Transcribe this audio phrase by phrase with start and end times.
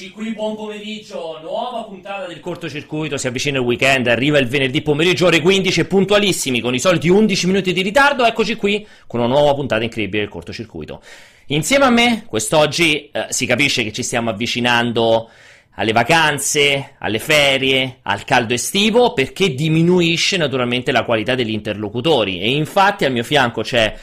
[0.00, 4.80] Eccoci qui, buon pomeriggio, nuova puntata del cortocircuito, si avvicina il weekend, arriva il venerdì
[4.80, 9.28] pomeriggio ore 15 puntualissimi con i soliti 11 minuti di ritardo, eccoci qui con una
[9.28, 11.02] nuova puntata incredibile del cortocircuito.
[11.48, 15.28] Insieme a me, quest'oggi eh, si capisce che ci stiamo avvicinando
[15.72, 22.48] alle vacanze, alle ferie, al caldo estivo, perché diminuisce naturalmente la qualità degli interlocutori e
[22.48, 23.94] infatti al mio fianco c'è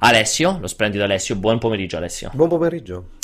[0.00, 2.32] Alessio, lo splendido Alessio, buon pomeriggio Alessio.
[2.34, 3.15] Buon pomeriggio.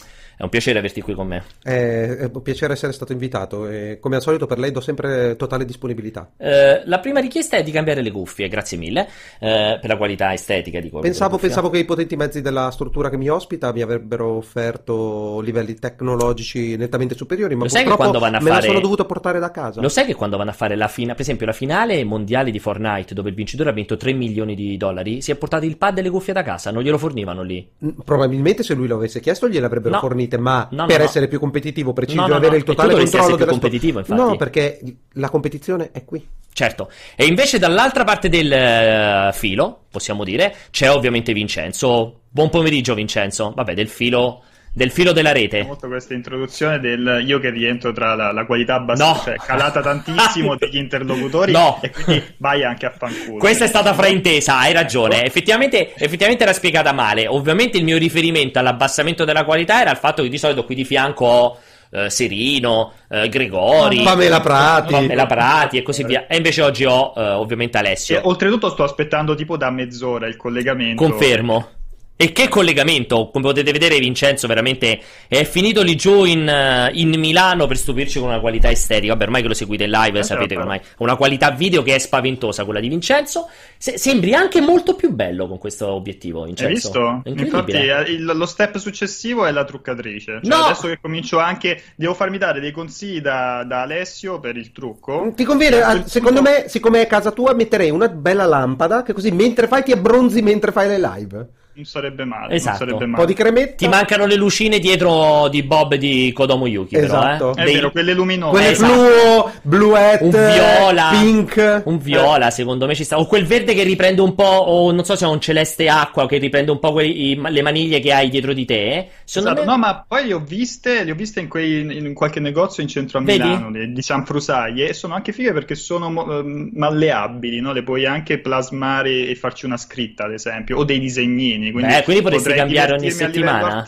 [0.42, 1.44] È un piacere averti qui con me.
[1.62, 5.36] È, è un piacere essere stato invitato e come al solito per lei do sempre
[5.36, 6.32] totale disponibilità.
[6.36, 9.06] Eh, la prima richiesta è di cambiare le cuffie, grazie mille,
[9.38, 11.04] eh, per la qualità estetica di quello.
[11.04, 15.74] Pensavo, pensavo, che i potenti mezzi della struttura che mi ospita mi avrebbero offerto livelli
[15.74, 18.62] tecnologici nettamente superiori, ma Lo sai che quando vanno a me fare...
[18.62, 19.80] la sono dovuto portare da casa.
[19.80, 22.58] Lo sai che quando vanno a fare la finale, per esempio la finale mondiale di
[22.58, 25.98] Fortnite, dove il vincitore ha vinto 3 milioni di dollari, si è portato il pad
[25.98, 27.64] e le cuffie da casa, non glielo fornivano lì.
[28.04, 30.00] Probabilmente se lui lo avesse chiesto gliele avrebbero No.
[30.32, 31.04] Fornite, ma No, no, per no.
[31.04, 34.20] essere più competitivo, preciso No, avere il totale controllo essere più competitivo, infatti.
[34.20, 34.80] No, perché
[35.12, 36.26] la competizione è qui.
[36.52, 42.20] Certo, e invece dall'altra parte del eh, filo, possiamo dire, c'è ovviamente Vincenzo.
[42.28, 44.42] Buon pomeriggio Vincenzo, vabbè, del filo,
[44.74, 45.64] del filo della rete.
[45.64, 49.20] molto questa introduzione del io che rientro tra la, la qualità bassa, No.
[49.22, 51.78] cioè calata tantissimo degli interlocutori No.
[51.82, 53.36] e quindi vai anche a fanculo.
[53.38, 55.24] Questa è stata fraintesa, hai ragione.
[55.24, 57.26] Effettivamente, effettivamente era spiegata male.
[57.26, 60.84] Ovviamente il mio riferimento all'abbassamento della qualità era il fatto che di solito qui di
[60.84, 61.58] fianco ho
[61.90, 64.92] eh, Serino, eh, Gregori, Pamela Prati.
[64.92, 66.26] Pamela Prati e così via.
[66.26, 68.20] E invece oggi ho eh, ovviamente E Alessio.
[68.24, 71.02] oltretutto sto aspettando tipo da mezz'ora il collegamento.
[71.04, 71.68] Confermo.
[72.14, 77.08] E che collegamento, come potete vedere Vincenzo veramente è finito lì giù in, eh, in
[77.18, 80.22] Milano per stupirci con una qualità estetica, vabbè ormai che lo seguite in live Eh,
[80.22, 84.34] sapete che ormai ha una qualità video che è spaventosa quella di Vincenzo, Se- sembri
[84.34, 86.72] anche molto più bello con questo obiettivo Hai Vincenzo.
[86.72, 87.22] visto?
[87.24, 90.40] È Infatti eh, il- lo step successivo è la truccatrice.
[90.44, 90.64] Cioè, No!
[90.66, 95.32] Adesso che comincio anche, devo farmi dare dei consigli da, da Alessio per il trucco.
[95.34, 99.02] Ti conviene, A quel secondo punto- me, siccome è casa tua, metterei una bella lampada
[99.02, 101.46] che così mentre fai ti abbronzi mentre fai le live.
[101.74, 102.54] Non sarebbe male.
[102.54, 102.70] Esatto.
[102.70, 103.22] Non sarebbe Un male.
[103.22, 103.74] po' di cremetta.
[103.76, 107.36] Ti mancano le lucine dietro di Bob e di Kodomo Yuki Esatto.
[107.36, 107.62] però, eh?
[107.62, 108.50] È Dei- vero, quelle luminose.
[108.52, 108.92] Quelle esatto.
[108.92, 111.82] fluo, bluette, un viola, pink.
[111.86, 113.18] un viola, secondo me ci sta.
[113.18, 116.26] O quel verde che riprende un po', o non so se è un celeste acqua
[116.26, 118.74] che riprende un po' quei- i- le maniglie che hai dietro di te.
[118.94, 119.08] eh.
[119.24, 122.12] Secondo Esatto, me, no, ma poi le ho viste, le ho viste in, quei, in
[122.12, 123.22] qualche negozio in centro a?
[123.22, 126.08] Milano, le- di San Frusaie, e sono anche fighe perché sono
[126.40, 127.72] ehm, malleabili, no?
[127.72, 131.61] Le puoi anche plasmare e farci una scritta, ad esempio, o dei disegnini.
[131.70, 133.86] Quindi, Beh, quindi potresti cambiare ogni settimana.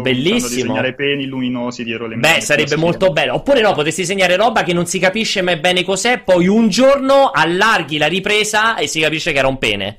[0.00, 0.48] Bellissimo.
[0.48, 2.40] disegnare peni luminosi dietro le Beh, mani.
[2.42, 2.80] sarebbe Così.
[2.80, 3.34] molto bello.
[3.34, 7.30] Oppure no, potresti disegnare roba che non si capisce mai bene cos'è, poi un giorno
[7.32, 9.98] allarghi la ripresa e si capisce che era un pene.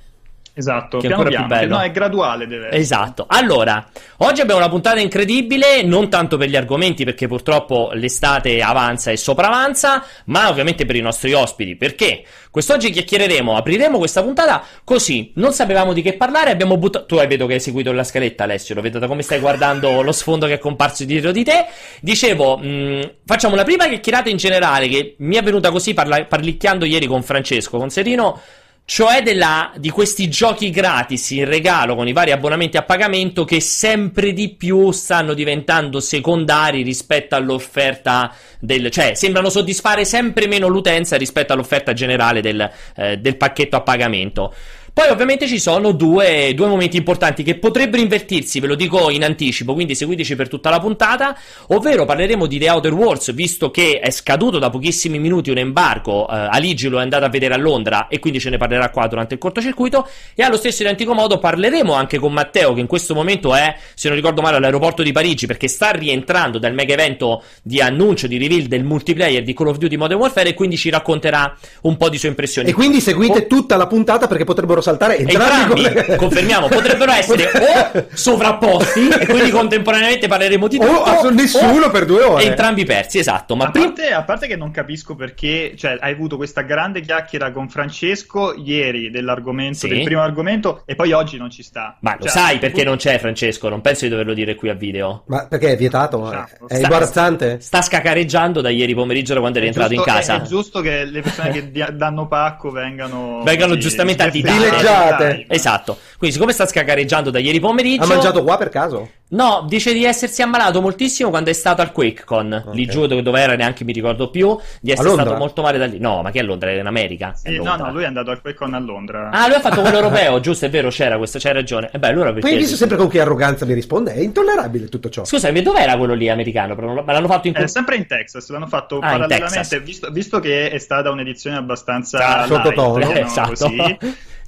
[0.58, 1.76] Esatto, Che è ancora più piano, che bello.
[1.76, 2.82] no, è graduale deve essere.
[2.82, 3.26] Esatto.
[3.28, 3.86] Allora,
[4.20, 9.18] oggi abbiamo una puntata incredibile, non tanto per gli argomenti, perché purtroppo l'estate avanza e
[9.18, 11.76] sopravanza, ma ovviamente per i nostri ospiti.
[11.76, 15.34] Perché quest'oggi chiacchiereremo, apriremo questa puntata così.
[15.36, 17.06] Non sapevamo di che parlare, abbiamo buttato.
[17.06, 20.02] Tu hai vedo che hai seguito la scaletta, Alessio, lo vedo da come stai guardando
[20.02, 21.66] lo sfondo che è comparso dietro di te.
[22.00, 26.86] Dicevo, mh, facciamo la prima chiacchierata in generale, che mi è venuta così parla- parlicchiando
[26.86, 28.40] ieri con Francesco, con Serino.
[28.88, 33.60] Cioè della, di questi giochi gratis in regalo con i vari abbonamenti a pagamento che
[33.60, 38.92] sempre di più stanno diventando secondari rispetto all'offerta del...
[38.92, 44.54] cioè sembrano soddisfare sempre meno l'utenza rispetto all'offerta generale del, eh, del pacchetto a pagamento.
[44.96, 49.26] Poi ovviamente ci sono due, due momenti importanti che potrebbero invertirsi, ve lo dico in
[49.26, 54.00] anticipo, quindi seguiteci per tutta la puntata, ovvero parleremo di The Outer Worlds, visto che
[54.00, 57.58] è scaduto da pochissimi minuti un embargo, eh, Aligi lo è andato a vedere a
[57.58, 61.40] Londra e quindi ce ne parlerà qua durante il cortocircuito, e allo stesso identico modo
[61.40, 65.12] parleremo anche con Matteo, che in questo momento è, se non ricordo male, all'aeroporto di
[65.12, 69.68] Parigi, perché sta rientrando dal mega evento di annuncio, di reveal del multiplayer di Call
[69.68, 72.70] of Duty Modern Warfare e quindi ci racconterà un po' di sue impressioni.
[72.70, 75.82] E quindi seguite tutta la puntata perché potrebbero saltare entrambi.
[75.84, 81.30] Entrambi, con- confermiamo, potrebbero essere o sovrapposti e quindi contemporaneamente parleremo di tutto O ass-
[81.32, 82.44] nessuno per due ore.
[82.44, 83.56] entrambi persi, esatto.
[83.56, 87.02] Ma a, prima parte, a parte che non capisco perché, cioè, hai avuto questa grande
[87.02, 89.88] chiacchiera con Francesco ieri dell'argomento, Sì.
[89.88, 91.98] del primo argomento, e poi oggi non ci sta.
[92.02, 93.70] Ma lo Cioè, sai perché non c'è Francesco?
[93.70, 95.24] Non penso di doverlo dire qui a video.
[95.28, 96.18] Ma perché è vietato?
[96.20, 96.68] Diciamo.
[96.68, 97.58] È Sta- imbarazzante?
[97.60, 100.36] Sta scacareggiando da ieri pomeriggio da quando è rientrato in casa.
[100.38, 104.75] È, è giusto che le persone che danno pacco vengano, Vengano giustamente additate.
[104.80, 105.46] Scacareggiate.
[105.50, 105.98] Esatto.
[106.18, 108.04] Quindi, siccome sta scacareggiando da ieri pomeriggio.
[108.04, 109.10] Ha mangiato qua per caso?
[109.28, 112.64] No, dice di essersi ammalato moltissimo quando è stato al QuakeCon.
[112.68, 112.74] Ok.
[112.76, 114.58] Lì giù dove, dove era, neanche mi ricordo più.
[114.80, 116.00] Di essere stato molto male da lì.
[116.00, 116.70] No, ma che è a Londra?
[116.70, 117.32] È in America.
[117.32, 117.88] È Sì, no, Londra.
[117.88, 119.30] no, lui è andato al QuakeCon a Londra.
[119.32, 120.66] Ah, lui ha fatto quello europeo, giusto?
[120.66, 121.90] È vero, c'era questo, c'hai ragione.
[121.92, 122.42] E beh, allora perché.
[122.42, 124.14] Poi hai visto sempre con che arroganza mi risponde?
[124.14, 125.26] È intollerabile tutto ciò.
[125.26, 126.76] Scusami, dov'era quello lì americano?
[126.76, 127.56] Ma l'hanno fatto in.
[127.56, 129.82] È sempre in Texas, l'hanno fatto Ah, parallelamente, Texas.
[129.84, 133.12] visto, visto che è stata un'edizione abbastanza Ah, sottotono.
[133.12, 133.50] Esatto.
[133.50, 133.98] così,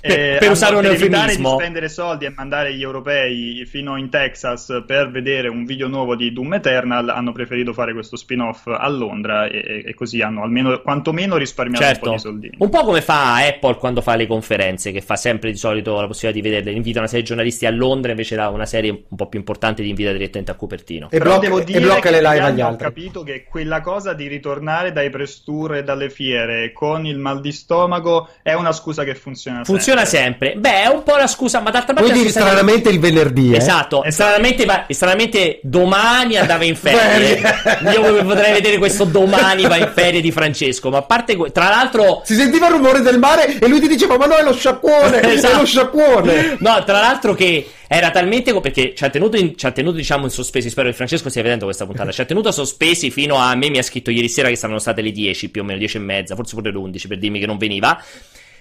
[0.08, 1.50] Per- eh, per hanno- usare un evitare eufemismo.
[1.52, 6.16] di spendere soldi e mandare gli europei fino in Texas per vedere un video nuovo
[6.16, 10.82] di Doom Eternal, hanno preferito fare questo spin-off a Londra e, e così hanno almeno
[10.82, 12.56] quantomeno risparmiato un po' Certo, di soldini.
[12.60, 16.08] un po' come fa Apple quando fa le conferenze, che fa sempre di solito la
[16.08, 16.76] possibilità di vederle.
[16.78, 19.82] Invita una serie di giornalisti a Londra, invece da una serie un po' più importante
[19.82, 21.10] li invita direttamente a Cupertino.
[21.12, 22.86] E blocca, devo e dire blocca che le live agli anni ho altri.
[22.86, 27.42] capito che quella cosa di ritornare dai press tour e dalle fiere con il mal
[27.42, 30.54] di stomaco è una scusa che funziona Funziona sempre.
[30.58, 33.54] Beh, è un po' la scusa, ma d'altra parte Vuoi la dire stranamente il venerdì,
[33.54, 33.58] eh?
[33.58, 34.12] Esatto, Esatto.
[34.12, 37.42] Stranamente, va- stranamente domani andava in ferie.
[37.94, 40.90] Io potrei vedere questo domani va in ferie di Francesco.
[40.90, 43.88] Ma a parte, que- tra l'altro, Si sentiva il rumore del mare e lui ti
[43.88, 45.22] diceva: Ma no, è lo sciacquone!
[45.38, 45.56] Esatto.
[45.56, 46.58] È lo sciacquone!
[46.60, 49.96] No, tra l'altro che era talmente co- perché ci ha tenuto, in, ci ha tenuto
[49.98, 53.38] diciamo in sospesi, spero che Francesco stia vedendo questa puntata, ci ha tenuto sospesi fino
[53.38, 55.64] a, a me mi ha scritto ieri sera che saranno state le 10 più o
[55.64, 58.02] meno, 10 e mezza, forse pure le 11 per dirmi che non veniva.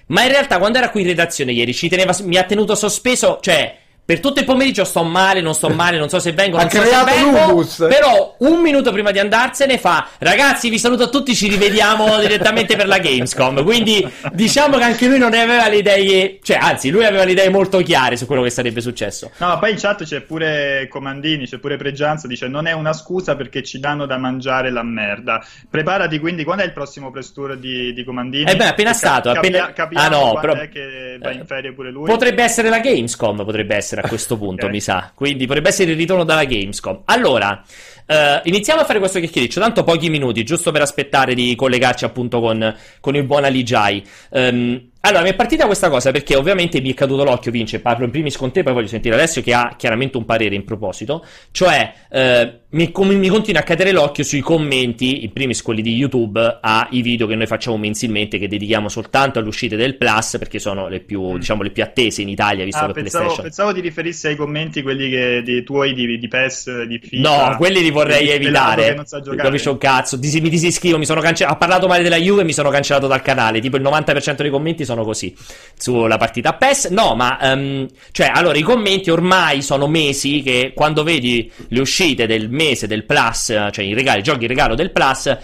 [0.07, 3.39] Ma in realtà quando era qui in redazione ieri ci teneva, mi ha tenuto sospeso,
[3.41, 3.77] cioè
[4.07, 6.71] per tutto il pomeriggio sto male, non sto male, non so se vengo, Ha non
[6.71, 11.09] so se creato vengo, però un minuto prima di andarsene fa ragazzi vi saluto a
[11.09, 15.69] tutti, ci rivediamo direttamente per la Gamescom, quindi diciamo che anche lui non ne aveva
[15.69, 19.33] le idee, cioè anzi lui aveva le idee molto chiare su quello che sarebbe successo.
[19.39, 22.93] No, ma poi in chat c'è pure Comandini, c'è pure Pregianza, dice non è una
[22.93, 25.45] scusa perché ci danno da mangiare la merda.
[25.69, 28.49] Preparati quindi, quando è il prossimo press tour di, di Comandini?
[28.49, 31.91] Eh beh, appena stato, appena- capiamo Ah, no, però- è che va in ferie pure
[31.91, 32.09] lui.
[32.09, 34.73] Potrebbe essere la Gamescom, potrebbe essere a questo punto, Ok.
[34.73, 35.13] mi sa.
[35.15, 37.03] Quindi potrebbe essere il ritorno dalla Gamescom.
[37.07, 37.63] Allora,
[38.07, 42.41] eh, iniziamo a fare questo chiacchiericcio, tanto pochi minuti, giusto per aspettare di collegarci appunto
[42.41, 44.05] con, con il buon Ali Jai.
[44.31, 48.05] Ehm, allora, mi è partita questa cosa perché ovviamente mi è caduto l'occhio, Vince, parlo
[48.05, 51.25] in primis con te, poi voglio sentire Alessio che ha chiaramente un parere in proposito,
[51.53, 55.95] cioè eh, mi, com- mi continua a cadere l'occhio sui commenti, in primis quelli di
[55.95, 60.59] YouTube, ai video che noi facciamo mensilmente, che dedichiamo soltanto alle uscite del Plus, perché
[60.59, 63.45] sono le più, diciamo, le più attese in Italia, visto Ah, che pensavo, PlayStation...
[63.45, 67.51] pensavo ti riferissi ai commenti quelli che, di, tuoi di, di PES, di FIFA.
[67.51, 68.95] No, quelli li vorrei evitare.
[68.95, 69.43] Non sa giocare.
[69.43, 70.17] capisce un cazzo.
[70.17, 71.55] Disi- mi disiscrivo, mi sono cancellato.
[71.55, 73.61] Ha parlato male della Juve e mi sono cancellato dal canale.
[73.61, 75.35] Tipo il 90% dei commenti sono così.
[75.79, 76.91] Sulla partita PES.
[76.91, 77.41] No, ma.
[77.41, 82.65] ehm, cioè, allora, i commenti ormai sono mesi che quando vedi le uscite del mese
[82.87, 85.37] del Plus, cioè i regali, i giochi in regalo del Plus.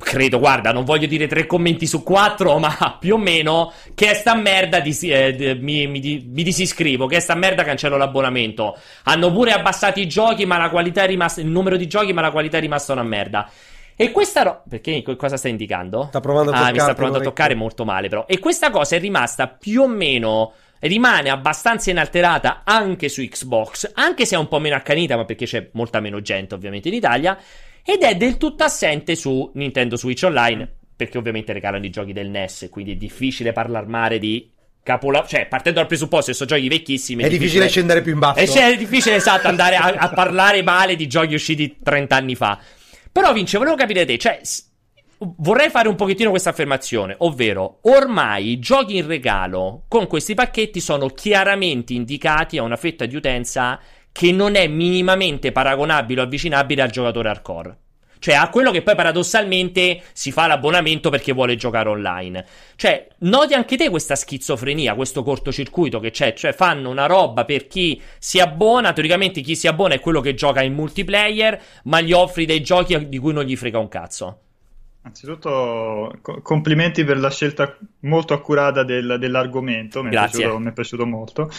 [0.00, 4.14] Credo, guarda, non voglio dire tre commenti su quattro, ma più o meno che è
[4.14, 8.76] sta merda di, eh, di- mi, mi mi disiscrivo, che è sta merda cancello l'abbonamento.
[9.04, 12.20] Hanno pure abbassato i giochi, ma la qualità è rimasta, il numero di giochi, ma
[12.20, 13.50] la qualità è rimasta una merda.
[14.00, 16.06] E questa roba, perché co- cosa sta indicando?
[16.10, 18.26] Sta provando a Ah, mi sta provando a toccare molto male però.
[18.28, 24.26] E questa cosa è rimasta più o meno rimane abbastanza inalterata anche su Xbox, anche
[24.26, 27.38] se è un po' meno accanita, ma perché c'è molta meno gente ovviamente in Italia,
[27.84, 32.28] ed è del tutto assente su Nintendo Switch Online, perché ovviamente regalano i giochi del
[32.28, 34.50] NES, quindi è difficile parlare male di
[34.82, 38.40] capolavoro, cioè partendo dal presupposto che sono giochi vecchissimi, È difficile scendere più in basso.
[38.40, 42.34] e cioè, è difficile, esatto, andare a, a parlare male di giochi usciti 30 anni
[42.34, 42.58] fa.
[43.12, 44.40] Però, Vince, volevo capire te, cioè,
[45.18, 50.80] vorrei fare un pochettino questa affermazione, ovvero, ormai i giochi in regalo con questi pacchetti
[50.80, 53.80] sono chiaramente indicati a una fetta di utenza
[54.12, 57.78] che non è minimamente paragonabile o avvicinabile al giocatore hardcore.
[58.20, 62.44] Cioè, a quello che poi paradossalmente si fa l'abbonamento perché vuole giocare online.
[62.74, 66.32] Cioè, noti anche te questa schizofrenia, questo cortocircuito che c'è?
[66.32, 70.34] Cioè, fanno una roba per chi si abbona, teoricamente chi si abbona è quello che
[70.34, 74.40] gioca in multiplayer, ma gli offri dei giochi di cui non gli frega un cazzo.
[75.08, 80.02] Anzitutto, co- complimenti per la scelta molto accurata del- dell'argomento.
[80.02, 81.50] Mi è, piaciuto, mi è piaciuto molto.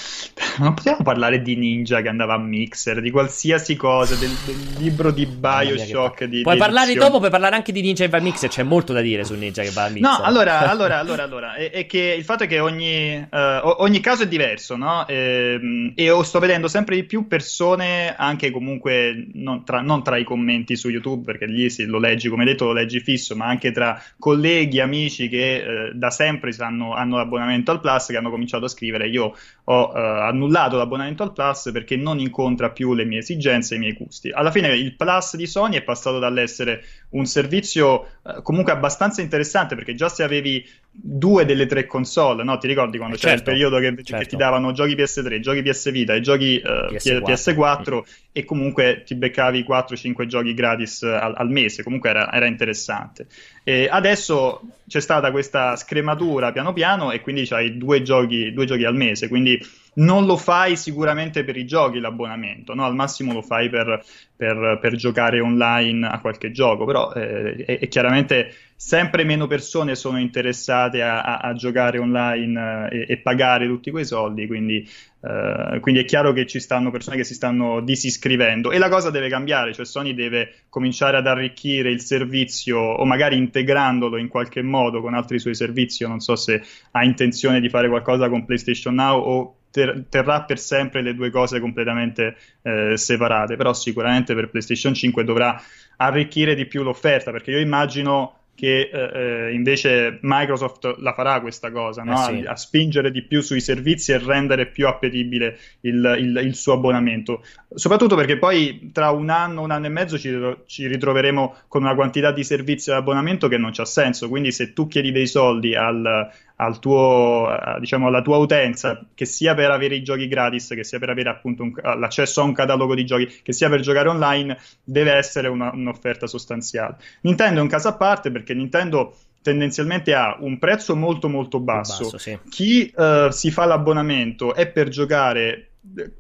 [0.59, 5.09] Non possiamo parlare di Ninja che andava a Mixer, di qualsiasi cosa, del, del libro
[5.11, 6.25] di Bioshock.
[6.25, 7.07] Di, Puoi di parlare edizione.
[7.07, 9.33] dopo, puoi parlare anche di Ninja che va a Mixer, c'è molto da dire su
[9.33, 10.11] Ninja che va a Mixer.
[10.19, 13.99] No, allora, allora, allora, allora, è, è che il fatto è che ogni, o- ogni
[13.99, 15.07] caso è diverso, no?
[15.07, 20.17] Ehm, e io sto vedendo sempre di più persone, anche comunque non tra, non tra
[20.17, 23.45] i commenti su YouTube, perché lì sì, lo leggi, come detto, lo leggi fisso, ma
[23.45, 28.29] anche tra colleghi, amici che eh, da sempre sanno- hanno l'abbonamento al Plus, che hanno
[28.29, 29.07] cominciato a scrivere.
[29.07, 33.77] Io ho eh, annullato l'abbonamento al Plus perché non incontra più le mie esigenze e
[33.77, 34.29] i miei gusti.
[34.29, 39.75] Alla fine il Plus di Sony è passato dall'essere un servizio eh, comunque abbastanza interessante
[39.75, 42.57] perché già se avevi due delle tre console, no?
[42.57, 44.23] Ti ricordi quando eh, c'era certo, il periodo che, certo.
[44.23, 47.99] che, ti davano giochi PS3, giochi PS Vita e giochi uh, PS4, PS4 mm.
[48.31, 53.27] e comunque ti beccavi 4-5 giochi gratis al, al mese, comunque era, era interessante.
[53.63, 58.83] E adesso c'è stata questa scrematura piano piano e quindi hai due giochi, due giochi
[58.83, 59.59] al mese, quindi
[59.99, 62.85] non lo fai sicuramente per i giochi l'abbonamento, no?
[62.85, 64.03] al massimo lo fai per,
[64.35, 69.95] per, per giocare online a qualche gioco, però eh, è, è, chiaramente sempre meno persone
[69.95, 74.87] sono interessate a, a, a giocare online eh, e, e, pagare tutti quei soldi, quindi,
[75.21, 79.09] eh, quindi, è chiaro che ci stanno persone che si stanno disiscrivendo e la cosa
[79.09, 84.61] deve cambiare, cioè Sony deve cominciare ad arricchire il servizio o magari integrandolo in qualche
[84.61, 88.45] modo con altri suoi servizi, io non so se ha intenzione di fare qualcosa con
[88.45, 94.33] PlayStation Now o ter- terrà per sempre le due cose completamente eh, separate, però sicuramente
[94.33, 95.61] per PlayStation 5 dovrà
[95.97, 101.71] arricchire di più l'offerta, perché io immagino che eh, eh, invece Microsoft la farà questa
[101.71, 102.11] cosa, no?
[102.11, 102.45] eh sì.
[102.45, 106.73] a, a, spingere di più sui servizi e rendere più appetibile il, il, il, suo
[106.73, 107.41] abbonamento.
[107.73, 111.95] Soprattutto perché poi tra un anno, un anno e mezzo ci, ci ritroveremo con una
[111.95, 114.27] quantità di servizi e abbonamento che non c'ha senso.
[114.27, 116.29] Quindi se tu chiedi dei soldi al,
[116.61, 117.47] al tuo,
[117.79, 121.29] diciamo, alla tua utenza, che sia per avere i giochi gratis, che sia per avere
[121.29, 125.47] appunto un, l'accesso a un catalogo di giochi, che sia per giocare online, deve essere
[125.47, 126.97] una, un'offerta sostanziale.
[127.21, 132.03] Nintendo è un caso a parte perché Nintendo tendenzialmente ha un prezzo molto molto basso.
[132.03, 132.37] basso sì.
[132.49, 135.68] Chi uh, si fa l'abbonamento è per giocare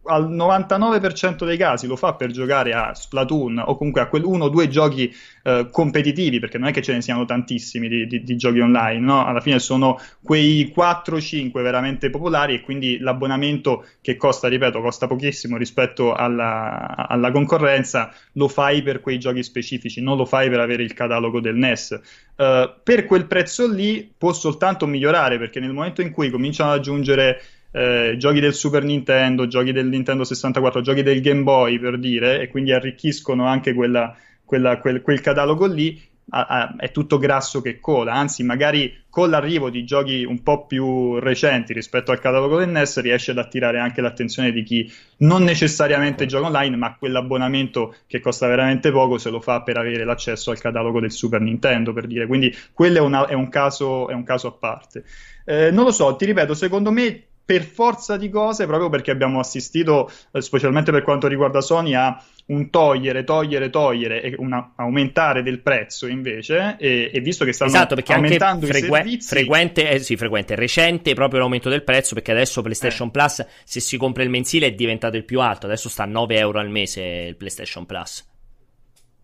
[0.05, 4.45] al 99% dei casi lo fa per giocare a Splatoon o comunque a quel uno
[4.45, 5.13] o due giochi
[5.43, 8.99] eh, competitivi, perché non è che ce ne siano tantissimi di, di, di giochi online,
[8.99, 9.25] no?
[9.25, 15.57] Alla fine sono quei 4-5 veramente popolari e quindi l'abbonamento che costa, ripeto, costa pochissimo
[15.57, 20.83] rispetto alla, alla concorrenza, lo fai per quei giochi specifici, non lo fai per avere
[20.83, 21.99] il catalogo del NES.
[22.35, 26.71] Uh, eh, per quel prezzo lì può soltanto migliorare, perché nel momento in cui cominciano
[26.71, 31.79] ad aggiungere eh, giochi del Super Nintendo, giochi del Nintendo 64, giochi del Game Boy
[31.79, 36.07] per dire, e quindi arricchiscono anche quella, quella, quel, quel, catalogo lì.
[36.31, 40.67] A, a, è tutto grasso che cola, anzi, magari con l'arrivo di giochi un po'
[40.67, 45.43] più recenti rispetto al catalogo del NES riesce ad attirare anche l'attenzione di chi non
[45.43, 50.51] necessariamente gioca online, ma quell'abbonamento che costa veramente poco se lo fa per avere l'accesso
[50.51, 52.27] al catalogo del Super Nintendo, per dire.
[52.27, 55.03] Quindi quello è, una, è, un, caso, è un caso a parte.
[55.45, 59.39] Eh, non lo so, ti ripeto, secondo me per forza di cose, proprio perché abbiamo
[59.39, 65.41] assistito, eh, specialmente per quanto riguarda Sony, a un togliere, togliere, togliere e un aumentare
[65.41, 69.27] del prezzo invece, e, e visto che stanno esatto, perché aumentando anche frequ- i servizi...
[69.27, 73.11] frequente, eh, sì, frequente, recente proprio l'aumento del prezzo, perché adesso PlayStation eh.
[73.11, 76.37] Plus, se si compra il mensile, è diventato il più alto, adesso sta a 9
[76.37, 78.27] euro al mese il PlayStation Plus.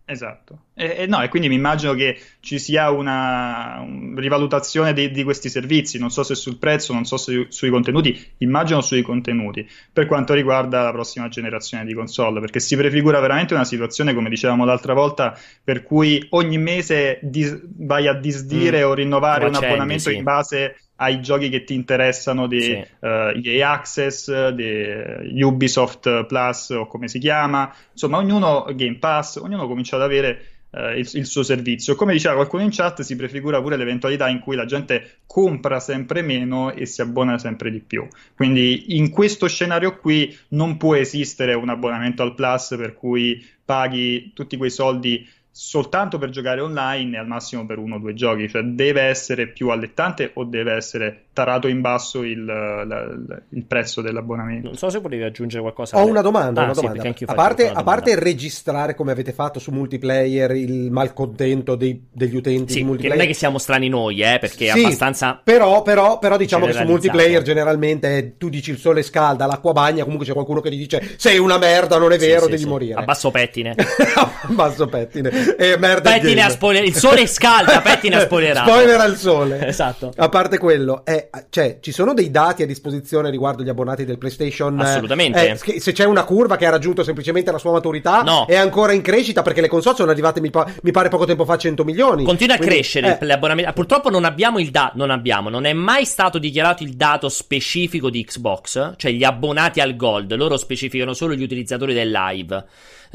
[0.08, 5.10] Esatto, e, e, no, e quindi mi immagino che ci sia una, una rivalutazione di,
[5.10, 9.02] di, questi servizi, non so se sul prezzo, non so se sui contenuti, immagino sui
[9.02, 14.14] contenuti, per quanto riguarda la prossima generazione di console, perché si prefigura veramente una situazione,
[14.14, 19.46] come dicevamo l'altra volta, per cui ogni mese dis- vai a disdire mm, o rinnovare
[19.46, 20.14] un abbonamento sì.
[20.14, 22.72] in base ai giochi che ti interessano di sì.
[22.72, 29.36] uh, eh, EA Access, di Ubisoft Plus o come si chiama, insomma ognuno Game Pass,
[29.36, 31.94] ognuno comincia ad avere uh, il, il, suo servizio.
[31.94, 36.22] Come diceva qualcuno in chat, si prefigura pure l'eventualità in cui la gente compra sempre
[36.22, 38.06] meno e si abbona sempre di più.
[38.34, 44.32] Quindi in questo scenario qui non può esistere un abbonamento al Plus per cui paghi
[44.34, 48.46] tutti quei soldi soltanto per giocare online e al massimo per uno o due giochi,
[48.46, 53.06] cioè deve essere più allettante o deve essere tarato in basso il, la,
[53.50, 54.68] il prezzo dell'abbonamento.
[54.68, 55.98] Non so se volevi aggiungere qualcosa.
[55.98, 56.62] Ho una domanda.
[56.62, 57.12] Ah, una domanda.
[57.14, 62.36] Sì, a, parte, a parte, registrare come avete fatto su multiplayer il malcontento dei, degli
[62.36, 63.18] utenti sì, di multiplayer.
[63.18, 65.38] non è che siamo strani noi, eh, perché sì, è abbastanza.
[65.44, 70.04] Però, però, però diciamo che su multiplayer generalmente tu dici il sole scalda, l'acqua bagna,
[70.04, 72.94] comunque c'è qualcuno che ti dice sei una merda, non è vero, sì, devi morire.
[72.94, 73.74] A basso pettine.
[73.76, 75.54] a basso pettine.
[75.58, 78.70] E merda pettine a spoiler- il sole scalda, pettine a spoilerato.
[78.70, 79.66] Spoiler al sole.
[79.66, 80.12] esatto.
[80.16, 84.18] A parte quello, è, cioè, ci sono dei dati a disposizione riguardo gli abbonati del
[84.18, 84.78] PlayStation?
[84.80, 85.58] Assolutamente.
[85.62, 88.46] Eh, se c'è una curva che ha raggiunto semplicemente la sua maturità, no.
[88.46, 91.44] è ancora in crescita perché le console sono arrivate, mi, pa- mi pare, poco tempo
[91.44, 92.24] fa a 100 milioni.
[92.24, 93.24] Continua Quindi, a crescere eh.
[93.24, 93.72] l'abbonamento.
[93.72, 98.10] Purtroppo non abbiamo il dato, non abbiamo, non è mai stato dichiarato il dato specifico
[98.10, 102.64] di Xbox, cioè gli abbonati al Gold, loro specificano solo gli utilizzatori del live.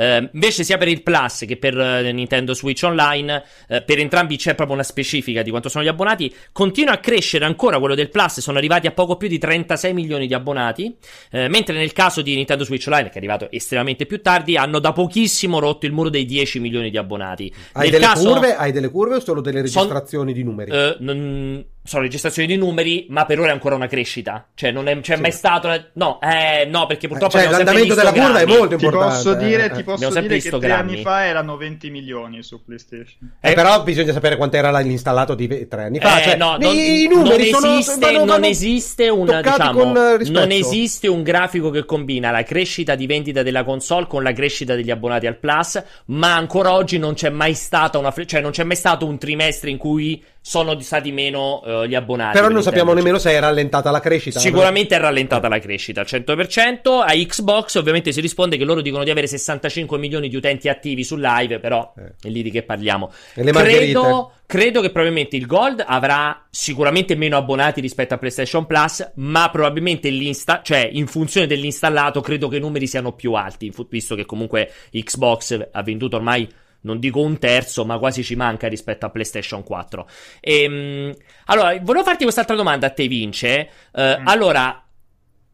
[0.01, 4.35] Eh, invece, sia per il Plus che per eh, Nintendo Switch Online, eh, per entrambi
[4.35, 6.33] c'è proprio una specifica di quanto sono gli abbonati.
[6.51, 10.25] Continua a crescere ancora quello del Plus sono arrivati a poco più di 36 milioni
[10.25, 10.95] di abbonati,
[11.29, 14.79] eh, mentre nel caso di Nintendo Switch Online, che è arrivato estremamente più tardi, hanno
[14.79, 17.53] da pochissimo rotto il muro dei 10 milioni di abbonati.
[17.73, 20.71] Hai, delle, caso, curve, hai delle curve o solo delle registrazioni son, di numeri?
[20.71, 24.47] Uh, non, sono registrazioni di numeri, ma per ora è ancora una crescita.
[24.53, 25.21] Cioè, non è, c'è sì.
[25.21, 25.67] mai stato.
[25.93, 27.37] No, eh, no, perché purtroppo.
[27.37, 29.15] Cioè, l'andamento della curva è molto ti importante.
[29.15, 29.71] Posso dire, eh.
[29.71, 30.93] Ti posso dire che tre grammi.
[30.93, 33.31] anni fa erano 20 milioni su PlayStation.
[33.39, 36.19] Eh, eh, però bisogna sapere quanto era l'installato di tre anni fa.
[36.19, 39.93] Eh, cioè, no, non, i numeri non sono, esiste, vanno, vanno non esiste una, diciamo,
[40.29, 44.75] non esiste un grafico che combina la crescita di vendita della console con la crescita
[44.75, 45.83] degli abbonati al Plus.
[46.05, 48.13] Ma ancora oggi non c'è mai stata una.
[48.13, 52.35] Cioè, non c'è mai stato un trimestre in cui sono stati meno uh, gli abbonati.
[52.35, 54.39] Però non sappiamo nemmeno se è rallentata la crescita.
[54.39, 57.03] Sicuramente è rallentata la crescita al 100%.
[57.05, 61.03] A Xbox ovviamente si risponde che loro dicono di avere 65 milioni di utenti attivi
[61.03, 62.13] su live, però eh.
[62.27, 63.11] è lì di che parliamo.
[63.35, 69.47] Credo, credo, che probabilmente il Gold avrà sicuramente meno abbonati rispetto a PlayStation Plus, ma
[69.51, 74.25] probabilmente l'insta, cioè in funzione dell'installato, credo che i numeri siano più alti, visto che
[74.25, 76.49] comunque Xbox ha venduto ormai
[76.81, 80.07] non dico un terzo, ma quasi ci manca rispetto a PlayStation 4.
[80.39, 81.13] E, ehm,
[81.45, 83.69] allora, volevo farti quest'altra domanda a te, Vince.
[83.91, 84.27] Uh, mm.
[84.27, 84.83] Allora,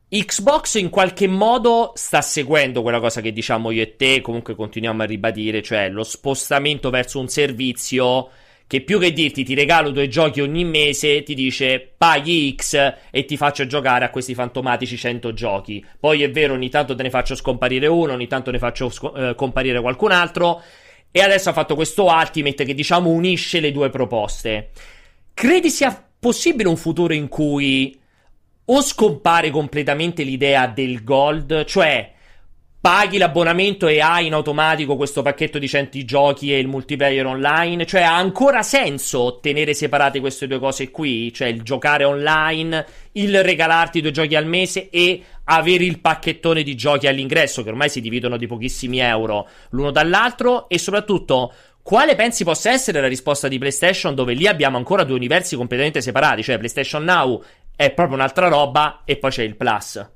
[0.09, 5.03] Xbox in qualche modo sta seguendo quella cosa che diciamo io e te, comunque continuiamo
[5.03, 8.29] a ribadire, cioè lo spostamento verso un servizio
[8.67, 13.25] che più che dirti ti regalo due giochi ogni mese, ti dice paghi X e
[13.25, 15.83] ti faccio giocare a questi fantomatici 100 giochi.
[15.99, 19.11] Poi è vero, ogni tanto te ne faccio scomparire uno, ogni tanto ne faccio sc-
[19.15, 20.61] eh, comparire qualcun altro.
[21.11, 24.71] E adesso ha fatto questo Ultimate che diciamo unisce le due proposte.
[25.33, 27.97] Credi sia possibile un futuro in cui
[28.69, 32.13] o scompare completamente l'idea del gold, cioè
[32.79, 37.85] paghi l'abbonamento e hai in automatico questo pacchetto di 100 giochi e il multiplayer online?
[37.85, 41.33] Cioè ha ancora senso tenere separate queste due cose qui?
[41.33, 46.75] Cioè il giocare online, il regalarti due giochi al mese e avere il pacchettone di
[46.75, 52.43] giochi all'ingresso che ormai si dividono di pochissimi euro l'uno dall'altro e soprattutto quale pensi
[52.43, 56.57] possa essere la risposta di PlayStation dove lì abbiamo ancora due universi completamente separati, cioè
[56.57, 57.41] PlayStation Now
[57.75, 60.09] è proprio un'altra roba e poi c'è il Plus.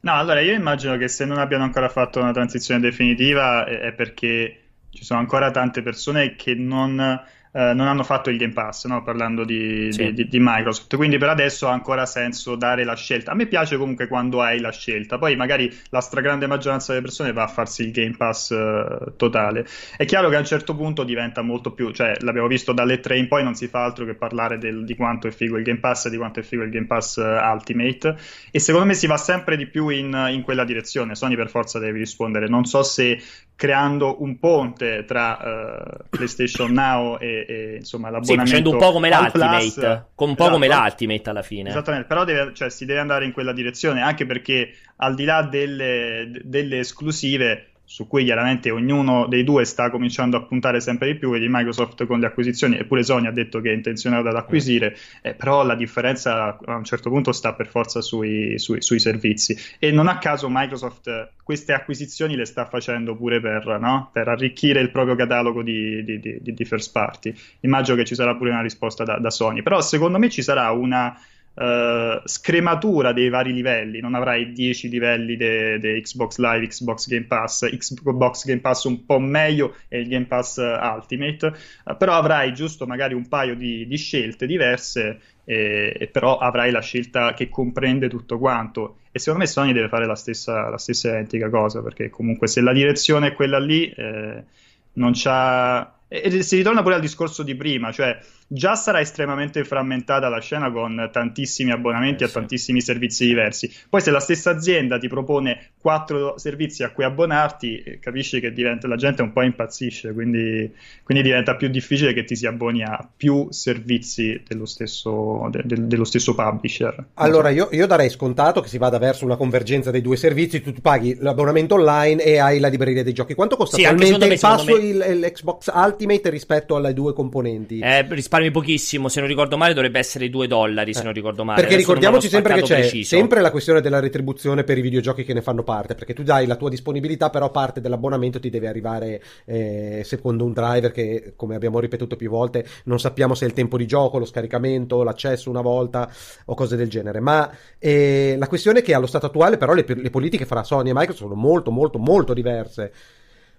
[0.00, 4.62] No, allora io immagino che se non abbiano ancora fatto una transizione definitiva è perché
[4.90, 7.20] ci sono ancora tante persone che non
[7.52, 9.02] eh, non hanno fatto il Game Pass, no?
[9.02, 10.12] parlando di, sì.
[10.12, 10.96] di, di, Microsoft.
[10.96, 13.32] Quindi per adesso ha ancora senso dare la scelta.
[13.32, 17.32] A me piace comunque quando hai la scelta, poi magari la stragrande maggioranza delle persone
[17.32, 19.66] va a farsi il Game Pass uh, totale.
[19.96, 23.18] È chiaro che a un certo punto diventa molto più, cioè l'abbiamo visto dalle 3
[23.18, 25.80] in poi, non si fa altro che parlare del, di quanto è figo il Game
[25.80, 28.16] Pass e di quanto è figo il Game Pass uh, Ultimate.
[28.50, 31.14] E secondo me si va sempre di più in, in quella direzione.
[31.14, 32.48] Sony per forza deve rispondere.
[32.48, 33.20] Non so se
[33.58, 38.92] creando un ponte tra uh, PlayStation Now e, e, insomma l'abbonamento sì, facendo un po'
[38.92, 41.68] come l'Ultimate Plus, un po' esatto, come l'Ultimate alla fine.
[41.70, 45.42] Esattamente però deve, cioè, si deve andare in quella direzione anche perché al di là
[45.42, 51.18] delle, delle esclusive su cui chiaramente ognuno dei due sta cominciando a puntare sempre di
[51.18, 54.94] più, vedi Microsoft con le acquisizioni, eppure Sony ha detto che è intenzionata ad acquisire,
[55.22, 59.56] eh, però la differenza a un certo punto sta per forza sui, sui, sui, servizi.
[59.78, 64.10] E non a caso Microsoft queste acquisizioni le sta facendo pure per, no?
[64.12, 67.34] per arricchire il proprio catalogo di, di, di, di, first party.
[67.60, 70.70] Immagino che ci sarà pure una risposta da, da Sony, però secondo me ci sarà
[70.72, 71.18] una
[71.58, 77.68] uh, scrematura dei vari livelli, non avrai 10 livelli di Xbox Live, Xbox Game Pass,
[77.68, 81.46] Xbox Game Pass un po' meglio e il Game Pass Ultimate,
[81.84, 86.70] uh, però avrai giusto magari un paio di, di scelte diverse e, e, però avrai
[86.70, 88.98] la scelta che comprende tutto quanto.
[89.10, 92.60] E secondo me Sony deve fare la stessa, la stessa identica cosa perché comunque se
[92.60, 94.44] la direzione è quella lì eh,
[94.92, 98.18] non c'ha e si ritorna pure al discorso di prima, cioè
[98.48, 103.70] già sarà estremamente frammentata la scena con tantissimi abbonamenti eh, a tantissimi servizi diversi.
[103.88, 108.52] Poi se la stessa azienda ti propone quattro servizi a cui abbonarti, eh, capisci che
[108.52, 112.82] diventa, la gente un po' impazzisce, quindi, quindi, diventa più difficile che ti si abboni
[112.82, 117.04] a più servizi dello stesso, de, de, dello stesso publisher.
[117.14, 120.72] Allora, io, io, darei scontato che si vada verso una convergenza dei due servizi, tu,
[120.80, 123.34] paghi l'abbonamento online e hai la libreria dei giochi.
[123.34, 124.82] Quanto costa sì, attualmente il passo me...
[124.82, 127.80] il, l'Xbox Ultimate rispetto alle due componenti?
[127.80, 129.08] Eh, risparmio risparmi pochissimo.
[129.08, 130.94] Se non ricordo male, dovrebbe essere 2 dollari.
[130.94, 131.04] Se eh.
[131.04, 131.60] non ricordo male.
[131.60, 133.16] Perché Adesso ricordiamoci sempre che c'è preciso.
[133.16, 135.94] sempre la questione della retribuzione per i videogiochi che ne fanno parte.
[135.94, 140.52] Perché tu dai la tua disponibilità, però parte dell'abbonamento ti deve arrivare eh, secondo un
[140.52, 144.18] driver che, come abbiamo ripetuto più volte, non sappiamo se è il tempo di gioco,
[144.18, 146.10] lo scaricamento, l'accesso una volta
[146.46, 147.20] o cose del genere.
[147.20, 150.90] Ma eh, la questione è che allo stato attuale, però, le, le politiche fra Sony
[150.90, 152.92] e Microsoft sono molto, molto, molto diverse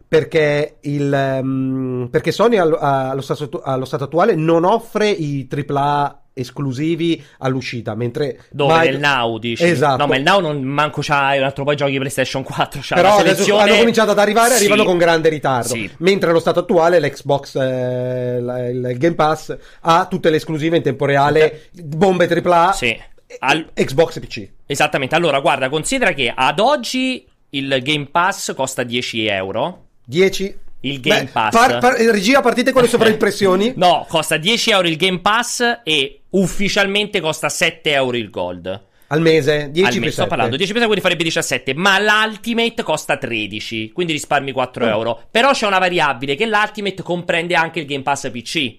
[0.10, 6.24] perché, il, um, perché Sony allo, allo, stato, allo, stato, attuale non offre i AAA
[6.34, 8.90] esclusivi all'uscita, mentre dove Mike...
[8.90, 9.64] nel Now dici?
[9.64, 9.98] Esatto.
[9.98, 13.18] No, ma il Now non manco c'ha un altro poi giochi PlayStation 4, c'ha Però
[13.18, 13.62] selezione...
[13.62, 14.62] hanno cominciato ad arrivare, sì.
[14.62, 15.76] arrivano con grande ritardo.
[15.76, 15.88] Sì.
[15.98, 21.06] Mentre allo stato attuale l'Xbox eh, il Game Pass ha tutte le esclusive in tempo
[21.06, 22.72] reale, bombe AAA.
[22.72, 23.00] Sì.
[23.38, 23.70] Al...
[23.76, 24.50] Xbox e PC.
[24.66, 25.14] Esattamente.
[25.14, 29.84] Allora, guarda, considera che ad oggi il Game Pass costa 10 euro.
[30.10, 30.58] 10?
[30.82, 31.54] Il Game Beh, Pass.
[31.54, 33.74] Par, par, regia, partite con le sovraimpressioni.
[33.76, 38.88] no, costa 10 euro il Game Pass e ufficialmente costa 7 euro il Gold.
[39.12, 39.70] Al mese?
[39.72, 44.14] 10 Al mese, sto parlando 10 per quindi farebbe 17, ma l'Ultimate costa 13, quindi
[44.14, 44.88] risparmi 4 oh.
[44.88, 45.22] euro.
[45.30, 48.78] Però c'è una variabile che l'Ultimate comprende anche il Game Pass PC.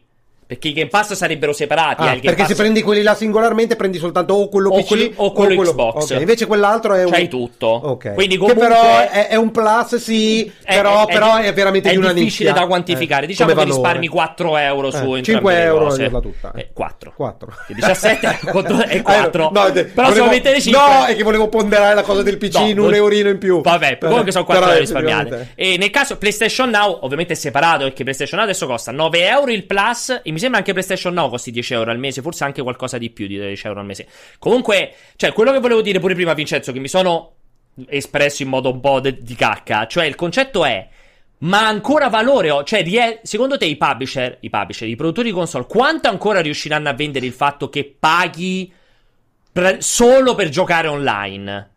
[0.51, 2.03] Perché i Game Pass sarebbero separati.
[2.03, 2.49] Ah, eh, perché Pass...
[2.49, 5.55] se prendi quelli là singolarmente prendi soltanto o quello o PC quello, o quello, o
[5.55, 6.03] quello Xbox.
[6.03, 6.19] Okay.
[6.19, 7.13] Invece quell'altro è un...
[7.13, 7.69] C'hai tutto.
[7.69, 8.15] Ok.
[8.15, 8.67] Quindi comunque...
[8.67, 12.09] Che però è, è, un plus, sì, è, però, è, però è veramente di una
[12.09, 12.21] nicchia.
[12.21, 13.25] È difficile da quantificare.
[13.27, 16.53] Eh, diciamo che risparmi 4 euro eh, su 5 euro a tutta.
[16.57, 17.13] Eh, 4.
[17.15, 17.53] 4.
[17.69, 18.39] 17
[18.89, 19.51] è 4.
[19.53, 20.25] no, però volevo...
[20.25, 20.81] se mettere 5...
[20.81, 23.61] No, è che volevo ponderare la cosa del PC no, in un eurino in più.
[23.61, 25.51] Vabbè, comunque sono 4 euro risparmiate.
[25.55, 29.53] E nel caso PlayStation Now, ovviamente è separato, perché PlayStation Now adesso costa 9 euro
[29.53, 32.45] il plus e mi sembra anche PlayStation Now no costi 10 euro al mese, forse
[32.45, 34.09] anche qualcosa di più di 10 euro al mese.
[34.39, 37.35] Comunque, cioè, quello che volevo dire pure prima, Vincenzo, che mi sono
[37.87, 40.89] espresso in modo un po' de- di cacca, cioè il concetto è.
[41.39, 45.35] Ma ancora valore, oh, cioè, rie- secondo te i publisher, i publisher, i produttori di
[45.35, 48.71] console, quanto ancora riusciranno a vendere il fatto che paghi
[49.51, 51.71] pre- solo per giocare online?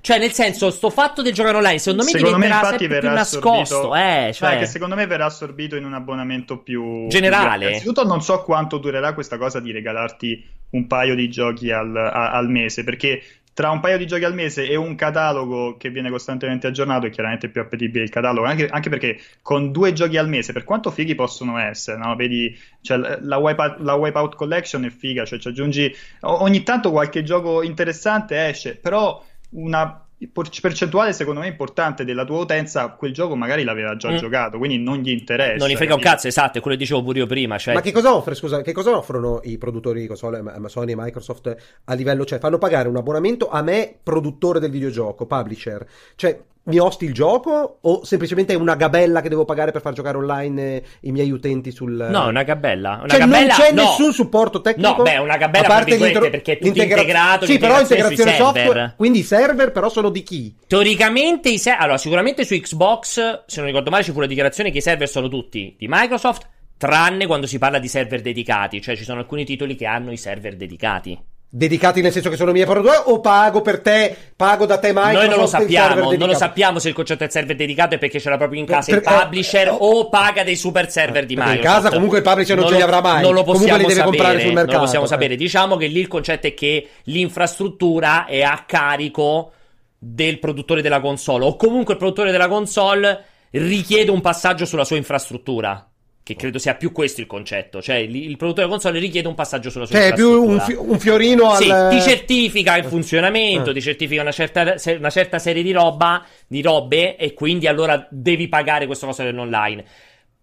[0.00, 3.08] Cioè, nel senso, sto fatto del giocare online, secondo me secondo diventerà me sempre più
[3.10, 3.94] nascosto.
[3.94, 4.50] Eh, cioè...
[4.50, 7.58] Beh, che secondo me verrà assorbito in un abbonamento più generale.
[7.58, 7.66] Più...
[7.68, 12.30] Innanzitutto, non so quanto durerà questa cosa di regalarti un paio di giochi al, a,
[12.30, 13.22] al mese, perché
[13.58, 17.10] tra un paio di giochi al mese e un catalogo che viene costantemente aggiornato è
[17.10, 20.92] chiaramente più appetibile il catalogo, anche, anche perché con due giochi al mese, per quanto
[20.92, 22.14] fighi possono essere, no?
[22.14, 27.24] Vedi, cioè, la, Wipeout, la Wipeout Collection è figa, cioè ci aggiungi ogni tanto qualche
[27.24, 33.62] gioco interessante esce, però una percentuale secondo me importante della tua utenza quel gioco magari
[33.62, 34.16] l'aveva già mm.
[34.16, 37.04] giocato quindi non gli interessa non gli frega un cazzo esatto è quello che dicevo
[37.04, 37.74] pure io prima cioè...
[37.74, 41.56] ma che cosa offre scusa che cosa offrono i produttori di console Sony e Microsoft
[41.84, 46.36] a livello cioè fanno pagare un abbonamento a me produttore del videogioco publisher cioè
[46.68, 50.16] mi osti il gioco o semplicemente è una gabella che devo pagare per far giocare
[50.16, 53.56] online eh, i miei utenti sul No, una gabella, una cioè gabella...
[53.56, 53.82] non c'è no.
[53.82, 54.96] nessun supporto tecnico.
[54.96, 56.30] No, beh, una gabella a parte intro...
[56.30, 57.00] perché è tutto integra...
[57.00, 60.54] integrato, Sì, però integrazione software, quindi i server però sono di chi?
[60.66, 64.70] Teoricamente i server Allora, sicuramente su Xbox, se non ricordo male, ci fu la dichiarazione
[64.70, 68.96] che i server sono tutti di Microsoft, tranne quando si parla di server dedicati, cioè
[68.96, 71.18] ci sono alcuni titoli che hanno i server dedicati
[71.50, 75.16] dedicati nel senso che sono miei produttori o pago per te, pago da te Microsoft
[75.16, 78.20] Noi non lo sappiamo, non lo sappiamo se il concetto del server dedicato è perché
[78.20, 81.36] ce l'ha proprio in casa per, il publisher eh, o paga dei super server di
[81.36, 81.64] Microsoft.
[81.64, 83.22] in casa comunque il publisher non, non ce li avrà mai.
[83.22, 84.66] Non lo possiamo comunque li deve sapere, comprare sul mercato.
[84.66, 85.08] Non lo possiamo eh.
[85.08, 85.36] sapere.
[85.36, 89.52] Diciamo che lì il concetto è che l'infrastruttura è a carico
[89.98, 94.96] del produttore della console o comunque il produttore della console richiede un passaggio sulla sua
[94.96, 95.88] infrastruttura.
[96.28, 97.80] Che credo sia più questo il concetto.
[97.80, 100.74] Cioè, il, il produttore console richiede un passaggio sulla sua Cioè, è più un, fi-
[100.74, 101.62] un, fiorino al...
[101.62, 103.72] Sì, ti certifica il funzionamento, eh.
[103.72, 108.46] ti certifica una certa, una certa, serie di roba, di robe, e quindi allora devi
[108.46, 109.82] pagare questa cosa dell'online.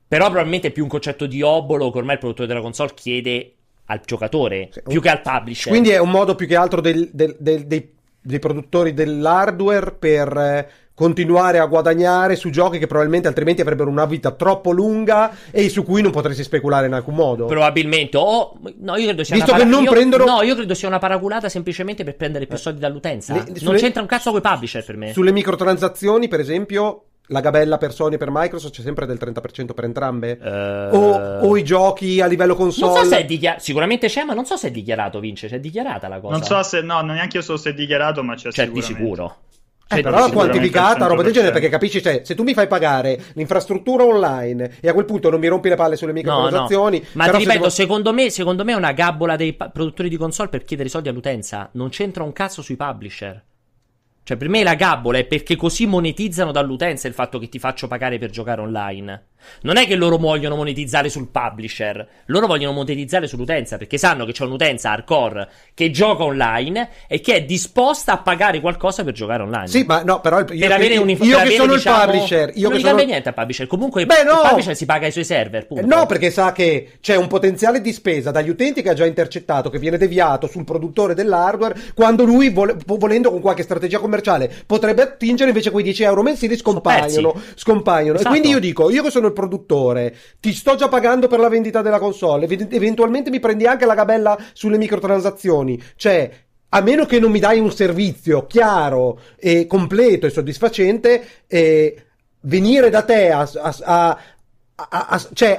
[0.07, 3.53] Però probabilmente è più un concetto di obolo che ormai il produttore della console chiede
[3.85, 5.01] al giocatore, sì, più un...
[5.01, 5.71] che al publisher.
[5.71, 10.35] Quindi è un modo più che altro del, del, del, dei, dei produttori dell'hardware per
[10.35, 15.67] eh, continuare a guadagnare su giochi che probabilmente altrimenti avrebbero una vita troppo lunga e
[15.69, 17.45] su cui non potresti speculare in alcun modo.
[17.45, 18.15] Probabilmente.
[18.17, 20.25] O no, io credo sia Visto una para- che non io, prendono...
[20.25, 23.33] No, io credo sia una paraculata semplicemente per prendere più soldi dall'utenza.
[23.33, 23.71] Le, sulle...
[23.71, 25.11] Non c'entra un cazzo con i publisher per me.
[25.11, 29.73] Sulle microtransazioni, per esempio, la gabella per Sony e per Microsoft c'è sempre del 30%
[29.73, 30.39] per entrambe?
[30.41, 30.95] Uh...
[30.95, 32.93] O, o, i giochi a livello console?
[32.93, 35.59] Non so se è dichiarato, sicuramente c'è, ma non so se è dichiarato, Vince, c'è
[35.59, 36.37] dichiarata la cosa.
[36.37, 39.35] Non so se, no, neanche io so se è dichiarato, ma c'è, c'è di sicuro.
[39.87, 44.03] Eh, però quantificata, roba del genere, perché capisci, cioè, se tu mi fai pagare l'infrastruttura
[44.03, 46.97] online e a quel punto non mi rompi le palle sulle microtransazioni...
[46.97, 47.23] No, no.
[47.23, 50.17] Ma ti ripeto, se secondo, me, secondo me è una gabbola dei pa- produttori di
[50.17, 51.69] console per chiedere soldi all'utenza.
[51.73, 53.43] Non c'entra un cazzo sui publisher.
[54.23, 57.87] Cioè, per me la gabbola è perché così monetizzano dall'utenza il fatto che ti faccio
[57.87, 59.25] pagare per giocare online.
[59.61, 64.31] Non è che loro vogliono monetizzare sul publisher, loro vogliono monetizzare sull'utenza perché sanno che
[64.31, 69.43] c'è un'utenza hardcore che gioca online e che è disposta a pagare qualcosa per giocare
[69.43, 69.67] online.
[69.67, 72.69] Sì, ma no, però il, per avere un, io che sono diciamo, il publisher, io
[72.69, 73.03] non che gli sono...
[73.03, 73.67] niente al publisher.
[73.67, 74.41] Comunque Beh, no.
[74.41, 75.67] il publisher si paga i suoi server.
[75.67, 75.85] Punto.
[75.85, 79.69] No, perché sa che c'è un potenziale di spesa dagli utenti che ha già intercettato,
[79.69, 85.01] che viene deviato sul produttore dell'hardware, quando lui, vole, volendo con qualche strategia commerciale, potrebbe
[85.01, 87.41] attingere invece quei 10 euro mensili scompaiono.
[87.55, 88.15] Scompaiono.
[88.15, 88.27] Esatto.
[88.27, 91.49] E quindi io dico, io che sono il produttore, ti sto già pagando per la
[91.49, 95.79] vendita della console, eventualmente mi prendi anche la gabella sulle microtransazioni.
[95.95, 96.31] Cioè,
[96.69, 102.03] a meno che non mi dai un servizio chiaro e completo e soddisfacente, eh,
[102.41, 104.17] venire da te a, a,
[104.75, 105.57] a, a cioè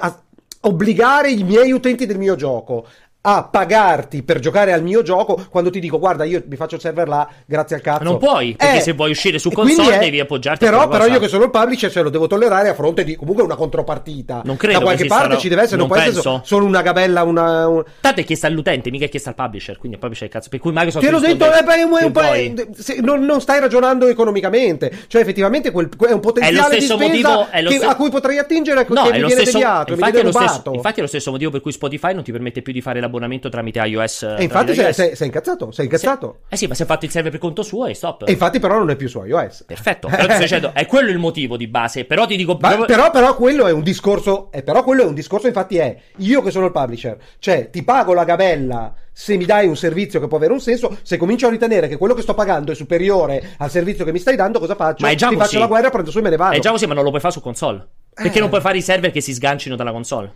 [0.62, 2.86] obbligare i miei utenti del mio gioco
[3.28, 6.80] a pagarti per giocare al mio gioco quando ti dico guarda io mi faccio il
[6.80, 8.04] server là grazie al cazzo.
[8.04, 11.18] Non puoi perché eh, se vuoi uscire su console è, devi appoggiarti però, però io
[11.18, 14.42] che sono il publisher ce lo devo tollerare a fronte di comunque una contropartita.
[14.44, 15.38] Non credo da qualche parte sarà...
[15.38, 17.84] ci deve essere non, non può essere solo una gabella una, un...
[18.00, 20.48] tanto è chiesta all'utente mica è chiesta al publisher quindi il publisher è il cazzo.
[20.48, 24.92] Per cui Microsoft te l'ho detto eh, beh, un, se, non, non, stai ragionando economicamente.
[25.08, 28.86] Cioè effettivamente quel, è un potenziale è di motivo, che, st- a cui potrei attingere
[28.88, 31.50] no, che mi viene stesso, deviato infatti, è lo stesso, infatti è lo stesso motivo
[31.50, 34.22] per cui Spotify non ti permette più di fare l'abbonamento tramite iOS iOS.
[34.38, 36.40] E infatti sei, sei, sei, incazzato, sei incazzato.
[36.48, 38.26] Se, eh sì, ma si è fatto il server per conto suo e stop.
[38.26, 39.64] E infatti però non è più su iOS.
[39.66, 42.56] Perfetto, però ti sto dicendo, è quello il motivo di base, però ti dico...
[42.60, 45.96] Ma, però, però quello è un discorso, eh, però quello è un discorso infatti è,
[46.18, 50.20] io che sono il publisher, cioè ti pago la gabella se mi dai un servizio
[50.20, 52.74] che può avere un senso, se comincio a ritenere che quello che sto pagando è
[52.74, 55.06] superiore al servizio che mi stai dando, cosa faccio?
[55.06, 55.46] Ma è già ti così.
[55.46, 56.54] faccio la guerra, prendo su e me ne vado.
[56.54, 57.86] È già così, ma non lo puoi fare su console.
[58.12, 58.40] Perché eh.
[58.40, 60.32] non puoi fare i server che si sgancino dalla console.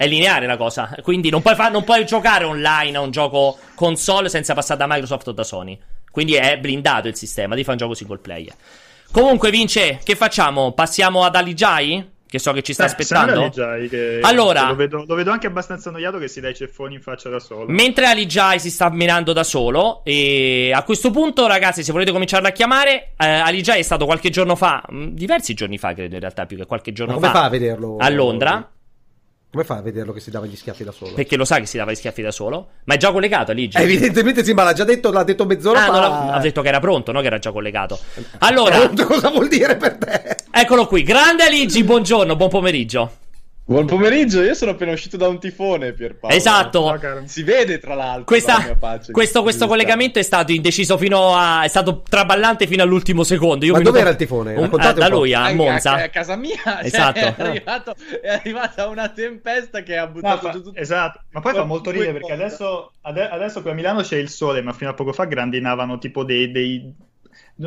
[0.00, 0.96] È lineare la cosa.
[1.02, 4.86] Quindi non puoi, fa- non puoi giocare online a un gioco console senza passare da
[4.88, 5.78] Microsoft o da Sony.
[6.10, 7.50] Quindi è blindato il sistema.
[7.50, 8.54] Devi fare un gioco single player.
[9.12, 10.72] Comunque, Vince, che facciamo?
[10.72, 12.12] Passiamo ad Aligai?
[12.26, 13.40] Che so che ci sta eh, aspettando.
[13.42, 16.94] Aligai, che allora, lo vedo, lo vedo, anche abbastanza annoiato che si dà i ceffoni
[16.94, 17.66] in faccia da solo.
[17.68, 22.48] Mentre Aligai si sta minando da solo, e a questo punto, ragazzi, se volete cominciarla
[22.48, 26.46] a chiamare, eh, Aligai è stato qualche giorno fa, diversi giorni fa, credo in realtà,
[26.46, 27.32] più che qualche giorno come fa.
[27.32, 27.96] Come fa a vederlo?
[27.98, 28.70] A Londra.
[29.52, 31.12] Come fa a vederlo che si dava gli schiaffi da solo?
[31.12, 32.68] Perché lo sa che si dava gli schiaffi da solo.
[32.84, 33.68] Ma è già collegato lì.
[33.72, 35.92] Eh, evidentemente sì, ma l'ha già detto, l'ha detto mezz'ora ah, fa.
[35.92, 37.20] No, ha detto che era pronto, no?
[37.20, 37.98] Che era già collegato.
[38.38, 38.78] Allora.
[38.78, 40.36] Pronto cosa vuol dire per te?
[40.52, 41.02] Eccolo qui.
[41.02, 43.10] Grande Aligi, buongiorno, buon pomeriggio.
[43.70, 46.34] Buon pomeriggio, io sono appena uscito da un tifone, Pierpaolo.
[46.34, 46.98] Esatto.
[47.26, 48.24] Si vede tra l'altro.
[48.24, 48.76] Questa,
[49.12, 51.62] questo, questo collegamento è stato indeciso fino a.
[51.62, 53.64] è stato traballante fino all'ultimo secondo.
[53.64, 54.56] Io Ma dove era il tifone?
[54.56, 55.92] Un, a, da lui a Monza.
[55.92, 56.82] A, a, casa mia.
[56.82, 57.20] Esatto.
[57.20, 60.80] Cioè, è, arrivato, è, arrivata una tempesta che ha buttato no, giù tutto.
[60.80, 61.20] Esatto.
[61.30, 64.72] Ma poi fa molto ridere perché adesso, adesso qui a Milano c'è il sole, ma
[64.72, 66.92] fino a poco fa grandinavano tipo dei, dei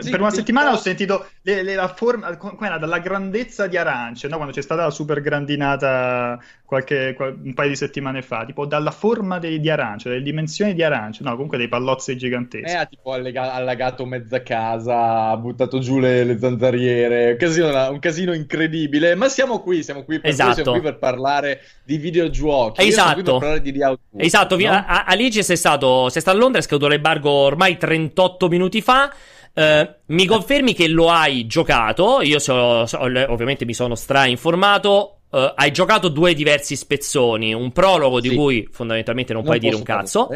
[0.02, 4.28] sì, per una settimana ho sentito le, le, la forma, era dalla grandezza di arance,
[4.28, 4.36] no?
[4.38, 6.40] quando c'è stata la super grandinata
[6.74, 10.74] qualche, qual, un paio di settimane fa, tipo dalla forma dei, di arance, dalle dimensioni
[10.74, 12.72] di arance, no, comunque dei pallozzi giganteschi.
[12.72, 17.90] Eh, ha tipo allega- allagato mezza casa, ha buttato giù le, le zanzariere, un casino,
[17.92, 20.54] un casino, incredibile, ma siamo qui, siamo qui per, esatto.
[20.56, 22.88] siamo qui per parlare di videogiochi.
[22.88, 23.22] Esatto.
[23.22, 24.86] per parlare di Outdoor, esatto, no?
[24.88, 29.14] Alice sei stato, sei stato a Londra, è scaduto l'embargo ormai 38 minuti fa.
[29.56, 32.22] Uh, mi confermi che lo hai giocato?
[32.22, 35.20] Io so, so, ovviamente mi sono stra-informato.
[35.30, 38.36] Uh, hai giocato due diversi spezzoni, un prologo di sì.
[38.36, 40.30] cui fondamentalmente non, non puoi dire un cazzo.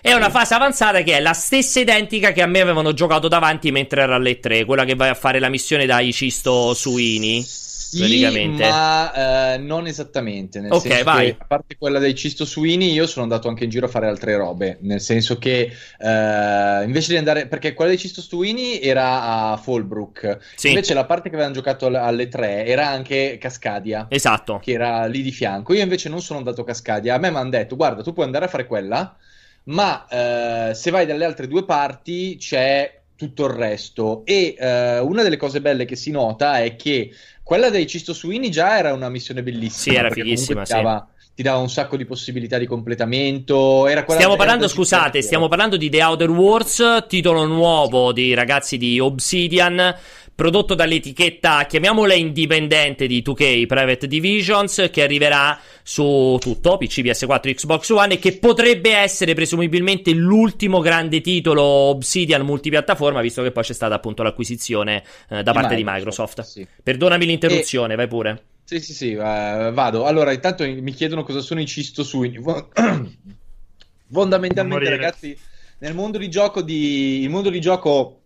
[0.00, 3.72] E una fase avanzata che è la stessa identica che a me avevano giocato davanti
[3.72, 7.44] mentre era alle 3, quella che vai a fare la missione dai Cisto Suini.
[7.90, 10.60] Sì, ma eh, non esattamente.
[10.60, 11.34] Nel ok, vai.
[11.38, 14.76] A parte quella dei cistosuini, io sono andato anche in giro a fare altre robe.
[14.82, 17.46] Nel senso che eh, invece di andare.
[17.46, 20.38] Perché quella dei cistosuini era a Fallbrook.
[20.54, 20.68] Sì.
[20.68, 24.06] Invece la parte che avevano giocato alle tre era anche Cascadia.
[24.10, 24.60] Esatto.
[24.62, 25.72] Che era lì di fianco.
[25.72, 27.14] Io invece non sono andato a Cascadia.
[27.14, 29.16] A me mi hanno detto: guarda, tu puoi andare a fare quella.
[29.64, 34.22] Ma eh, se vai dalle altre due parti c'è tutto il resto.
[34.24, 37.10] E uh, una delle cose belle che si nota è che
[37.48, 39.94] quella dei Cisto Suini già era una missione bellissima.
[39.94, 41.28] Sì, era fighissima, ti dava, sì.
[41.36, 43.86] ti dava, un sacco di possibilità di completamento.
[44.06, 49.96] stiamo parlando, scusate, stiamo parlando di The Outer Wars, titolo nuovo dei ragazzi di Obsidian
[50.38, 57.88] prodotto dall'etichetta, chiamiamola indipendente di 2K Private Divisions, che arriverà su tutto, PC, PS4, Xbox
[57.88, 63.72] One, e che potrebbe essere presumibilmente l'ultimo grande titolo Obsidian multipiattaforma, visto che poi c'è
[63.72, 66.40] stata appunto l'acquisizione eh, da di parte Microsoft, di Microsoft.
[66.42, 66.66] Sì.
[66.84, 67.96] Perdonami l'interruzione, e...
[67.96, 68.44] vai pure.
[68.62, 70.04] Sì, sì, sì, uh, vado.
[70.04, 72.38] Allora, intanto mi chiedono cosa sono i cistosuni.
[74.08, 75.36] Fondamentalmente, ragazzi,
[75.78, 77.22] nel mondo di gioco di...
[77.22, 78.20] il mondo di gioco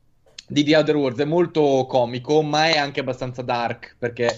[0.52, 1.20] di The Other Worlds.
[1.20, 4.28] È molto comico, ma è anche abbastanza dark perché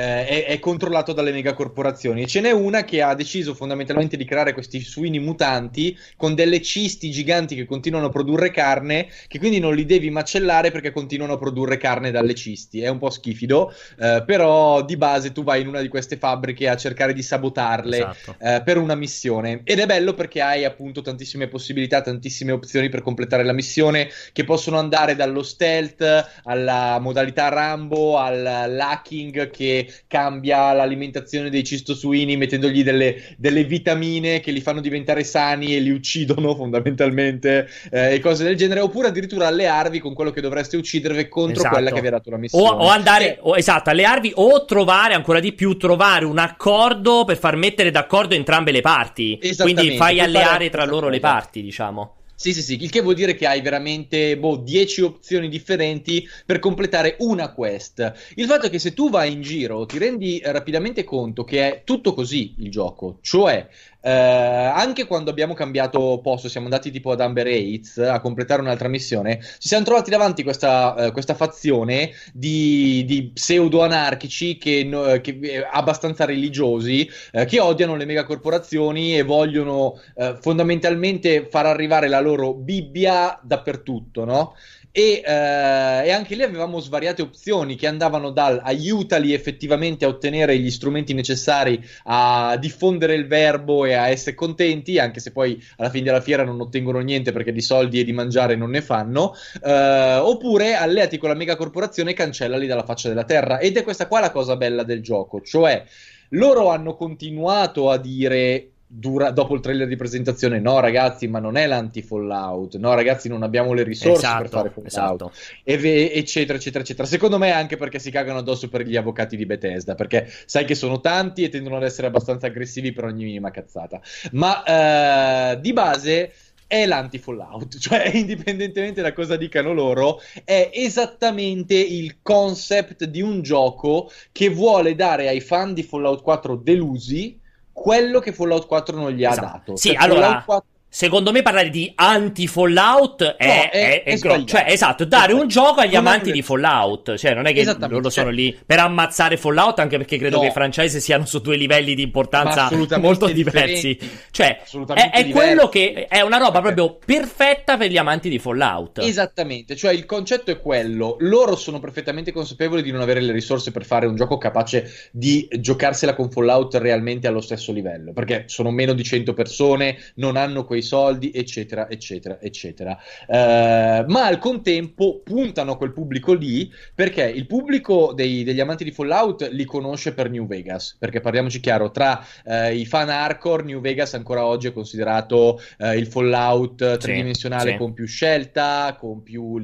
[0.00, 2.22] eh, è, è, controllato dalle megacorporazioni.
[2.22, 6.62] E ce n'è una che ha deciso fondamentalmente di creare questi suini mutanti con delle
[6.62, 11.34] cisti giganti che continuano a produrre carne, che quindi non li devi macellare perché continuano
[11.34, 12.80] a produrre carne dalle cisti.
[12.80, 16.68] È un po' schifido, eh, però di base tu vai in una di queste fabbriche
[16.68, 18.36] a cercare di sabotarle esatto.
[18.40, 19.60] eh, per una missione.
[19.64, 24.44] Ed è bello perché hai appunto tantissime possibilità, tantissime opzioni per completare la missione, che
[24.44, 32.82] possono andare dallo stealth alla modalità Rambo, al hacking che cambia l'alimentazione dei cistosuini mettendogli
[32.82, 38.44] delle, delle vitamine che li fanno diventare sani e li uccidono fondamentalmente eh, e cose
[38.44, 41.74] del genere, oppure addirittura allearvi con quello che dovreste uccidervi contro esatto.
[41.74, 42.68] quella che vi ha dato la missione.
[42.68, 47.38] O, o andare, o, esatto, allearvi o trovare ancora di più, trovare un accordo per
[47.38, 49.38] far mettere d'accordo entrambe le parti.
[49.58, 52.14] Quindi fai alleare tra loro le parti, diciamo.
[52.42, 56.58] Sì, sì, sì, il che vuol dire che hai veramente boh, 10 opzioni differenti per
[56.58, 58.14] completare una quest.
[58.36, 61.82] Il fatto è che se tu vai in giro ti rendi rapidamente conto che è
[61.84, 63.68] tutto così il gioco, cioè
[64.02, 68.88] eh, anche quando abbiamo cambiato posto, siamo andati tipo ad Amber Heights a completare un'altra
[68.88, 75.38] missione, ci siamo trovati davanti questa, uh, questa fazione di, di pseudo-anarchici che, no, che
[75.42, 82.20] eh, abbastanza religiosi, uh, che odiano le megacorporazioni e vogliono uh, fondamentalmente far arrivare la
[82.20, 84.54] loro Bibbia dappertutto, no?
[84.92, 90.58] E, eh, e, anche lì avevamo svariate opzioni che andavano dal aiutali effettivamente a ottenere
[90.58, 95.90] gli strumenti necessari a diffondere il verbo e a essere contenti, anche se poi alla
[95.90, 99.34] fine della fiera non ottengono niente perché di soldi e di mangiare non ne fanno,
[99.62, 103.58] eh, oppure alleati con la mega corporazione e cancellali dalla faccia della terra.
[103.58, 105.84] Ed è questa qua la cosa bella del gioco, cioè
[106.30, 111.56] loro hanno continuato a dire dura, dopo il trailer di presentazione, no ragazzi, ma non
[111.56, 115.32] è l'anti-Fallout, no ragazzi, non abbiamo le risorse esatto, per fare Fallout, esatto.
[115.64, 117.06] ve- eccetera, eccetera, eccetera.
[117.06, 120.74] Secondo me anche perché si cagano addosso per gli avvocati di Bethesda, perché sai che
[120.74, 124.00] sono tanti e tendono ad essere abbastanza aggressivi per ogni minima cazzata.
[124.32, 126.32] Ma eh, di base
[126.66, 134.10] è l'anti-Fallout, cioè indipendentemente da cosa dicano loro, è esattamente il concept di un gioco
[134.32, 137.39] che vuole dare ai fan di Fallout 4 delusi
[137.72, 139.46] quello che Fallout 4 non gli ha esatto.
[139.46, 139.76] dato.
[139.76, 140.68] Sì, cioè, allora, 4...
[140.92, 145.46] Secondo me parlare di anti-Fallout è, no, è, è, è gro- cioè, esatto, dare un
[145.46, 147.14] gioco agli amanti di Fallout.
[147.14, 150.42] Cioè, non è che loro sono cioè lì per ammazzare Fallout, anche perché credo no.
[150.42, 153.96] che i franchise siano su due livelli di importanza molto diversi.
[154.32, 154.62] Cioè,
[154.94, 158.98] è, è quello che è una roba proprio perfetta per gli amanti di Fallout.
[158.98, 161.14] Esattamente, cioè il concetto è quello.
[161.20, 165.48] Loro sono perfettamente consapevoli di non avere le risorse per fare un gioco capace di
[165.60, 170.64] giocarsela con Fallout realmente allo stesso livello, perché sono meno di 100 persone, non hanno
[170.64, 172.98] quei soldi, eccetera, eccetera, eccetera.
[173.26, 178.84] Uh, ma al contempo puntano a quel pubblico lì perché il pubblico dei, degli amanti
[178.84, 180.96] di Fallout li conosce per New Vegas.
[180.98, 185.92] Perché parliamoci chiaro, tra uh, i fan hardcore, New Vegas ancora oggi è considerato uh,
[185.92, 189.60] il Fallout tridimensionale sì, con più scelta, con più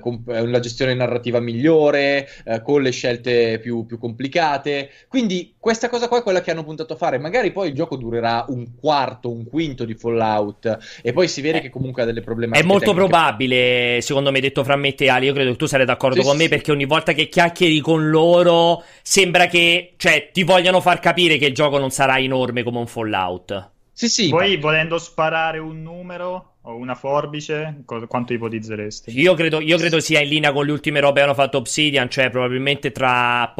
[0.00, 2.28] con una gestione narrativa migliore,
[2.62, 4.90] con le scelte più, più complicate.
[5.08, 7.18] Quindi questa cosa qua è quella che hanno puntato a fare.
[7.18, 11.40] Magari poi il gioco durerà un quarto, un quinto di Fallout Fallout e poi si
[11.40, 12.66] vede eh, che comunque ha delle problematiche.
[12.66, 13.08] È molto tecniche.
[13.08, 15.26] probabile, secondo me, detto fra me e Ali.
[15.26, 17.80] Io credo che tu sarai d'accordo sì, con sì, me perché ogni volta che chiacchieri
[17.80, 22.62] con loro sembra che, cioè, ti vogliano far capire che il gioco non sarà enorme
[22.62, 23.70] come un Fallout.
[23.92, 24.28] Sì, sì.
[24.28, 24.60] Poi ma...
[24.60, 29.18] volendo sparare un numero o una forbice, co- quanto ipotizzeresti?
[29.18, 32.10] Io credo, io credo sia in linea con le ultime robe che hanno fatto Obsidian,
[32.10, 33.54] cioè probabilmente tra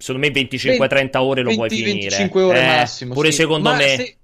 [0.00, 2.16] secondo me 25-30 ore lo 20, puoi finire.
[2.16, 3.14] 25 ore eh, massimo.
[3.14, 3.36] Pure sì.
[3.36, 3.96] secondo Ma me.
[3.96, 4.16] Se,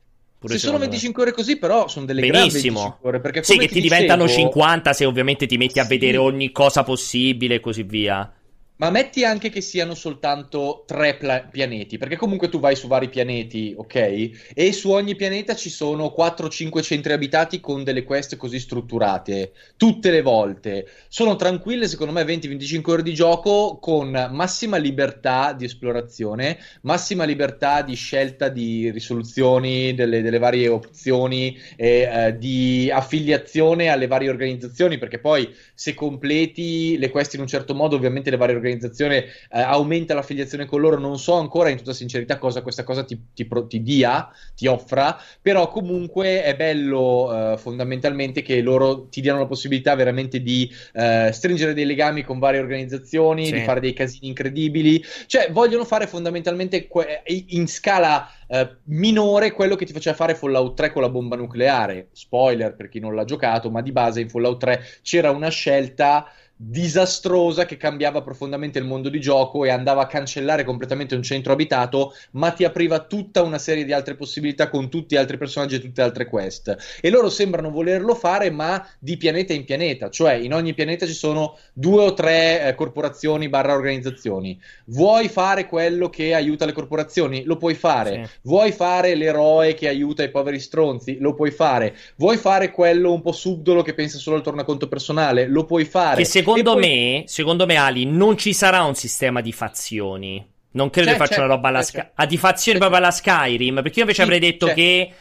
[0.44, 2.98] se sono 25 ore così, però sono delle Benissimo.
[3.02, 3.20] ore.
[3.20, 6.82] Perché sì, che ti, ti diventano 50 se ovviamente ti metti a vedere ogni cosa
[6.82, 8.30] possibile e così via.
[8.78, 13.08] Ma metti anche che siano soltanto tre pla- pianeti, perché comunque tu vai su vari
[13.08, 14.50] pianeti, ok?
[14.52, 20.10] E su ogni pianeta ci sono 4-5 centri abitati con delle quest così strutturate, tutte
[20.10, 20.86] le volte.
[21.08, 27.80] Sono tranquille, secondo me, 20-25 ore di gioco con massima libertà di esplorazione, massima libertà
[27.80, 34.98] di scelta di risoluzioni delle, delle varie opzioni e eh, di affiliazione alle varie organizzazioni,
[34.98, 39.24] perché poi se completi le quest in un certo modo, ovviamente le varie organizzazioni l'organizzazione
[39.24, 40.98] eh, aumenta l'affiliazione con loro.
[40.98, 45.18] Non so ancora in tutta sincerità cosa questa cosa ti, ti, ti dia, ti offra,
[45.40, 51.30] però comunque è bello eh, fondamentalmente che loro ti diano la possibilità veramente di eh,
[51.32, 53.52] stringere dei legami con varie organizzazioni, sì.
[53.52, 55.02] di fare dei casini incredibili.
[55.26, 60.76] Cioè, vogliono fare fondamentalmente que- in scala Uh, minore quello che ti faceva fare Fallout
[60.76, 62.10] 3 con la bomba nucleare.
[62.12, 66.30] Spoiler per chi non l'ha giocato, ma di base in Fallout 3 c'era una scelta
[66.56, 71.52] disastrosa che cambiava profondamente il mondo di gioco e andava a cancellare completamente un centro
[71.52, 75.76] abitato, ma ti apriva tutta una serie di altre possibilità con tutti gli altri personaggi
[75.76, 76.76] e tutte le altre quest.
[77.00, 81.12] E loro sembrano volerlo fare, ma di pianeta in pianeta, cioè in ogni pianeta ci
[81.12, 84.58] sono due o tre eh, corporazioni barra organizzazioni.
[84.86, 87.44] Vuoi fare quello che aiuta le corporazioni?
[87.44, 88.24] Lo puoi fare.
[88.24, 88.38] Sì.
[88.42, 91.18] Vuoi fare l'eroe che aiuta i poveri stronzi?
[91.18, 91.94] Lo puoi fare.
[92.16, 95.46] Vuoi fare quello un po' subdolo che pensa solo al tornaconto personale?
[95.46, 96.22] Lo puoi fare.
[96.22, 96.24] Che
[96.54, 96.80] secondo poi...
[96.80, 100.54] me, secondo me, Ali, non ci sarà un sistema di fazioni.
[100.72, 102.10] Non credo che faccia una roba alla Skyrim.
[102.14, 103.76] A di fazione proprio alla Skyrim.
[103.76, 104.74] Perché io invece sì, avrei detto c'è.
[104.74, 105.12] che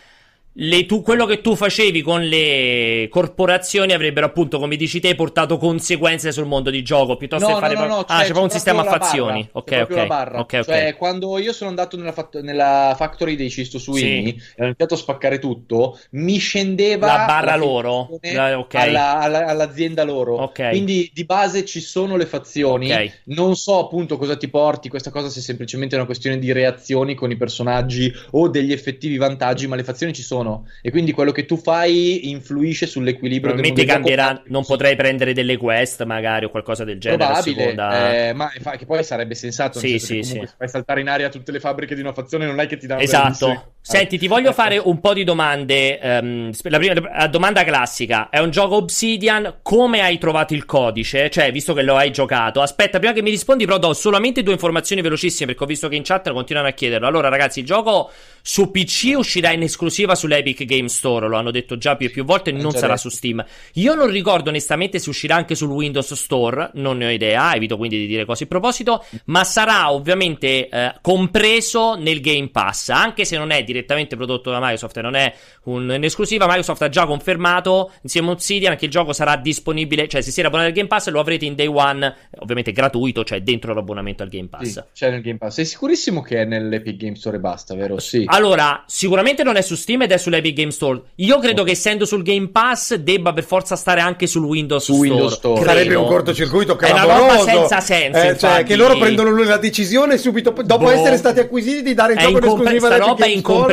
[0.57, 5.57] le, tu, quello che tu facevi con le corporazioni avrebbero appunto, come dici te, portato
[5.57, 7.73] conseguenze sul mondo di gioco piuttosto no, che fare.
[7.73, 9.49] No, no, no, ah, c'è, c'è proprio un sistema a fazioni.
[9.51, 10.05] Ok, ok.
[10.05, 10.39] Barra.
[10.39, 14.53] okay, cioè, quando io sono andato nella, fat- nella factory dei Cisto Suini sì.
[14.55, 18.87] e ho iniziato a spaccare tutto, mi scendeva la barra loro la, okay.
[18.87, 20.41] alla, alla, all'azienda loro.
[20.43, 20.69] Okay.
[20.69, 22.93] Quindi di base ci sono le fazioni.
[23.25, 27.13] Non so appunto cosa ti porti questa cosa, se è semplicemente una questione di reazioni
[27.13, 31.11] con i personaggi o degli effettivi vantaggi, ma le fazioni ci sono sono e quindi
[31.11, 36.49] quello che tu fai influisce sull'equilibrio Probabilmente cambierà, non potrei prendere delle quest magari o
[36.49, 40.47] qualcosa del genere Probabile, eh, ma che poi sarebbe sensato sì, sì, sì.
[40.57, 43.01] fai saltare in aria tutte le fabbriche di una fazione non è che ti danno
[43.01, 43.73] Esatto.
[43.87, 45.99] Senti, ti voglio fare un po' di domande.
[46.01, 49.57] Um, la prima la domanda classica: è un gioco Obsidian?
[49.61, 51.29] Come hai trovato il codice?
[51.29, 52.61] Cioè, visto che lo hai giocato.
[52.61, 55.95] Aspetta, prima che mi rispondi, però do solamente due informazioni velocissime perché ho visto che
[55.95, 57.05] in chat continuano a chiederlo.
[57.05, 58.09] Allora, ragazzi, il gioco
[58.41, 62.25] su PC uscirà in esclusiva sull'Epic Game Store, lo hanno detto già più e più
[62.25, 63.09] volte, non sarà detto.
[63.09, 63.45] su Steam.
[63.73, 67.77] Io non ricordo onestamente se uscirà anche sul Windows Store, non ne ho idea, evito
[67.77, 73.25] quindi di dire cose in proposito, ma sarà ovviamente eh, compreso nel Game Pass, anche
[73.25, 77.05] se non è direttamente prodotto da Microsoft e non è un, un'esclusiva, Microsoft ha già
[77.05, 80.87] confermato insieme a Obsidian che il gioco sarà disponibile, cioè se siete abbonati al Game
[80.87, 84.63] Pass lo avrete in day one, ovviamente gratuito, cioè dentro l'abbonamento al Game Pass.
[84.63, 85.55] Sì, c'è nel Game Pass.
[85.55, 87.99] Sei sicurissimo che è nell'Epic Game Store e basta, vero?
[87.99, 88.23] Sì.
[88.27, 91.01] Allora, sicuramente non è su Steam ed è sull'Epic Game Store.
[91.15, 91.73] Io credo okay.
[91.73, 95.09] che essendo sul Game Pass debba per forza stare anche sul Windows su Store.
[95.09, 95.63] Windows Store.
[95.63, 97.11] Sarebbe un cortocircuito clamoroso.
[97.11, 98.19] È una roba senza senso.
[98.19, 100.89] Eh, cioè, che loro prendono la decisione subito dopo boh.
[100.91, 103.64] essere stati acquisiti di dare il gioco in esclusiva roba è incomprensibile.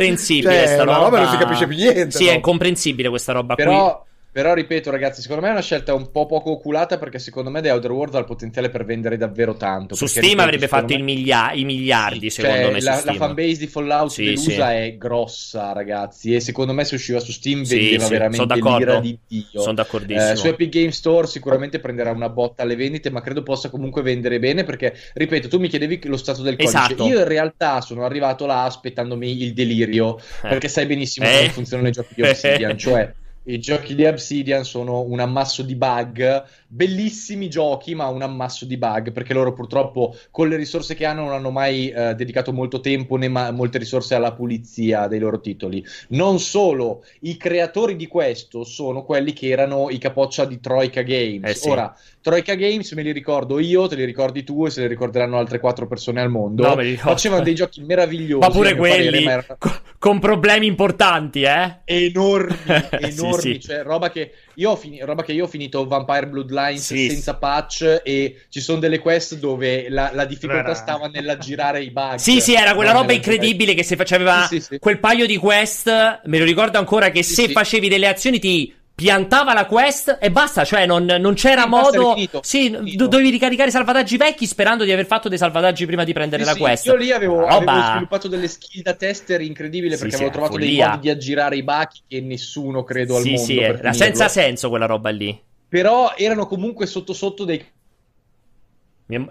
[0.43, 0.99] Cioè, sta roba...
[0.99, 2.11] roba non si capisce più niente.
[2.11, 2.31] Sì, no?
[2.31, 4.01] è incomprensibile questa roba Però...
[4.03, 4.11] qui.
[4.33, 7.61] Però ripeto, ragazzi, secondo me è una scelta un po' poco oculata perché secondo me
[7.61, 9.95] The Outer Worlds ha il potenziale per vendere davvero tanto.
[9.95, 11.03] Su Steam ripeto, avrebbe fatto me...
[11.03, 12.81] milia- i miliardi, sì, secondo cioè, me.
[12.81, 14.61] La, la fanbase di Fallout sì, delusa sì.
[14.61, 16.35] è grossa, ragazzi.
[16.35, 19.61] E secondo me se usciva su Steam vendeva veramente l'ira di Dio.
[19.61, 20.31] Sono d'accordissimo.
[20.31, 24.01] Eh, su Epic Game Store sicuramente prenderà una botta alle vendite, ma credo possa comunque
[24.01, 26.79] vendere bene perché, ripeto, tu mi chiedevi lo stato del codice.
[26.79, 27.07] Esatto.
[27.07, 30.49] Io in realtà sono arrivato là aspettandomi il delirio eh.
[30.49, 31.37] perché sai benissimo eh.
[31.37, 32.79] come funzionano i giochi di Obsidian.
[32.79, 33.13] cioè
[33.45, 36.45] i giochi di Obsidian sono un ammasso di bug,
[36.75, 41.25] bellissimi giochi, ma un ammasso di bug, perché loro purtroppo con le risorse che hanno
[41.25, 45.41] non hanno mai eh, dedicato molto tempo né ma- molte risorse alla pulizia dei loro
[45.41, 45.85] titoli.
[46.09, 51.51] Non solo, i creatori di questo sono quelli che erano i capoccia di Troika Games.
[51.51, 51.69] Eh sì.
[51.69, 55.37] Ora, Troika Games me li ricordo io, te li ricordi tu e se li ricorderanno
[55.37, 56.75] altre quattro persone al mondo.
[56.75, 58.47] No, Facevano dei giochi meravigliosi.
[58.47, 59.59] Ma pure quelli, parere, ma era...
[59.99, 61.81] con problemi importanti, eh?
[61.85, 62.57] Enormi,
[62.91, 63.61] enormi sì, sì.
[63.61, 67.35] cioè roba che, io ho fini- roba che io ho finito Vampire Bloodlines sì, senza
[67.37, 70.75] patch e ci sono delle quest dove la, la difficoltà era...
[70.75, 72.17] stava nell'aggirare i bug.
[72.17, 74.49] Sì, sì, era quella roba incredibile che se faceva
[74.79, 79.53] quel paio di quest, me lo ricordo ancora che se facevi delle azioni ti piantava
[79.53, 82.15] la quest e basta, cioè non, non c'era sì, modo.
[82.43, 83.07] Sì, finito.
[83.09, 86.49] dovevi ricaricare i salvataggi vecchi sperando di aver fatto dei salvataggi prima di prendere sì,
[86.49, 86.87] la quest.
[86.87, 90.69] io lì avevo, avevo, sviluppato delle skill da tester incredibili perché avevo trovato follia.
[90.69, 93.41] dei modi di aggirare i bachi che nessuno credo al mondo.
[93.41, 95.39] Sì, era senza senso quella roba lì.
[95.69, 97.65] Però erano comunque sotto sotto dei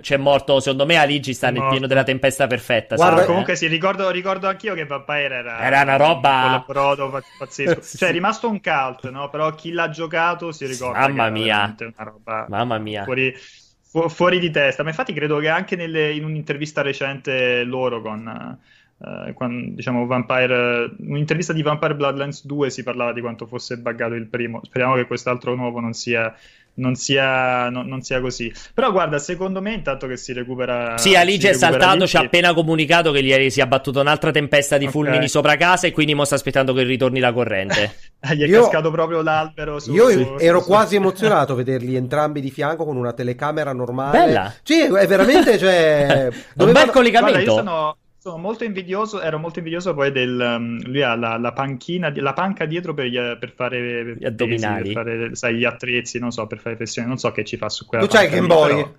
[0.02, 2.96] c'è morto, secondo me, Aligi sta nel pieno della tempesta perfetta.
[2.96, 3.56] Guarda, comunque eh?
[3.56, 7.82] sì, ricordo, ricordo anch'io che Vampire era, era una roba prodo pazzesco.
[7.84, 7.98] sì.
[7.98, 9.30] Cioè, è rimasto un cult, no?
[9.30, 11.08] Però chi l'ha giocato si ricorda.
[11.08, 13.04] Mamma mia, una roba mamma mia.
[13.04, 13.34] Fuori,
[13.82, 14.84] fu- fuori di testa.
[14.84, 18.60] Ma infatti, credo che anche nelle, in un'intervista recente loro con.
[19.02, 24.14] Uh, quando, diciamo Vampire un'intervista di Vampire Bloodlines 2 si parlava di quanto fosse buggato
[24.14, 26.32] il primo speriamo che quest'altro nuovo non sia
[26.76, 28.52] non sia, no, non sia, così.
[28.74, 30.98] Però guarda, secondo me intanto che si recupera...
[30.98, 34.78] Sì, Alice è saltato, ci ha appena comunicato che gli si è abbattuta un'altra tempesta
[34.78, 35.28] di fulmini okay.
[35.28, 37.96] sopra casa e quindi mo sta aspettando che ritorni la corrente.
[38.22, 39.80] Gli è io, cascato proprio l'albero.
[39.80, 43.74] Su, io su, ero su, quasi emozionato a vederli entrambi di fianco con una telecamera
[43.74, 44.18] normale.
[44.18, 44.54] Bella!
[44.62, 45.58] Sì, è veramente...
[45.58, 47.42] Cioè, un bel collegamento.
[47.44, 50.38] Guarda, io sono sono molto invidioso, ero molto invidioso poi del...
[50.40, 54.16] Um, lui ha la, la, panchina, la panca dietro per, gli, per fare...
[54.16, 54.94] Gli addominali.
[54.94, 57.68] per fare, sai, gli attrezzi, non so, per fare flessioni, non so che ci fa
[57.68, 58.76] su quella Tu c'hai il Game Boy?
[58.76, 58.94] Però...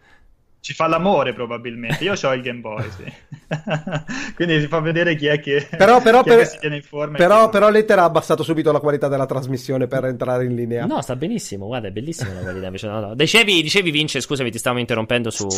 [0.62, 2.04] Ci fa l'amore probabilmente.
[2.04, 3.02] Io ho il Game Boy, sì.
[4.36, 6.38] Quindi si fa vedere chi è che, però, però, per...
[6.38, 7.16] che si tiene in forma.
[7.16, 10.86] Però, però Letter ha abbassato subito la qualità della trasmissione per entrare in linea.
[10.86, 11.66] No, sta benissimo.
[11.66, 12.66] Guarda, è bellissima la qualità.
[12.66, 13.14] Invece, no, no.
[13.16, 15.48] Dicevi, dicevi, Vince, scusami, ti stavo interrompendo su.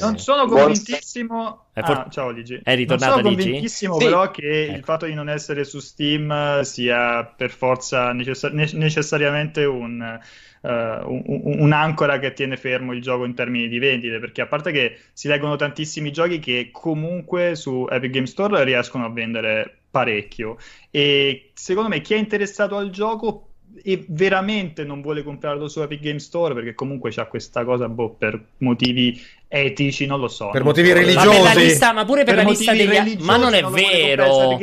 [0.00, 1.66] Non sono convintissimo.
[1.72, 1.96] Eh, for...
[1.96, 2.58] ah, ciao, Ligi.
[2.60, 4.04] È ritornato Non sono convintissimo, sì.
[4.06, 4.76] però, che ecco.
[4.76, 10.18] il fatto di non essere su Steam sia per forza necessar- necessariamente un
[10.60, 14.98] uh, un, un'ancora che tiene fermo il gioco in termini di vendite, perché parte che
[15.12, 20.56] si leggono tantissimi giochi che comunque su Epic Game Store riescono a vendere parecchio.
[20.90, 23.48] E secondo me chi è interessato al gioco
[23.82, 28.10] e veramente non vuole comprarlo su Epic Game Store perché comunque c'ha questa cosa boh,
[28.10, 30.50] per motivi etici, non lo so.
[30.50, 30.94] Per motivi so.
[30.94, 31.40] religiosi.
[31.40, 34.58] Ma, lista, ma pure per, per la lista degli Ma non è non vero.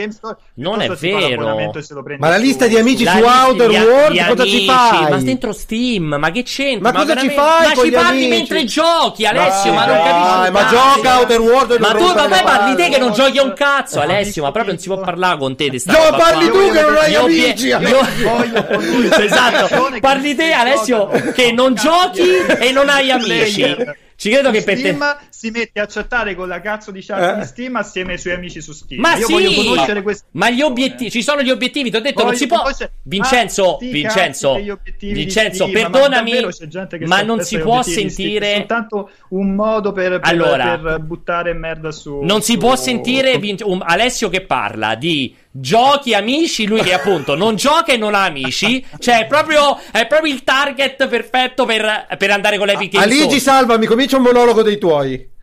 [0.56, 1.74] Non è vero.
[2.20, 5.10] Ma la lista di amici la su Outer World cosa ci fai?
[5.10, 6.92] Ma dentro Steam, ma che c'entra?
[6.92, 7.68] Ma, ma cosa ci fai?
[7.68, 10.52] Ma ci parli mentre giochi, Alessio, ma, ma non capisci.
[10.52, 13.54] Ma gioca Outer World Ma tu ma poi parli te che non giochi a un
[13.54, 16.72] cazzo, Alessio, ma proprio non si può parlare con te di sta No, parli tu
[16.72, 17.74] che non hai amici.
[19.26, 19.98] Esatto.
[20.00, 24.04] Parli te Alessio che non giochi e non hai amici.
[24.18, 25.26] Ci credo che per Steam te...
[25.30, 27.40] si mette a chattare con la cazzo di chat eh?
[27.40, 29.02] di Steam assieme ai suoi amici su Steam.
[29.02, 30.26] Ma Io sì, voglio conoscere questi.
[30.32, 32.62] Ma gli obiettivi, ci sono gli obiettivi, ti ho detto, voglio non si può.
[32.62, 32.92] Conoscere...
[33.04, 34.60] Vincenzo, ah, Vincenzo,
[35.00, 38.54] Vincenzo, Steam, perdonami, ma, ma non si può sentire.
[38.54, 42.22] È soltanto un modo per, per, allora, per buttare merda su.
[42.22, 42.58] Non si su...
[42.58, 43.58] può sentire Vin...
[43.64, 48.26] um, Alessio che parla di giochi amici, lui che appunto non gioca e non ha
[48.26, 53.06] amici, cioè è proprio, è proprio il target perfetto per, per andare con l'Epic Games
[53.06, 55.34] Aligi, salvami, comincia un monologo dei tuoi.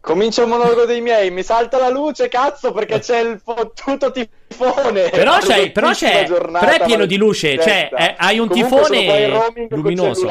[0.00, 5.10] Comincia un monologo dei miei, mi salta la luce, cazzo, perché c'è il fottuto tifone.
[5.10, 9.68] Però, c'è, però, c'è, però è pieno di luce, cioè è, hai un Comunque tifone
[9.68, 10.30] luminoso.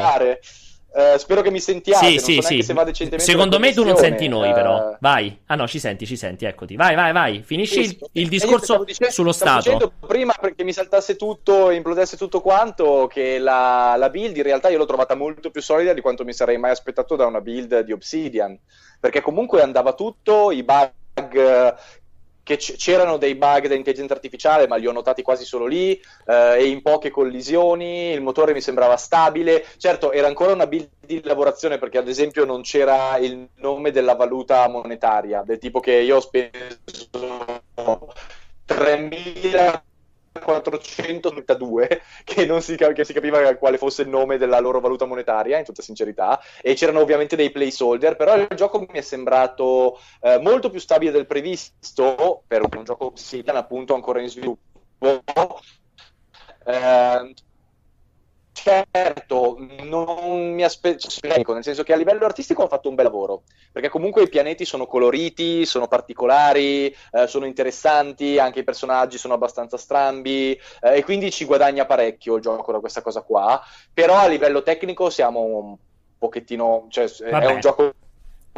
[0.98, 2.18] Eh, spero che mi sentiate.
[2.18, 3.18] Sì, sì, sì.
[3.18, 4.92] Secondo me tu non senti noi, però.
[4.92, 4.96] Uh...
[4.98, 5.40] Vai.
[5.44, 6.46] Ah, no, ci senti, ci senti.
[6.46, 6.74] Eccoti.
[6.74, 7.42] Vai, vai, vai.
[7.42, 9.58] Finisci il, il, discorso dicendo, sullo Stato.
[9.58, 14.70] dicendo prima perché mi saltasse tutto, implodesse tutto quanto, che la, la build in realtà
[14.70, 17.80] io l'ho trovata molto più solida di quanto mi sarei mai aspettato da una build
[17.80, 18.58] di Obsidian.
[18.98, 21.74] Perché comunque andava tutto, i bug
[22.46, 26.54] che c'erano dei bug da intelligenza artificiale, ma li ho notati quasi solo lì, eh,
[26.58, 29.66] e in poche collisioni, il motore mi sembrava stabile.
[29.78, 34.14] Certo, era ancora una build di lavorazione perché ad esempio non c'era il nome della
[34.14, 37.10] valuta monetaria, del tipo che io ho speso
[38.68, 39.82] 3.000
[40.38, 45.58] 432 che non si, che si, capiva quale fosse il nome della loro valuta monetaria
[45.58, 50.38] in tutta sincerità e c'erano ovviamente dei placeholder però il gioco mi è sembrato eh,
[50.38, 54.64] molto più stabile del previsto per un gioco Obsidian appunto ancora in sviluppo.
[56.64, 57.34] Eh,
[58.56, 61.08] certo, non mi aspetto,
[61.52, 64.64] nel senso che a livello artistico ho fatto un bel lavoro, perché comunque i pianeti
[64.64, 71.04] sono coloriti, sono particolari, eh, sono interessanti, anche i personaggi sono abbastanza strambi eh, e
[71.04, 75.40] quindi ci guadagna parecchio il gioco da questa cosa qua, però a livello tecnico siamo
[75.40, 75.76] un
[76.18, 77.46] pochettino, cioè Vabbè.
[77.46, 77.92] è un gioco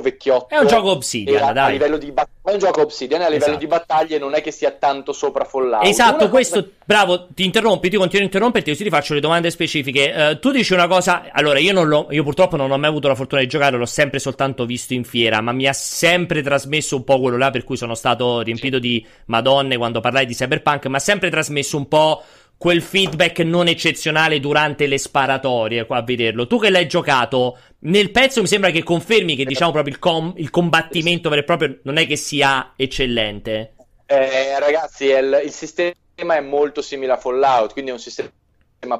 [0.03, 0.55] vecchiotto.
[0.55, 1.67] È un gioco Obsidian, dai.
[1.67, 3.59] A livello di bat- è un gioco Obsidian, a livello esatto.
[3.59, 5.85] di battaglie non è che sia tanto sopraffollato.
[5.85, 6.75] Esatto, una questo, cosa...
[6.85, 10.13] bravo, ti interrompi, ti continuo a interromperti, così ti faccio le domande specifiche.
[10.17, 13.09] Uh, tu dici una cosa, allora io, non l'ho, io purtroppo non ho mai avuto
[13.09, 16.97] la fortuna di giocare, l'ho sempre soltanto visto in fiera, ma mi ha sempre trasmesso
[16.97, 20.87] un po' quello là per cui sono stato riempito di madonne quando parlai di Cyberpunk,
[20.87, 22.23] ma ha sempre trasmesso un po'
[22.59, 26.49] quel feedback non eccezionale durante le sparatorie qua a vederlo.
[26.49, 30.35] Tu che l'hai giocato, nel pezzo mi sembra che confermi che diciamo proprio il, com-
[30.37, 33.75] il combattimento vero e proprio non è che sia eccellente.
[34.07, 38.31] Eh, ragazzi, il, il sistema è molto simile a Fallout, quindi è un sistema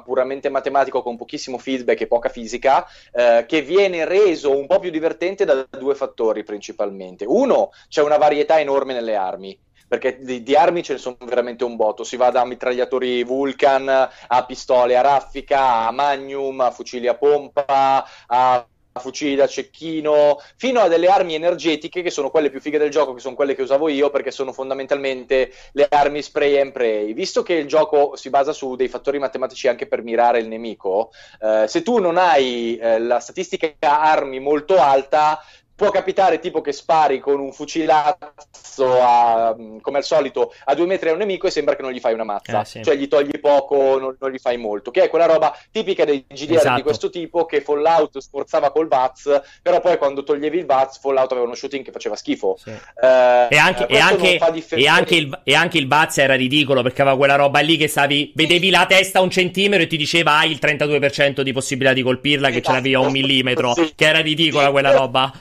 [0.03, 4.89] puramente matematico con pochissimo feedback e poca fisica, eh, che viene reso un po' più
[4.89, 7.25] divertente da due fattori principalmente.
[7.27, 9.57] Uno, c'è una varietà enorme nelle armi
[9.89, 12.03] perché di, di, armi ce ne sono veramente un botto.
[12.05, 18.05] Si va da mitragliatori Vulcan a pistole a raffica, a magnum, a fucili a pompa,
[18.27, 18.65] a
[18.99, 23.13] fucili da cecchino, fino a delle armi energetiche che sono quelle più fighe del gioco,
[23.13, 27.13] che sono quelle che usavo io, perché sono fondamentalmente le armi spray and pray.
[27.13, 31.11] Visto che il gioco si basa su dei fattori matematici anche per mirare il nemico,
[31.41, 35.41] eh, se tu non hai eh, la statistica armi molto alta,
[35.79, 41.07] può capitare tipo che spari con un fucilazzo a, come al solito a due metri
[41.07, 42.83] a un nemico e sembra che non gli fai una mazza, eh, sì.
[42.83, 46.25] cioè gli togli poco, non, non, gli fai molto, che è quella roba tipica dei
[46.27, 46.75] GDR esatto.
[46.75, 51.31] di questo tipo che Fallout sforzava col Vaz, però poi quando toglievi il Vaz Fallout
[51.31, 52.57] aveva uno shooting che faceva schifo.
[52.61, 52.71] Sì.
[52.71, 54.37] Eh, e, anche, e, anche,
[54.71, 57.87] e, anche il, e anche il Vaz era ridicolo perché aveva quella roba lì che
[57.87, 62.01] stavi, vedevi la testa un centimetro e ti diceva hai il 32% di possibilità di
[62.01, 62.67] colpirla che esatto.
[62.67, 63.93] ce l'avevi a un millimetro, sì.
[63.95, 65.31] che era ridicola quella roba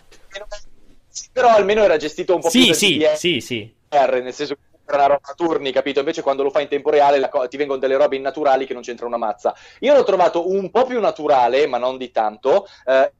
[1.33, 3.75] però almeno era gestito un po' sì, più sì, sì, sì.
[3.91, 5.99] nel senso che era una roba a turni, capito?
[6.01, 8.83] Invece quando lo fai in tempo reale co- ti vengono delle robe innaturali che non
[8.83, 9.55] c'entra una mazza.
[9.81, 12.67] Io l'ho trovato un po' più naturale, ma non di tanto.
[12.87, 13.13] Eh,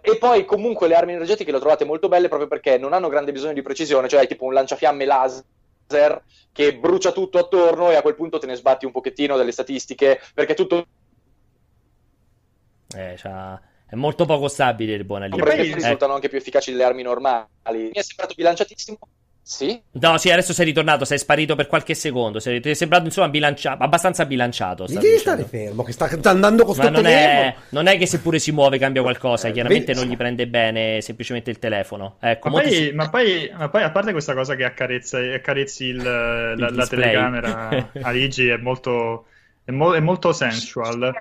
[0.00, 3.08] e poi comunque le armi energetiche le ho trovate molto belle proprio perché non hanno
[3.08, 7.94] grande bisogno di precisione, cioè hai tipo un lanciafiamme laser che brucia tutto attorno e
[7.94, 10.86] a quel punto te ne sbatti un pochettino delle statistiche perché tutto
[12.94, 13.60] Eh, c'ha...
[13.88, 15.38] È molto poco stabile il buona lì.
[15.38, 17.46] Poi risultano anche più efficaci delle armi normali.
[17.70, 18.98] Mi è sembrato bilanciatissimo
[19.48, 19.80] sì?
[19.92, 22.40] No, sì, adesso sei ritornato, sei sparito per qualche secondo.
[22.40, 24.86] Sei, ti è sembrato insomma bilanciato, abbastanza bilanciato.
[24.88, 28.06] Mi devi stare fermo, che sta, sta andando con sto non è, non è che
[28.06, 29.46] seppure si muove cambia qualcosa.
[29.46, 32.16] Eh, chiaramente non gli prende bene semplicemente il telefono.
[32.18, 32.90] Ecco, ma, poi, si...
[32.90, 36.86] ma, poi, ma, poi, a parte questa cosa che accarezza, accarezzi il, il la, la,
[36.88, 39.26] telecamera a Luigi, è molto.
[39.66, 41.12] È, mo- è, molto sensual.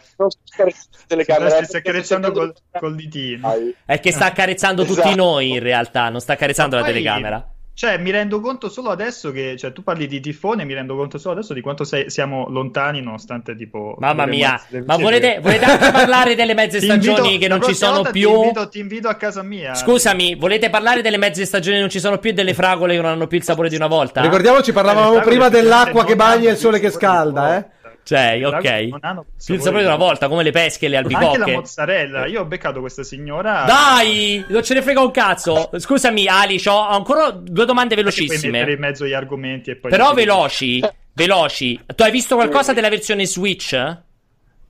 [1.08, 3.52] Telecamera, sta accarezzando col, col ditino.
[3.84, 5.02] È che sta accarezzando esatto.
[5.02, 7.50] tutti noi in realtà, non sta accarezzando ma la poi, telecamera.
[7.74, 9.58] Cioè, mi rendo conto solo adesso che.
[9.58, 13.02] Cioè, tu parli di tifone, mi rendo conto solo adesso di quanto sei, siamo lontani,
[13.02, 13.96] nonostante tipo.
[13.98, 18.04] Mamma mia, ma volete, volete, anche parlare delle mezze stagioni invito, che non ci sono
[18.04, 18.30] più?
[18.30, 19.74] Ti invito, ti invito, a casa mia.
[19.74, 23.02] Scusami, volete parlare delle mezze stagioni che non ci sono più e delle fragole che
[23.02, 24.22] non hanno più il sapore di una volta?
[24.22, 27.66] Ricordiamoci, parlavamo prima dell'acqua che bagna e il sole che scalda, eh?
[28.06, 29.00] Cioè, ok.
[29.44, 31.26] Più il sapore di una volta, come le pesche, le albicocche.
[31.26, 32.26] Anche la mozzarella.
[32.28, 33.64] Io ho beccato questa signora.
[33.66, 34.46] Dai!
[34.48, 35.72] Non ce ne frega un cazzo.
[35.76, 38.38] Scusami, Ali, ho ancora due domande velocissime.
[38.38, 39.90] Puoi mettere in mezzo gli argomenti e poi.
[39.90, 40.84] Però veloci.
[41.14, 41.84] veloci.
[41.96, 43.74] Tu hai visto qualcosa della versione Switch?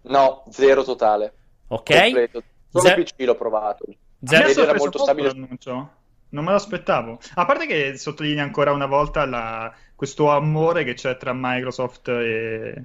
[0.04, 1.34] No, zero totale.
[1.68, 1.94] Ok.
[1.94, 2.44] Completo.
[2.72, 3.86] Solo Ze- PC l'ho provato.
[4.24, 4.62] Zero.
[4.62, 5.28] Era molto stabile.
[5.28, 5.90] L'annuncio.
[6.30, 7.20] Non me l'aspettavo.
[7.34, 9.74] A parte che sottolinea ancora una volta la...
[9.94, 12.84] questo amore che c'è tra Microsoft e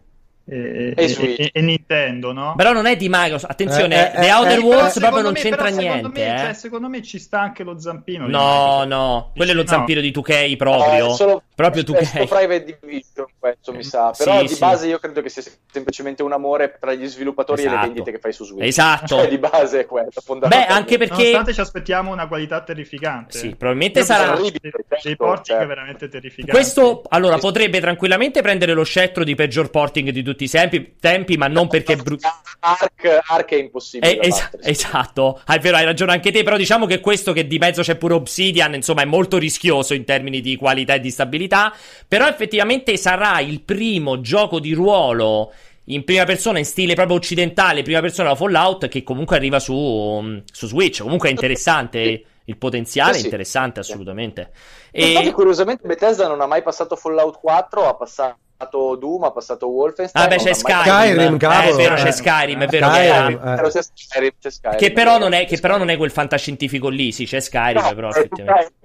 [0.51, 2.55] e, e, e, e, Nintendo, no?
[2.57, 3.53] Però non è di Microsoft.
[3.53, 6.09] Attenzione, eh, eh, The Outer eh, Worlds proprio non me, c'entra niente.
[6.09, 6.39] Me, eh.
[6.39, 8.27] cioè, secondo me ci sta anche lo zampino.
[8.27, 11.07] No, no, quello è lo zampino di 2K proprio.
[11.07, 12.27] No, solo, proprio 2K.
[12.27, 14.13] Private Division, questo mi sa.
[14.17, 14.59] Però sì, di sì.
[14.59, 17.75] base io credo che sia semplicemente un amore tra gli sviluppatori esatto.
[17.75, 17.95] e le esatto.
[17.95, 18.67] vendite che fai su Switch.
[18.67, 19.07] Esatto.
[19.07, 20.21] Cioè, di base è questo.
[20.35, 21.23] Beh, anche perché.
[21.23, 23.39] Nonostante ci aspettiamo una qualità terrificante.
[23.39, 24.35] Sì, probabilmente sarà.
[24.35, 25.67] Dei, dei porting certo.
[25.67, 26.51] veramente terrificanti.
[26.51, 31.37] Questo, allora, potrebbe tranquillamente prendere lo scettro di peggior porting di tutti i tempi tempi,
[31.37, 32.29] ma non perché è brutto.
[32.61, 34.19] Arc, Arc, è impossibile.
[34.19, 36.43] Eh, es- esatto, ah, è vero, hai ragione anche te.
[36.43, 40.05] Però diciamo che questo che di mezzo c'è pure Obsidian, insomma, è molto rischioso in
[40.05, 41.75] termini di qualità e di stabilità.
[42.07, 45.53] Però effettivamente sarà il primo gioco di ruolo
[45.85, 50.67] in prima persona, in stile proprio occidentale, prima persona Fallout, che comunque arriva su, su
[50.67, 51.03] Switch.
[51.03, 52.25] Comunque è interessante.
[52.45, 54.51] Il potenziale sì, è interessante, assolutamente.
[54.91, 55.11] E...
[55.11, 59.69] Infatti, curiosamente, Bethesda non ha mai passato Fallout 4, ha passato passato Doom, ha passato
[59.69, 60.25] Wolfenstein.
[60.25, 60.83] Ah, beh, c'è Skyrim.
[60.83, 62.89] Skyrim cavolo, eh, è vero, c'è Skyrim, è vero.
[62.89, 63.83] Skyrim, che, eh.
[63.95, 67.25] Skyrim, c'è Skyrim, che, però non è, che però non è quel fantascientifico lì, sì,
[67.25, 68.11] c'è Skyrim, no, però.
[68.11, 68.29] È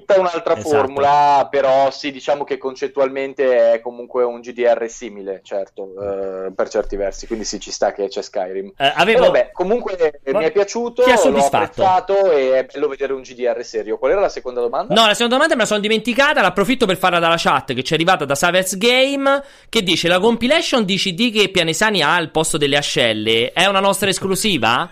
[0.05, 0.69] tutta un'altra esatto.
[0.69, 6.95] formula, però sì, diciamo che concettualmente è comunque un GDR simile, certo, eh, per certi
[6.95, 8.73] versi, quindi sì, ci sta che c'è Skyrim.
[8.77, 9.25] Eh, avevo...
[9.25, 10.39] vabbè, comunque Ma...
[10.39, 13.97] mi è piaciuto, Ti ha soddisfatto e è bello vedere un GDR serio.
[13.97, 14.93] Qual era la seconda domanda?
[14.93, 17.93] No, la seconda domanda me la sono dimenticata, l'approfitto per farla dalla chat che ci
[17.93, 22.31] è arrivata da Savers Game che dice la compilation di CD che Pianesani ha al
[22.31, 24.89] posto delle ascelle è una nostra esclusiva?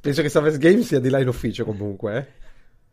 [0.00, 2.16] Penso che Savers Game sia di là in ufficio comunque.
[2.16, 2.40] Eh.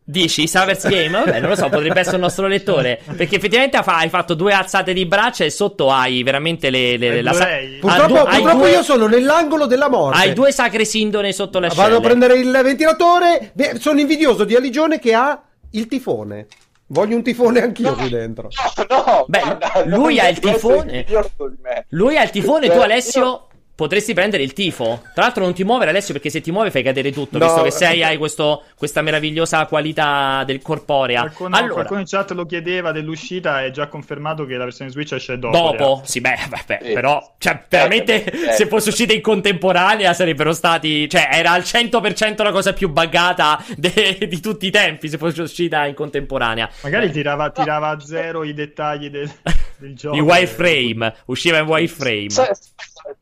[0.02, 1.10] Dici Savers Game?
[1.10, 3.00] Vabbè, non lo so, potrebbe essere il nostro lettore.
[3.16, 6.96] Perché effettivamente hai fatto due alzate di braccia e sotto hai veramente le.
[6.96, 7.32] le la,
[7.80, 8.70] purtroppo, du- purtroppo due...
[8.70, 10.18] io sono nell'angolo della morte.
[10.18, 11.84] Hai due sacre sindone sotto la scena.
[11.84, 13.52] Vado a prendere il ventilatore.
[13.78, 15.40] Sono invidioso di Aligione che ha
[15.72, 16.46] il tifone.
[16.92, 18.48] Voglio un tifone anch'io no, qui dentro.
[18.88, 21.06] No, no, Beh, guarda, lui ha il tifone.
[21.90, 23.49] Lui ha il tifone, tu Alessio
[23.80, 25.00] potresti prendere il tifo.
[25.14, 27.38] Tra l'altro, non ti muovere, Alessio, perché se ti muovi fai cadere tutto.
[27.38, 31.22] No, visto che sei, hai questo, questa meravigliosa qualità del corporea.
[31.22, 33.64] Qualcuno, allora, qualcuno in chat lo chiedeva dell'uscita.
[33.64, 35.56] È già confermato che la versione Switch esce dopo.
[35.56, 36.92] Dopo, sì, beh, beh, sì.
[36.92, 41.08] però, cioè, veramente, eh, se fosse uscita in contemporanea, sarebbero stati.
[41.08, 45.08] Cioè, era al 100% la cosa più buggata de- di tutti i tempi.
[45.08, 46.68] Se fosse uscita in contemporanea.
[46.82, 49.30] Magari tirava, tirava a zero i dettagli del
[49.94, 50.16] gioco.
[50.16, 52.30] I wireframe, usciva in wireframe.
[52.30, 52.42] Sì,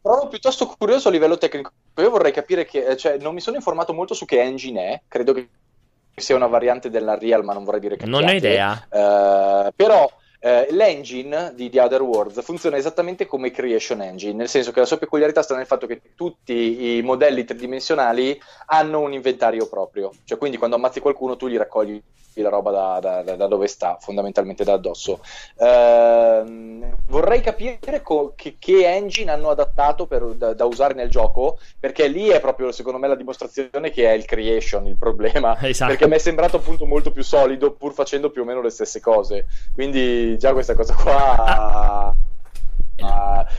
[0.01, 1.71] Trovo piuttosto curioso a livello tecnico.
[1.97, 5.33] Io vorrei capire che, cioè, non mi sono informato molto su che engine è, credo
[5.33, 5.49] che
[6.15, 8.87] sia una variante dell'Unreal, ma non vorrei dire che Non ho idea.
[8.91, 14.71] Uh, però Uh, l'engine di The Other Worlds funziona esattamente come Creation Engine, nel senso
[14.71, 19.69] che la sua peculiarità sta nel fatto che tutti i modelli tridimensionali hanno un inventario
[19.69, 22.01] proprio, cioè quindi quando ammazzi qualcuno tu gli raccogli
[22.43, 25.20] la roba da, da, da dove sta, fondamentalmente da addosso.
[25.57, 31.59] Uh, vorrei capire co- che, che, engine hanno adattato per, da, da, usare nel gioco,
[31.78, 35.91] perché lì è proprio secondo me la dimostrazione che è il creation il problema, esatto.
[35.91, 39.01] perché mi è sembrato appunto molto più solido pur facendo più o meno le stesse
[39.01, 39.47] cose.
[39.74, 42.14] Quindi già questa cosa qua...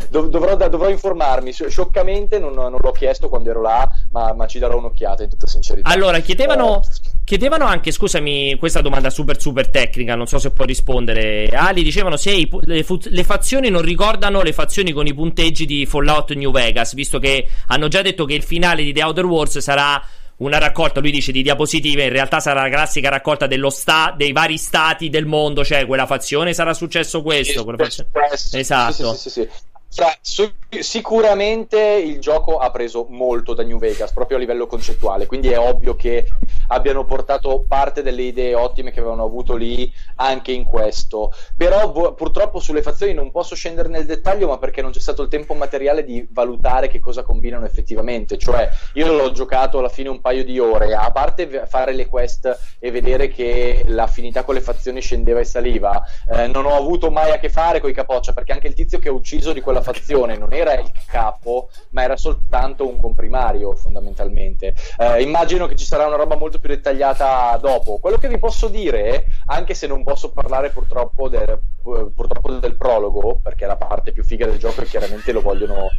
[0.10, 1.52] Dov- dovrò, dovrò, informarmi.
[1.52, 5.48] Scioccamente non, non, l'ho chiesto quando ero là, ma, ma, ci darò un'occhiata in tutta
[5.48, 5.90] sincerità.
[5.90, 6.82] Allora, chiedevano, uh,
[7.30, 11.48] Chiedevano anche, scusami, questa domanda super super tecnica, non so se può rispondere.
[11.50, 15.86] Ali dicevano se i, le, le, fazioni non ricordano le fazioni con i punteggi di
[15.86, 19.60] Fallout New Vegas, visto che hanno già detto che il finale di The Outer Wars
[19.60, 20.04] sarà
[20.40, 24.58] una raccolta, lui dice di diapositive, in realtà sarà la classica raccolta sta- dei vari
[24.58, 28.06] stati del mondo, cioè quella fazione sarà successo questo, fazione...
[28.52, 29.14] Esatto.
[29.16, 29.50] Sì, sì, sì,
[29.90, 35.26] cioè, su- sicuramente il gioco ha preso molto da New Vegas, proprio a livello concettuale,
[35.26, 36.28] quindi è ovvio che
[36.68, 41.32] abbiano portato parte delle idee ottime che avevano avuto lì anche in questo.
[41.58, 45.24] Però vo- purtroppo sulle fazioni non posso scendere nel dettaglio, ma perché non c'è stato
[45.24, 48.38] il tempo materiale di valutare che cosa combinano effettivamente.
[48.38, 52.78] Cioè, io l'ho giocato alla fine un paio di ore, a parte fare le quest
[52.80, 57.32] e vedere che l'affinità con le fazioni scendeva e saliva, eh, non ho avuto mai
[57.32, 59.78] a che fare con i capoccia, perché anche il tizio che ha ucciso di quella
[59.80, 64.73] quella fazione non era il capo, ma era soltanto un comprimario fondamentalmente.
[64.97, 67.97] Eh, immagino che ci sarà una roba molto più dettagliata dopo.
[67.97, 73.39] Quello che vi posso dire, anche se non posso parlare purtroppo del, purtroppo del prologo,
[73.41, 75.89] perché è la parte più figa del gioco e chiaramente lo vogliono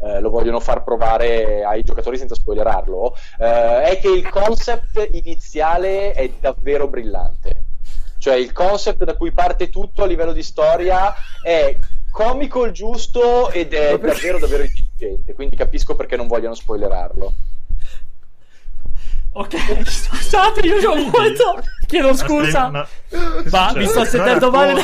[0.00, 6.12] eh, lo vogliono far provare ai giocatori senza spoilerarlo, eh, è che il concept iniziale
[6.12, 7.64] è davvero brillante.
[8.18, 11.76] Cioè il concept da cui parte tutto a livello di storia è
[12.10, 17.32] comico il giusto ed è davvero davvero intelligente, quindi capisco perché non vogliono spoilerarlo.
[19.32, 21.62] Ok, scusate, io ho molto.
[21.88, 22.68] Chiedo scusa.
[22.68, 22.86] Ma,
[23.50, 24.82] ma mi sto sentendo male.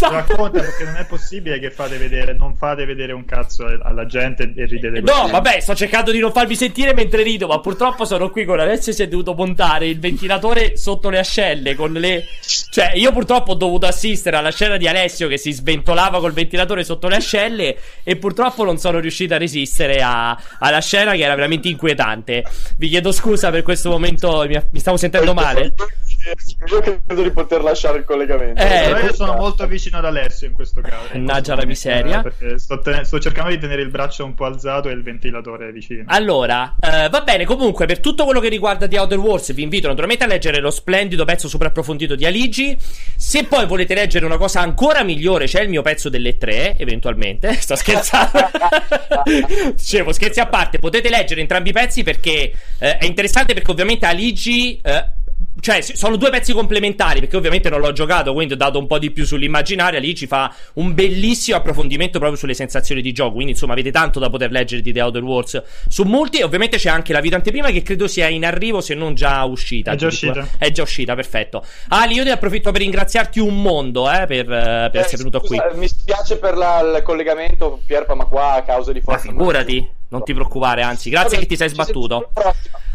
[0.00, 4.54] Racconta perché non è possibile che fate vedere, non fate vedere un cazzo alla gente
[4.56, 5.02] e ridete.
[5.02, 5.32] No, così.
[5.32, 8.92] vabbè, sto cercando di non farvi sentire mentre rido, ma purtroppo sono qui con Alessio
[8.92, 11.74] e si è dovuto montare il ventilatore sotto le ascelle.
[11.74, 12.24] Con le.
[12.70, 16.84] Cioè, io purtroppo ho dovuto assistere alla scena di Alessio che si sventolava col ventilatore
[16.84, 17.76] sotto le ascelle.
[18.02, 20.34] E purtroppo non sono riuscito a resistere a...
[20.58, 22.44] alla scena che era veramente inquietante.
[22.78, 25.72] Vi chiedo scusa per questo momento mi, mi stavo sentendo male.
[26.70, 28.60] Io credo di poter lasciare il collegamento.
[28.60, 31.10] Eh, io sono molto vicino ad Alessio in questo caso.
[31.12, 32.22] Mannaggia la miseria.
[32.22, 35.70] Perché sto, ten- sto, cercando di tenere il braccio un po' alzato e il ventilatore
[35.70, 36.04] vicino.
[36.06, 37.44] Allora, eh, va bene.
[37.44, 40.70] Comunque, per tutto quello che riguarda The Outer Wars, vi invito naturalmente a leggere lo
[40.70, 42.76] splendido pezzo super approfondito di Aligi.
[43.16, 47.54] Se poi volete leggere una cosa ancora migliore, c'è il mio pezzo delle tre, eventualmente.
[47.60, 48.50] Sto scherzando.
[49.76, 54.06] Dicevo, scherzi a parte, potete leggere entrambi i pezzi perché eh, è interessante perché ovviamente
[54.06, 55.14] Aligi eh,
[55.60, 58.98] cioè, sono due pezzi complementari, perché ovviamente non l'ho giocato, quindi ho dato un po'
[58.98, 59.98] di più sull'immaginaria.
[59.98, 63.34] Lì ci fa un bellissimo approfondimento proprio sulle sensazioni di gioco.
[63.34, 66.38] Quindi, insomma, avete tanto da poter leggere di The Outer Wars su molti.
[66.38, 69.42] E ovviamente c'è anche la video anteprima che credo sia in arrivo, se non già
[69.44, 69.92] uscita.
[69.92, 70.48] È già uscita.
[70.58, 71.64] È già uscita, perfetto.
[71.88, 75.62] Ali, io ti approfitto per ringraziarti un mondo eh, per, per eh, essere venuto scusa,
[75.62, 75.78] qui.
[75.78, 79.26] Mi spiace per la, il collegamento, Pierpa, ma qua a causa di forza.
[79.26, 82.30] Ma figurati, non ti preoccupare, anzi, grazie che ti sei sbattuto.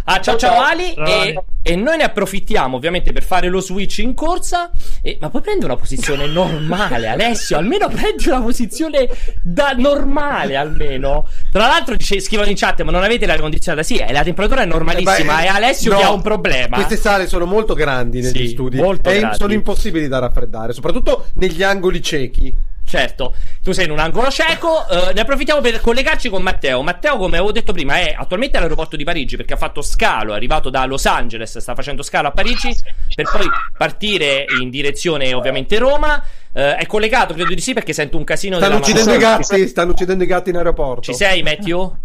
[0.05, 0.93] Ah, ciao ciao, ciao Ali.
[0.93, 4.71] E, e, noi ne approfittiamo ovviamente per fare lo switch in corsa.
[5.01, 7.57] E, ma poi prendi una posizione normale, Alessio.
[7.57, 9.07] Almeno prendi una posizione
[9.43, 11.27] da normale, almeno.
[11.51, 13.83] Tra l'altro, dice, scrivono in chat: Ma non avete l'aria condizionata?
[13.83, 15.41] Sì, la temperatura è normalissima.
[15.41, 16.75] Eh, beh, è Alessio no, che ha un problema.
[16.77, 18.77] Queste sale sono molto grandi negli sì, studi.
[18.77, 19.37] Molto e grandi.
[19.37, 22.53] sono impossibili da raffreddare, soprattutto negli angoli ciechi.
[22.91, 23.33] Certo,
[23.63, 24.85] tu sei in un angolo cieco.
[24.89, 26.81] Uh, ne approfittiamo per collegarci con Matteo.
[26.81, 30.33] Matteo, come avevo detto prima, è attualmente all'aeroporto di Parigi perché ha fatto scalo.
[30.33, 32.75] È arrivato da Los Angeles, sta facendo scalo a Parigi
[33.15, 36.21] per poi partire in direzione, ovviamente, Roma.
[36.51, 38.57] Uh, è collegato, credo di sì, perché sento un casino.
[38.57, 39.67] Stanno uccidendo i gatti.
[39.69, 41.03] Stanno uccidendo i gatti in aeroporto.
[41.03, 41.95] Ci sei, Matthew?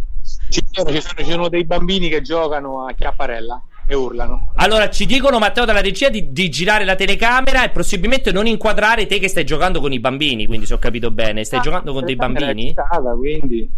[0.49, 4.53] Ci sono, ci sono, ci sono dei bambini che giocano a chiapparella e urlano.
[4.57, 9.07] Allora, ci dicono Matteo dalla regia di, di, girare la telecamera e possibilmente non inquadrare
[9.07, 10.47] te che stai giocando con i bambini.
[10.47, 12.71] Quindi, se ho capito bene, stai ah, giocando con dei bambini?
[12.73, 13.69] Stata, quindi.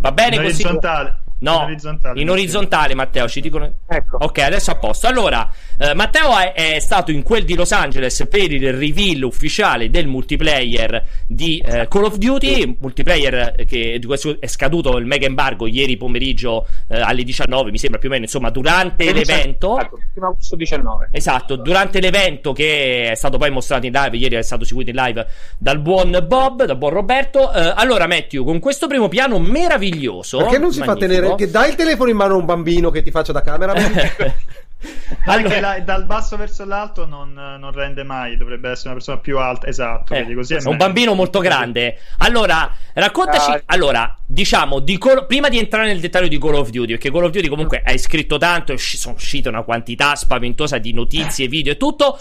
[0.00, 0.62] Va bene in così.
[0.62, 1.20] Orizzontale.
[1.42, 3.70] No, in orizzontale, in orizzontale Matteo, ci dicono...
[3.88, 4.18] Ecco.
[4.20, 5.08] Ok, adesso a posto.
[5.08, 9.90] Allora, eh, Matteo è, è, stato in quel di Los Angeles per il reveal ufficiale
[9.90, 14.00] del multiplayer di eh, Call of Duty, multiplayer che
[14.38, 18.24] è scaduto il mega embargo ieri pomeriggio eh, alle 19, mi sembra più o meno,
[18.24, 19.78] insomma, durante l'evento.
[19.78, 21.08] Esatto, prima agosto 19.
[21.10, 24.96] Esatto, durante l'evento che è stato poi mostrato in live, ieri è stato seguito in
[24.96, 25.26] live
[25.58, 27.52] dal buon Bob, dal buon Roberto.
[27.52, 30.38] Eh, allora, Matthew, con questo primo piano meraviglioso...
[30.38, 32.90] Perché non si magnifico, fa tenere che dai il telefono in mano a un bambino
[32.90, 33.72] che ti faccia da camera.
[35.26, 39.38] Anche la, dal basso verso l'alto non, non, rende mai, dovrebbe essere una persona più
[39.38, 39.68] alta.
[39.68, 41.98] Esatto, eh, così è un bambino molto grande.
[42.18, 43.50] Allora, raccontaci.
[43.50, 43.62] Ah.
[43.66, 47.24] Allora, diciamo, di Call, prima di entrare nel dettaglio di Call of Duty, perché Call
[47.24, 51.76] of Duty comunque hai scritto tanto, sono uscite una quantità spaventosa di notizie, video e
[51.76, 52.18] tutto.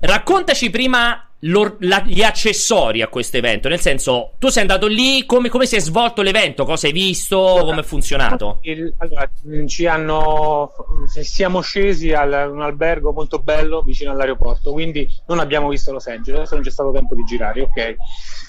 [0.00, 3.68] Raccontaci prima la, gli accessori a questo evento?
[3.68, 6.64] Nel senso, tu sei andato lì, come, come si è svolto l'evento?
[6.64, 7.36] Cosa hai visto?
[7.64, 8.58] Come è funzionato?
[8.62, 9.28] Il, allora,
[9.66, 10.70] ci hanno.
[11.06, 16.40] Siamo scesi a un albergo molto bello vicino all'aeroporto, quindi non abbiamo visto Los Angeles,
[16.40, 17.96] adesso non c'è stato tempo di girare, ok.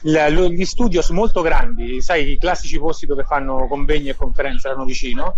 [0.03, 4.67] La, lo, gli studios molto grandi, sai, i classici posti dove fanno convegni e conferenze
[4.67, 5.37] erano vicino.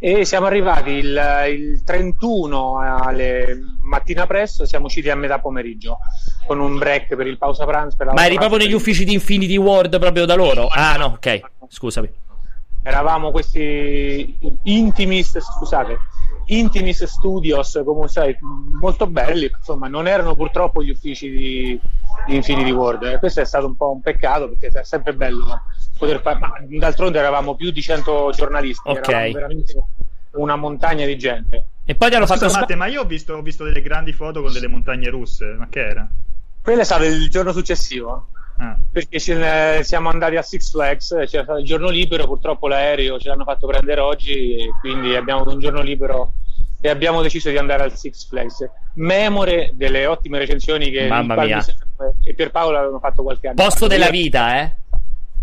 [0.00, 5.98] E siamo arrivati il, il 31 alle mattina presto, siamo usciti a metà pomeriggio
[6.46, 7.96] con un break per il pausa pranzo.
[8.12, 10.68] Ma eri proprio negli uffici di Infinity Ward proprio da loro?
[10.68, 12.08] Ah, no, ok, scusami.
[12.84, 15.98] Eravamo questi Intimis, scusate,
[16.46, 18.36] Intimis Studios, come sai,
[18.80, 21.80] molto belli, insomma, non erano purtroppo gli uffici di,
[22.24, 23.02] di Infinity World.
[23.02, 25.62] E questo è stato un po' un peccato perché è sempre bello
[25.98, 26.38] poter fare.
[26.38, 29.02] Ma d'altronde eravamo più di 100 giornalisti, okay.
[29.02, 29.84] eravamo veramente
[30.32, 31.64] una montagna di gente.
[31.84, 32.44] E poi ti hanno fatto.
[32.44, 35.54] Scusa, Matte, ma io ho visto, ho visto delle grandi foto con delle montagne russe,
[35.58, 36.08] ma che era?
[36.62, 38.28] Quello è stato il giorno successivo.
[38.58, 38.76] Ah.
[38.90, 43.28] Perché ce, siamo andati a Six Flags, c'era stato il giorno libero, purtroppo l'aereo ce
[43.28, 46.32] l'hanno fatto prendere oggi, e quindi abbiamo avuto un giorno libero
[46.80, 48.68] e abbiamo deciso di andare al Six Flags.
[48.94, 51.64] Memore delle ottime recensioni che Mamma mia.
[52.24, 53.92] e Pierpaolo avevano fatto qualche anno Posto fa.
[53.92, 54.76] della vita, eh?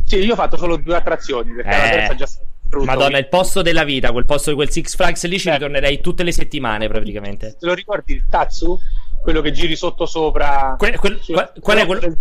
[0.05, 1.77] Sì, io ho fatto solo due attrazioni perché eh.
[1.77, 2.53] la terza già stata
[2.83, 6.23] Madonna, il posto della vita, quel posto di quel Six Flags lì ci ritornerei tutte
[6.23, 7.55] le settimane praticamente.
[7.59, 8.77] Te lo ricordi il Tatsu?
[9.21, 10.75] Quello che giri sotto sopra.
[10.77, 12.17] Que- quel, qual, qual è quello?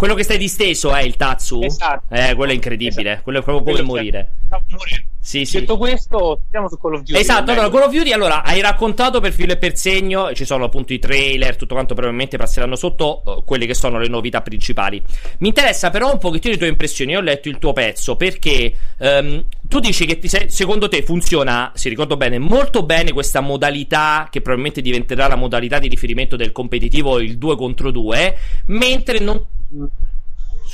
[0.00, 1.60] Quello che stai disteso è il Tatsu?
[1.62, 2.14] Esatto.
[2.14, 3.10] Eh, quello è incredibile.
[3.10, 3.22] Esatto.
[3.22, 4.32] Quello è proprio come morire.
[4.48, 5.06] morire.
[5.20, 5.60] Sì, sì.
[5.60, 7.20] Detto questo, andiamo su Call of Duty.
[7.20, 10.64] Esatto, allora Call of Duty, allora, hai raccontato per filo e per segno, ci sono
[10.64, 15.02] appunto i trailer, tutto quanto probabilmente passeranno sotto uh, quelle che sono le novità principali.
[15.40, 18.72] Mi interessa però un pochettino le tue impressioni, io ho letto il tuo pezzo, perché
[19.00, 23.40] um, tu dici che ti sei, secondo te funziona, se ricordo bene, molto bene questa
[23.40, 28.36] modalità, che probabilmente diventerà la modalità di riferimento del competitivo, il 2 contro 2,
[28.68, 29.44] mentre non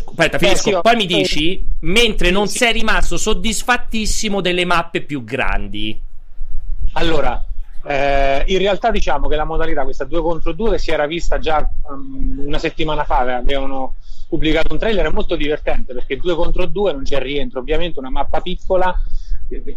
[0.05, 0.70] Aspetta, finisco.
[0.70, 2.59] Beh, sì, Poi mi dici, mentre non sì.
[2.59, 6.01] sei rimasto soddisfattissimo delle mappe più grandi.
[6.92, 7.44] Allora,
[7.84, 11.68] eh, in realtà diciamo che la modalità questa 2 contro 2 si era vista già
[11.88, 13.94] um, una settimana fa, avevano
[14.28, 18.40] pubblicato un trailer molto divertente perché 2 contro 2 non c'è rientro, ovviamente una mappa
[18.40, 18.94] piccola,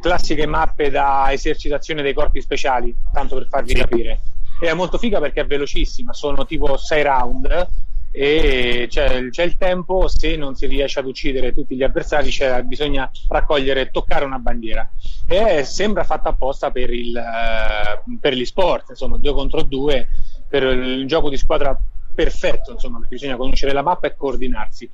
[0.02, 3.76] classiche mappe da esercitazione dei corpi speciali, tanto per farvi sì.
[3.76, 4.20] capire.
[4.60, 7.68] è molto figa perché è velocissima, sono tipo 6 round
[8.12, 12.32] e c'è, c'è, il tempo, se non si riesce ad uccidere tutti gli avversari
[12.64, 14.90] bisogna raccogliere toccare una bandiera.
[15.28, 20.08] E sembra fatta apposta per, il, uh, per gli sport, insomma due contro due,
[20.48, 21.80] per il gioco di squadra
[22.14, 24.90] perfetto, insomma, perché bisogna conoscere la mappa e coordinarsi.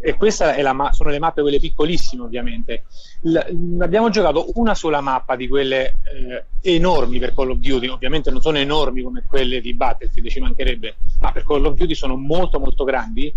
[0.00, 2.84] E queste ma- sono le mappe quelle piccolissime, ovviamente.
[3.22, 8.30] L- abbiamo giocato una sola mappa di quelle eh, enormi per Call of Duty, ovviamente
[8.30, 12.16] non sono enormi come quelle di Battlefield, ci mancherebbe, ma per Call of Duty sono
[12.16, 13.32] molto molto grandi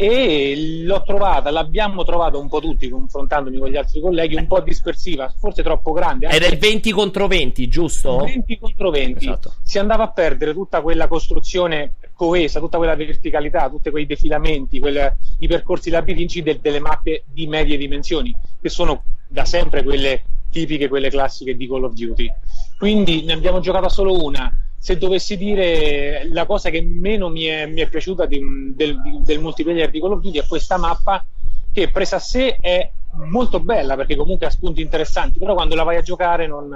[0.00, 4.60] e l'ho trovata, l'abbiamo trovata un po' tutti confrontandomi con gli altri colleghi, un po'
[4.60, 6.26] dispersiva, forse troppo grande.
[6.28, 8.18] Era il 20 contro 20, giusto?
[8.18, 9.24] 20 contro 20.
[9.26, 9.54] Esatto.
[9.62, 15.16] Si andava a perdere tutta quella costruzione coesa, tutta quella verticalità, tutti quei defilamenti, quelle,
[15.38, 20.88] i percorsi labirintici de, delle mappe di medie dimensioni, che sono da sempre quelle tipiche,
[20.88, 22.30] quelle classiche di Call of Duty.
[22.76, 27.64] Quindi ne abbiamo giocata solo una se dovessi dire la cosa che meno mi è,
[27.64, 28.38] mi è piaciuta di,
[28.74, 31.24] del, del, multiplayer di Call of Duty è questa mappa
[31.72, 35.82] che presa a sé è molto bella perché comunque ha spunti interessanti però quando la
[35.82, 36.68] vai a giocare non,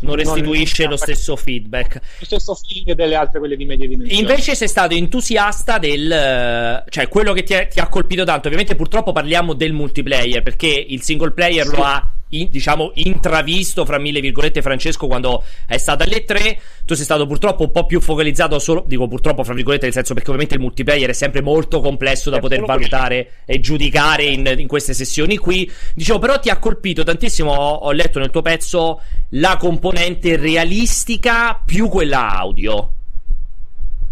[0.00, 2.00] non restituisce non, lo stesso feedback.
[2.18, 7.08] lo stesso feeling delle altre quelle di media dimensione invece sei stato entusiasta del cioè
[7.08, 8.46] quello che ti, è, ti ha colpito tanto.
[8.46, 11.76] Ovviamente purtroppo parliamo del multiplayer perché il single player sì.
[11.76, 12.08] lo ha
[12.40, 17.26] in, diciamo intravisto fra mille virgolette Francesco quando è stato alle 3 tu sei stato
[17.26, 20.60] purtroppo un po' più focalizzato solo dico purtroppo fra virgolette nel senso perché ovviamente il
[20.60, 25.70] multiplayer è sempre molto complesso da poter valutare e giudicare in, in, queste sessioni qui.
[25.94, 31.60] Dicevo però ti ha colpito tantissimo ho, ho letto nel tuo pezzo la componente realistica
[31.64, 32.90] più quella audio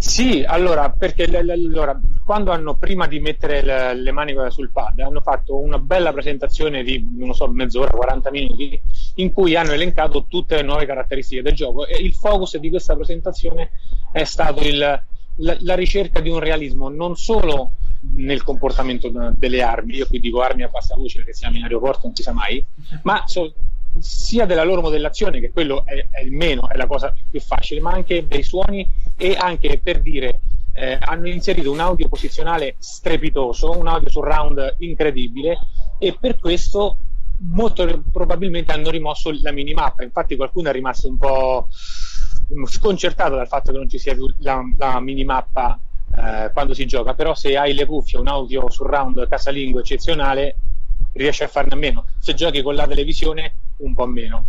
[0.02, 5.20] sì, allora, perché allora, quando hanno, prima di mettere le, le mani sul pad, hanno
[5.20, 8.80] fatto una bella presentazione di, non so, mezz'ora, 40 minuti,
[9.16, 12.96] in cui hanno elencato tutte le nuove caratteristiche del gioco e il focus di questa
[12.96, 13.70] presentazione
[14.10, 17.74] è stato il, la, la, ricerca di un realismo non solo
[18.16, 22.00] nel comportamento delle armi, io qui dico armi a bassa luce perché siamo in aeroporto,
[22.06, 22.64] non si sa mai,
[23.02, 23.54] ma so,
[23.98, 27.80] sia della loro modellazione, che quello è, è, il meno, è la cosa più facile,
[27.80, 30.40] ma anche dei suoni e anche per dire
[30.74, 35.58] eh, hanno inserito un audio posizionale strepitoso, un audio surround incredibile
[35.98, 36.96] e per questo
[37.50, 40.02] molto probabilmente hanno rimosso la minimappa.
[40.02, 41.68] Infatti qualcuno è rimasto un po'
[42.66, 45.78] sconcertato dal fatto che non ci sia più la, la minimappa
[46.16, 50.56] eh, quando si gioca, però se hai le cuffie, un audio surround casalingo eccezionale,
[51.12, 52.06] riesci a farne a meno.
[52.18, 54.46] Se giochi con la televisione, un po' meno.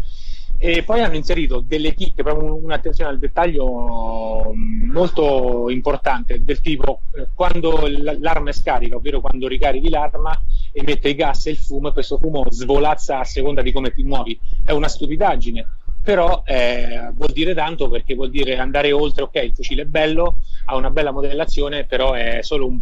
[0.66, 7.02] E poi hanno inserito delle chicche, proprio un'attenzione al dettaglio mm, molto importante, del tipo
[7.18, 10.42] eh, quando l'arma è scarica, ovvero quando ricarichi l'arma,
[10.72, 14.04] emette i gas e il fumo e questo fumo svolazza a seconda di come ti
[14.04, 14.40] muovi.
[14.64, 15.68] È una stupidaggine,
[16.02, 20.40] però eh, vuol dire tanto perché vuol dire andare oltre, ok, il fucile è bello,
[20.66, 22.80] ha una bella modellazione, però è solo un,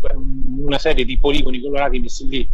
[0.66, 2.48] una serie di poligoni colorati messi lì.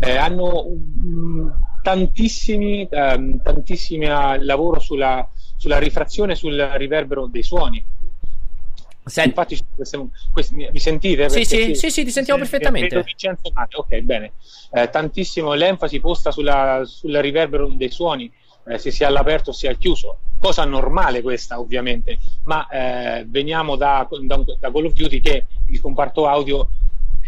[0.00, 7.84] Eh, hanno um, tantissimi, um, tantissimi lavoro sulla, sulla rifrazione, sul riverbero dei suoni.
[9.04, 9.30] Senti.
[9.30, 11.28] Infatti, queste, queste, mi sentite?
[11.28, 13.04] Sì, sì, sì, sì, sì, ti sentiamo perfettamente.
[13.74, 14.32] Ok, bene.
[14.70, 18.30] Eh, tantissimo l'enfasi posta sulla, sul riverbero dei suoni
[18.64, 20.18] eh, se sia all'aperto sia al chiuso.
[20.38, 25.80] Cosa normale questa ovviamente, ma eh, veniamo da, da, da Call of Duty che il
[25.80, 26.68] comparto audio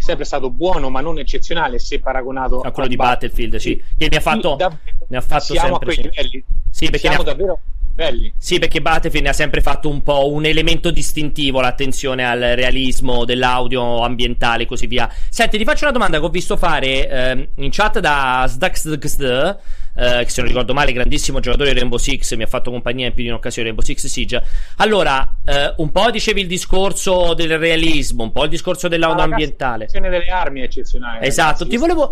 [0.05, 4.17] sempre stato buono ma non eccezionale se paragonato a quello di Battlefield, sì, che mi
[4.17, 4.67] ha fatto, sì,
[5.09, 6.45] mi ha fatto siamo sempre, a quei livelli.
[6.71, 7.25] Sì, perché siamo ha...
[7.25, 7.61] davvero
[7.95, 8.33] belli.
[8.37, 13.25] Sì, perché Battlefield ne ha sempre fatto un po' un elemento distintivo, l'attenzione al realismo
[13.25, 15.09] dell'audio ambientale e così via.
[15.31, 19.59] Senti, ti faccio una domanda che ho visto fare eh, in chat da Sdaxdxd
[19.97, 23.07] eh, che se non ricordo male, grandissimo giocatore di Rainbow Six, mi ha fatto compagnia
[23.07, 24.43] in più di un'occasione Rainbow Six Siege.
[24.77, 29.25] Allora, eh, un po' dicevi il discorso del realismo, un po' il discorso dell'auto ah,
[29.25, 29.89] ambientale.
[29.93, 31.27] La delle armi è eccezionale.
[31.27, 32.09] Esatto, ti volevo...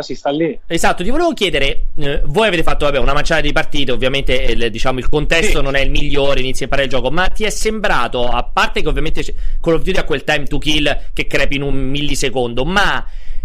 [0.00, 0.58] Si sta lì.
[0.66, 4.70] Esatto, ti volevo chiedere, eh, voi avete fatto vabbè, una manciata di partite, ovviamente il,
[4.70, 5.62] diciamo, il contesto sì.
[5.62, 8.80] non è il migliore, inizi a imparare il gioco, ma ti è sembrato, a parte
[8.80, 9.22] che ovviamente
[9.60, 13.04] Call of Duty ha quel time to kill che crepi in un millisecondo, ma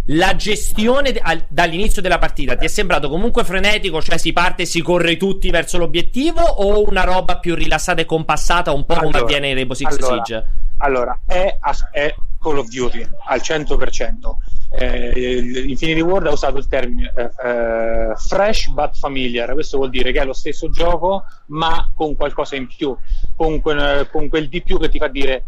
[0.10, 4.66] la gestione al, dall'inizio della partita ti è sembrato comunque frenetico, cioè si parte e
[4.66, 9.08] si corre tutti verso l'obiettivo o una roba più rilassata e compassata, un po' allora,
[9.08, 10.48] come avviene in Rainbow Six allora, Siege?
[10.78, 11.58] Allora, è,
[11.92, 14.36] è, Call of Duty al 100%.
[14.78, 20.12] Eh, Infinity World ha usato il termine eh, eh, fresh but familiar, questo vuol dire
[20.12, 22.96] che è lo stesso gioco ma con qualcosa in più,
[23.36, 25.46] con, quel, con quel di più che ti fa dire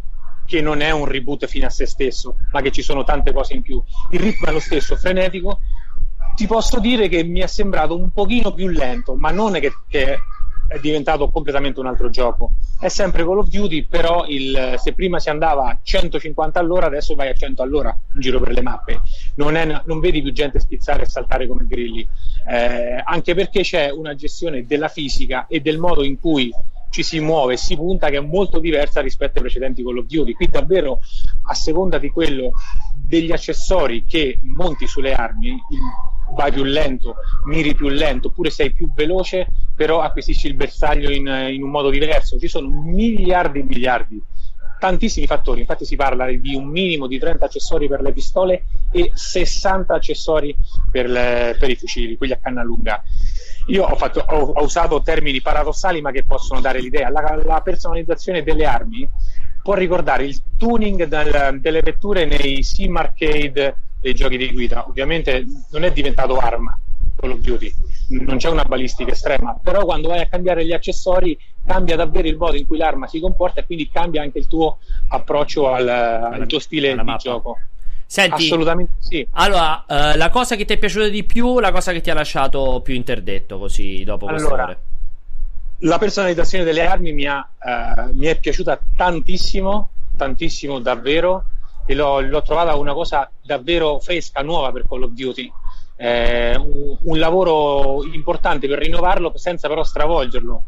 [0.47, 3.53] che non è un reboot fine a se stesso, ma che ci sono tante cose
[3.53, 3.83] in più.
[4.11, 5.59] Il ritmo è lo stesso, frenetico.
[6.35, 9.73] Ti posso dire che mi è sembrato un pochino più lento, ma non è che,
[9.87, 10.19] che
[10.67, 12.51] è diventato completamente un altro gioco.
[12.79, 17.15] È sempre Call of Duty, però il, se prima si andava a 150 all'ora, adesso
[17.15, 19.01] vai a 100 all'ora in giro per le mappe.
[19.35, 22.07] Non, è, non vedi più gente spizzare e saltare come grilli,
[22.47, 26.53] eh, anche perché c'è una gestione della fisica e del modo in cui
[26.89, 30.05] ci si muove e si punta che è molto diversa rispetto ai precedenti Call of
[30.05, 30.33] Duty.
[30.33, 30.99] Qui davvero
[31.43, 32.51] a seconda di quello
[32.95, 35.61] degli accessori che monti sulle armi,
[36.35, 37.15] vai più lento,
[37.45, 41.89] miri più lento, oppure sei più veloce, però acquisisci il bersaglio in, in un modo
[41.89, 42.37] diverso.
[42.37, 44.23] Ci sono miliardi e miliardi
[44.79, 49.11] tantissimi fattori, infatti si parla di un minimo di 30 accessori per le pistole e
[49.13, 50.55] 60 accessori
[50.91, 53.01] per, le, per i fucili, quelli a canna lunga.
[53.67, 57.09] Io ho, fatto, ho, ho, usato termini paradossali ma che possono dare l'idea.
[57.09, 59.07] La, la personalizzazione delle armi
[59.61, 64.87] può ricordare il tuning del, delle vetture nei sim arcade dei giochi di guida.
[64.87, 66.77] Ovviamente non è diventato arma
[67.17, 67.73] Call of Duty,
[68.09, 72.37] non c'è una balistica estrema, però quando vai a cambiare gli accessori cambia davvero il
[72.37, 74.77] modo in cui l'arma si comporta e quindi cambia anche il tuo
[75.09, 77.57] approccio al, al tuo stile di gioco.
[78.09, 79.27] Senti, assolutamente sì.
[79.33, 82.13] Allora, uh, la cosa che ti è piaciuta di più, la cosa che ti ha
[82.13, 84.79] lasciato più interdetto così dopo allora, queste ore?
[85.79, 91.43] La personalizzazione delle armi mi, ha, uh, mi è piaciuta tantissimo, tantissimo davvero,
[91.85, 95.51] e l'ho, l'ho, trovata una cosa davvero fresca, nuova per Call of Duty.
[95.97, 100.65] Eh, un, un lavoro importante per rinnovarlo senza però stravolgerlo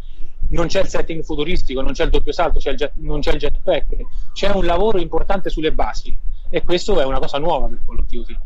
[0.49, 3.33] non c'è il setting futuristico, non c'è il doppio salto, c'è il jet, non c'è
[3.33, 3.95] il jetpack,
[4.33, 6.17] c'è un lavoro importante sulle basi
[6.49, 8.37] e questo è una cosa nuova per Call of Duty.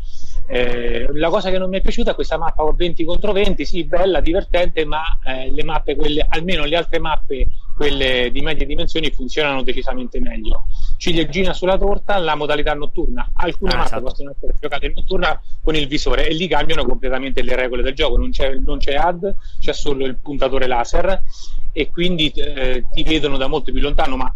[0.45, 3.85] Eh, la cosa che non mi è piaciuta è questa mappa 20 contro 20, sì,
[3.85, 9.09] bella, divertente, ma eh, le mappe, quelle, almeno le altre mappe, quelle di medie dimensioni,
[9.11, 10.65] funzionano decisamente meglio.
[10.97, 13.31] Ciliegina sulla torta, la modalità notturna.
[13.35, 14.03] Alcune ah, mappe esatto.
[14.03, 17.95] possono essere giocate in notturna con il visore e lì cambiano completamente le regole del
[17.95, 18.17] gioco.
[18.17, 21.23] Non c'è, non c'è ad, c'è solo il puntatore laser
[21.71, 24.31] e quindi eh, ti vedono da molto più lontano, ma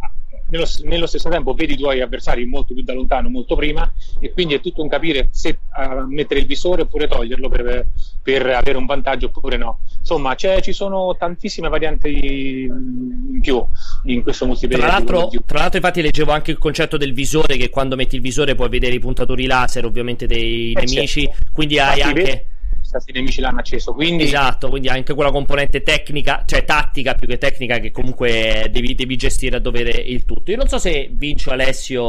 [0.50, 4.32] nello, nello, stesso tempo vedi i tuoi avversari molto più da lontano, molto prima, e
[4.32, 7.88] quindi è tutto un capire se uh, mettere il visore oppure toglierlo per,
[8.22, 9.80] per, avere un vantaggio oppure no.
[10.00, 13.64] Insomma, ci sono tantissime varianti in più
[14.06, 14.86] in questo multiplayer.
[14.86, 18.22] Tra l'altro, tra l'altro, infatti, leggevo anche il concetto del visore, che quando metti il
[18.22, 21.46] visore puoi vedere i puntatori laser, ovviamente, dei eh, nemici, certo.
[21.52, 22.48] quindi hai anche.
[22.88, 23.94] Stati nemici l'hanno acceso.
[23.94, 24.24] Quindi...
[24.24, 29.16] Esatto, quindi anche quella componente tecnica, cioè tattica più che tecnica, che comunque devi, devi
[29.16, 30.52] gestire a dovere il tutto.
[30.52, 32.04] Io non so se Vincio e Alessio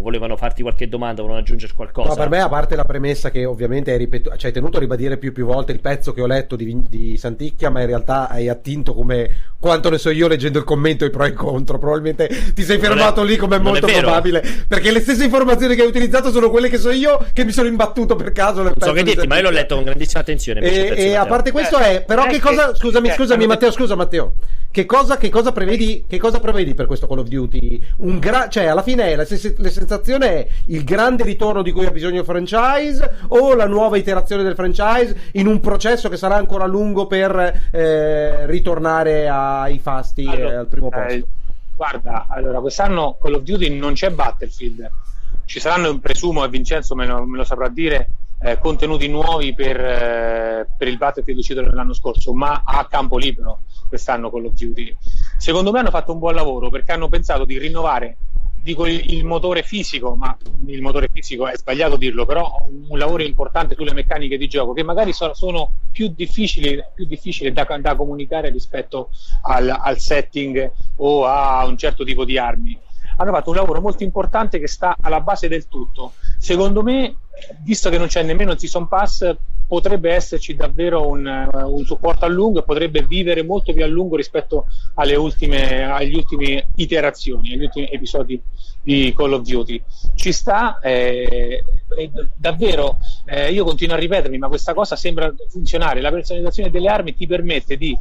[0.00, 2.08] volevano farti qualche domanda, volevano aggiungere qualcosa.
[2.08, 4.80] No, per me, a parte la premessa che ovviamente hai, ripetu- cioè, hai tenuto a
[4.80, 8.28] ribadire più più volte il pezzo che ho letto di, di Santicchia, ma in realtà
[8.28, 11.78] hai attinto come quanto ne so io leggendo il commento i pro e i contro.
[11.78, 15.74] Probabilmente ti sei fermato è, lì come è molto è probabile, perché le stesse informazioni
[15.74, 18.62] che hai utilizzato sono quelle che so io, che mi sono imbattuto per caso.
[18.62, 20.60] Nel so che dirti, ma io l'ho letto con grandissima attenzione.
[20.60, 24.34] E, e a parte questo è, però che cosa, scusami, scusami Matteo, scusa Matteo,
[24.70, 27.82] che cosa, che cosa, prevedi, che cosa prevedi per questo Call of Duty?
[27.98, 31.90] Un gra- cioè, alla fine la, la sensazione è il grande ritorno di cui ha
[31.90, 36.66] bisogno il franchise o la nuova iterazione del franchise in un processo che sarà ancora
[36.66, 41.12] lungo per eh, ritornare ai fasti allora, eh, al primo posto?
[41.12, 41.24] Eh,
[41.74, 44.90] guarda, allora quest'anno Call of Duty non c'è Battlefield.
[45.44, 49.80] Ci saranno, presumo, e Vincenzo me lo, me lo saprà dire, eh, contenuti nuovi per,
[49.80, 54.96] eh, per, il Battlefield uscito l'anno scorso, ma a campo libero quest'anno Call of Duty.
[55.36, 58.18] Secondo me hanno fatto un buon lavoro perché hanno pensato di rinnovare
[58.68, 60.36] dico il, motore fisico, ma
[60.66, 64.82] il motore fisico è sbagliato dirlo, però un lavoro importante sulle meccaniche di gioco che
[64.82, 69.10] magari sono, sono più difficili, più difficili da, da, comunicare rispetto
[69.42, 72.78] al, al setting o a un certo tipo di armi
[73.20, 76.12] hanno fatto un lavoro molto importante che sta alla base del tutto.
[76.38, 77.16] Secondo me,
[77.62, 79.36] visto che non c'è nemmeno il Season Pass,
[79.68, 84.16] potrebbe esserci davvero un, un supporto a lungo e potrebbe vivere molto più a lungo
[84.16, 88.40] rispetto alle ultime, agli ultimi iterazioni, agli ultimi episodi
[88.82, 89.82] di Call of Duty.
[90.14, 91.62] Ci sta, eh,
[92.34, 96.00] davvero, eh, io continuo a ripetermi, ma questa cosa sembra funzionare.
[96.00, 97.96] La personalizzazione delle armi ti permette di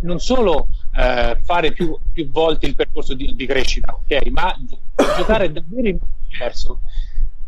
[0.00, 4.30] non solo eh, fare più, più, volte il percorso di, di crescita, okay?
[4.30, 4.56] ma
[5.16, 6.80] giocare davvero in modo diverso.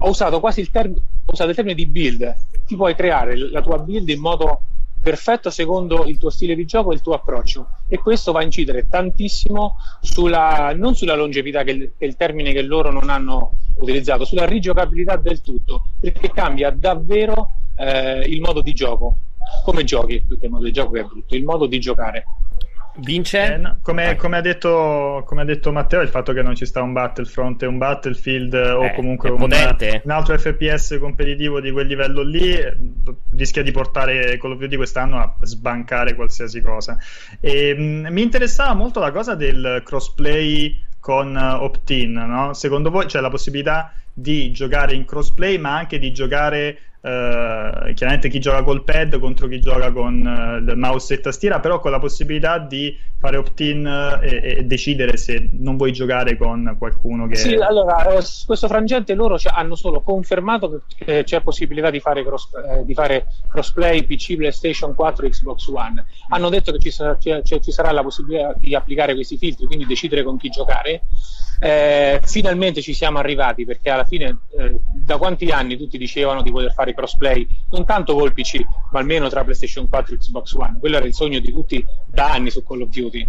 [0.04, 2.36] Ho usato quasi il, term- ho usato il termine di build,
[2.66, 4.60] ti puoi creare la tua build in modo
[5.00, 7.68] perfetto secondo il tuo stile di gioco e il tuo approccio.
[7.88, 12.16] E questo va a incidere tantissimo sulla, non sulla longevità che, il, che è il
[12.16, 18.42] termine che loro non hanno utilizzato, sulla rigiocabilità del tutto, perché cambia davvero eh, il
[18.42, 19.16] modo di gioco,
[19.64, 22.24] come giochi, perché il modo di gioco è brutto, il modo di giocare.
[22.96, 23.54] Vince?
[23.54, 26.64] Eh, no, come, come, ha detto, come, ha detto, Matteo, il fatto che non ci
[26.64, 31.72] sta un Battlefront e un Battlefield eh, o comunque un, un, altro FPS competitivo di
[31.72, 32.76] quel livello lì eh,
[33.36, 36.96] rischia di portare Call of Duty quest'anno a sbancare qualsiasi cosa.
[37.40, 42.54] E, mh, mm, mi interessava molto la cosa del crossplay con uh, opt-in, no?
[42.54, 48.30] Secondo voi c'è la possibilità di giocare in crossplay, ma anche di giocare Uh, chiaramente
[48.30, 51.90] chi gioca col pad contro chi gioca con uh, il mouse e tastiera, però con
[51.90, 57.26] la possibilità di fare opt-in uh, e, e, decidere se non vuoi giocare con qualcuno
[57.26, 57.36] che...
[57.36, 62.48] Sì, allora, eh, questo frangente loro hanno solo confermato che c'è possibilità di fare, cross,
[62.54, 66.06] eh, di fare crossplay PC, PlayStation 4, Xbox One.
[66.30, 69.84] Hanno detto che ci sarà, c- ci sarà la possibilità di applicare questi filtri, quindi
[69.84, 71.02] decidere con chi giocare.
[71.60, 76.50] Eh, finalmente ci siamo arrivati perché alla fine eh, da quanti anni tutti dicevano di
[76.50, 77.46] voler fare crossplay?
[77.70, 80.76] Non tanto col PC ma almeno tra PlayStation 4 e Xbox One.
[80.78, 83.26] Quello era il sogno di tutti da anni su Call of Duty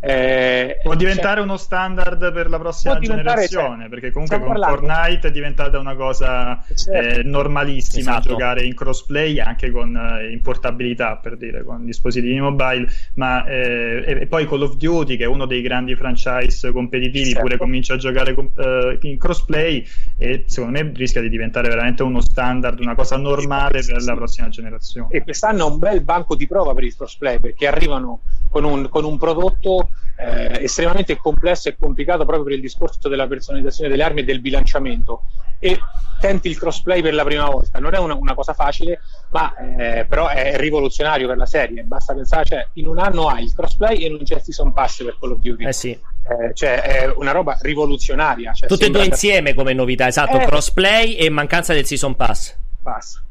[0.00, 4.76] eh, può diventare cioè, uno standard per la prossima generazione cioè, perché comunque con parlando.
[4.76, 7.18] Fortnite è diventata una cosa certo.
[7.18, 8.28] eh, normalissima esatto.
[8.28, 14.04] giocare in crossplay anche con eh, in portabilità per dire con dispositivi mobile ma eh,
[14.06, 17.40] e, e, poi Call of Duty che è uno dei grandi franchise competitivi certo.
[17.40, 19.84] pure comincia a giocare con, eh, in crossplay
[20.16, 24.48] e secondo me rischia di diventare veramente uno standard una cosa normale per la prossima
[24.48, 28.20] generazione e quest'anno è un bel banco di prova per il crossplay perché arrivano
[28.50, 33.26] con un, con un prodotto eh, estremamente complesso e complicato proprio per il discorso della
[33.26, 35.22] personalizzazione delle armi e del bilanciamento.
[35.60, 35.78] E
[36.20, 37.78] tenti il crossplay per la prima volta.
[37.78, 41.82] Non è una, una cosa facile ma eh, però è rivoluzionario per la serie.
[41.84, 45.16] Basta pensare cioè in un anno hai il crossplay e non c'è season pass per
[45.20, 45.66] Call of Duty.
[45.66, 45.90] Eh sì.
[45.90, 50.44] Eh, cioè è una roba rivoluzionaria cioè, tutte e due insieme come novità esatto eh,
[50.44, 52.56] crossplay e mancanza del season pass.
[52.82, 53.26] Pass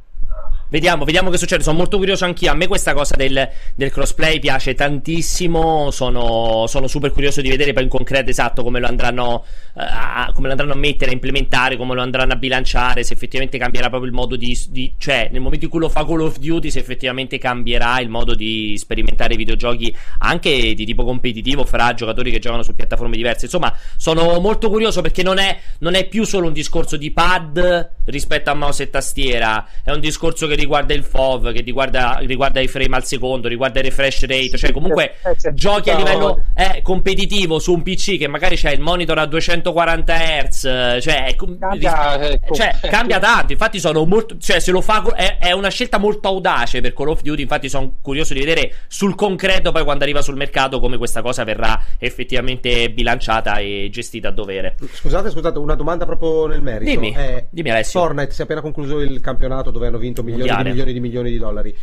[0.70, 1.64] Vediamo, vediamo che succede.
[1.64, 2.52] Sono molto curioso anch'io.
[2.52, 5.92] A me questa cosa del, del crossplay piace tantissimo.
[5.92, 10.32] Sono, sono, super curioso di vedere poi in concreto esatto come lo, andranno, uh, a,
[10.34, 13.04] come lo andranno a mettere, a implementare, come lo andranno a bilanciare.
[13.04, 16.06] Se effettivamente cambierà proprio il modo di, di, cioè, nel momento in cui lo fa
[16.06, 21.64] Call of Duty, se effettivamente cambierà il modo di sperimentare videogiochi anche di tipo competitivo
[21.64, 23.46] fra giocatori che giocano su piattaforme diverse.
[23.46, 27.92] Insomma, sono molto curioso perché non è, non è più solo un discorso di pad
[28.06, 29.66] rispetto a mouse e tastiera.
[29.82, 33.80] È un discorso che riguarda il FOV, che riguarda, riguarda i frame al secondo, riguarda
[33.80, 35.54] il refresh rate, cioè comunque eh, certo.
[35.54, 40.16] giochi a livello eh, competitivo su un PC che magari c'è il monitor a 240
[40.16, 40.60] Hz,
[41.02, 42.54] cioè, cambia, ris- ecco.
[42.54, 43.54] cioè, cambia tanto.
[43.54, 47.10] Infatti sono molto, cioè se lo fa è, è, una scelta molto audace per Call
[47.10, 50.98] of Duty, infatti sono curioso di vedere sul concreto poi quando arriva sul mercato come
[50.98, 54.76] questa cosa verrà effettivamente bilanciata e gestita a dovere.
[54.92, 56.90] Scusate, scusate, una domanda proprio nel merito.
[56.90, 58.00] Dimmi, eh, dimmi Alessio.
[58.00, 60.24] Fortnite si è appena concluso il campionato dove hanno vinto
[60.56, 61.78] milioni milioni di milioni di dollari.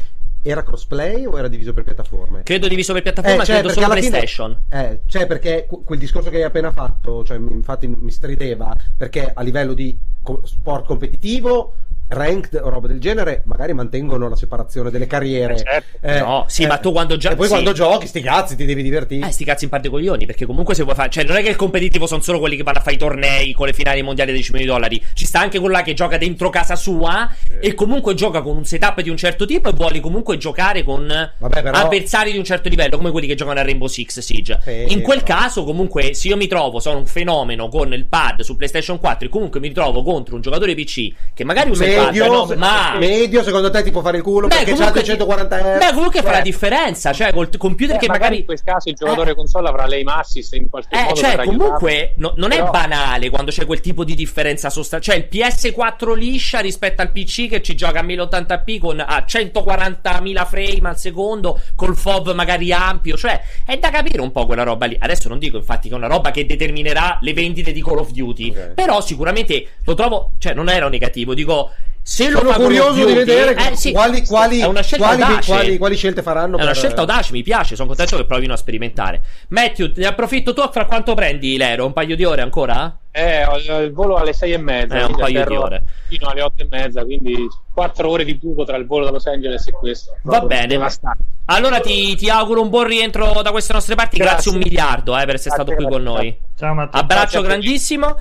[0.46, 2.42] Era crossplay o era diviso per piattaforme?
[2.42, 4.58] Credo diviso per piattaforma, eh, cioè, credo solo PlayStation.
[4.68, 9.32] Fine, eh, cioè, perché quel discorso che hai appena fatto, cioè, infatti mi strideva, perché
[9.32, 9.96] a livello di
[10.42, 11.76] sport competitivo
[12.08, 15.54] ranked o roba del genere, magari mantengono la separazione delle carriere.
[15.54, 16.06] Eh, certo.
[16.06, 17.34] eh, no, sì, eh, ma tu quando giochi.
[17.34, 17.52] E poi sì.
[17.52, 19.26] quando giochi, sti cazzi, ti devi divertire.
[19.26, 20.26] Eh, sti cazzi in parte coglioni.
[20.26, 21.10] Perché comunque se vuoi fare.
[21.10, 23.52] Cioè, non è che il competitivo sono solo quelli che vanno a fare i tornei
[23.52, 25.04] con le finali mondiali di 10 milioni di dollari.
[25.14, 27.68] Ci sta anche quello là che gioca dentro casa sua eh.
[27.68, 31.06] e comunque gioca con un setup di un certo tipo e vuole comunque giocare con
[31.06, 31.78] Vabbè, però...
[31.78, 34.60] avversari di un certo livello, come quelli che giocano a Rainbow Six Siege.
[34.62, 35.38] Sì, in quel però...
[35.38, 39.26] caso, comunque, se io mi trovo, sono un fenomeno con il pad su PlayStation 4
[39.26, 43.42] e comunque mi trovo contro un giocatore PC che magari usa Medio, no, ma medio
[43.42, 46.30] secondo te ti può fare il culo beh, perché c'ha 240 euro beh comunque fa
[46.30, 48.38] la differenza cioè col computer eh, che magari...
[48.38, 49.34] in questo caso il giocatore eh.
[49.34, 52.66] console avrà lei assist in qualche eh, modo cioè comunque no, non Però...
[52.66, 57.10] è banale quando c'è quel tipo di differenza sostanziale cioè il PS4 liscia rispetto al
[57.10, 62.72] PC che ci gioca a 1080p con a 140.000 frame al secondo col FOV magari
[62.72, 65.94] ampio cioè è da capire un po' quella roba lì adesso non dico infatti che
[65.94, 68.74] è una roba che determinerà le vendite di Call of Duty okay.
[68.74, 71.70] però sicuramente lo trovo cioè non ero negativo dico
[72.06, 76.56] se Sono curioso di vedere eh, sì, quali, quali, quali, quali, quali, scelte faranno.
[76.56, 76.66] È per...
[76.66, 77.76] una scelta audace, mi piace.
[77.76, 79.22] Sono contento che provino a sperimentare.
[79.48, 80.60] Matthew, ne approfitto tu.
[80.70, 81.86] Fra quanto prendi l'aereo?
[81.86, 82.94] Un paio di ore ancora?
[83.10, 84.98] Eh, ho il volo alle sei e mezza.
[84.98, 85.82] Eh, un paio di ore.
[86.08, 89.24] Fino alle otto e mezza, quindi quattro ore di buco tra il volo da Los
[89.24, 90.14] Angeles e questo.
[90.24, 90.78] Va bene.
[91.46, 94.18] Allora ti, ti, auguro un buon rientro da queste nostre parti.
[94.18, 96.36] Grazie, grazie un miliardo eh, per essere grazie, stato qui con noi.
[96.54, 97.00] Ciao Matteo.
[97.00, 98.14] Abbraccio grandissimo.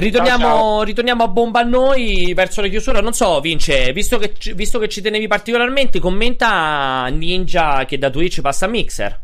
[0.00, 0.82] Ritorniamo, ciao, ciao.
[0.82, 3.00] ritorniamo, a bomba a noi verso la chiusura.
[3.00, 8.40] Non so, Vince, visto che, visto che ci tenevi particolarmente, commenta Ninja che da Twitch
[8.40, 9.20] passa a Mixer.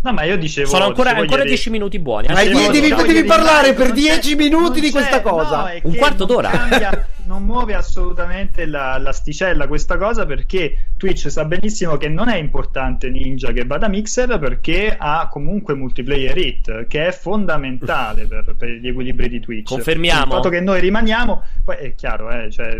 [0.00, 0.68] No, ma io dicevo.
[0.68, 2.28] Sono ancora, ancora 10 minuti buoni.
[2.28, 5.64] Ma devi, devi, devi parlare per 10 minuti di questa cosa.
[5.64, 6.50] No, un quarto d'ora.
[6.50, 12.36] Cambia, non muove assolutamente la, l'asticella questa cosa perché Twitch sa benissimo che non è
[12.36, 18.70] importante Ninja che vada Mixer perché ha comunque multiplayer hit che è fondamentale per, per
[18.70, 19.68] gli equilibri di Twitch.
[19.68, 20.24] Confermiamo.
[20.24, 22.78] Il fatto che noi rimaniamo, poi è chiaro, eh, cioè,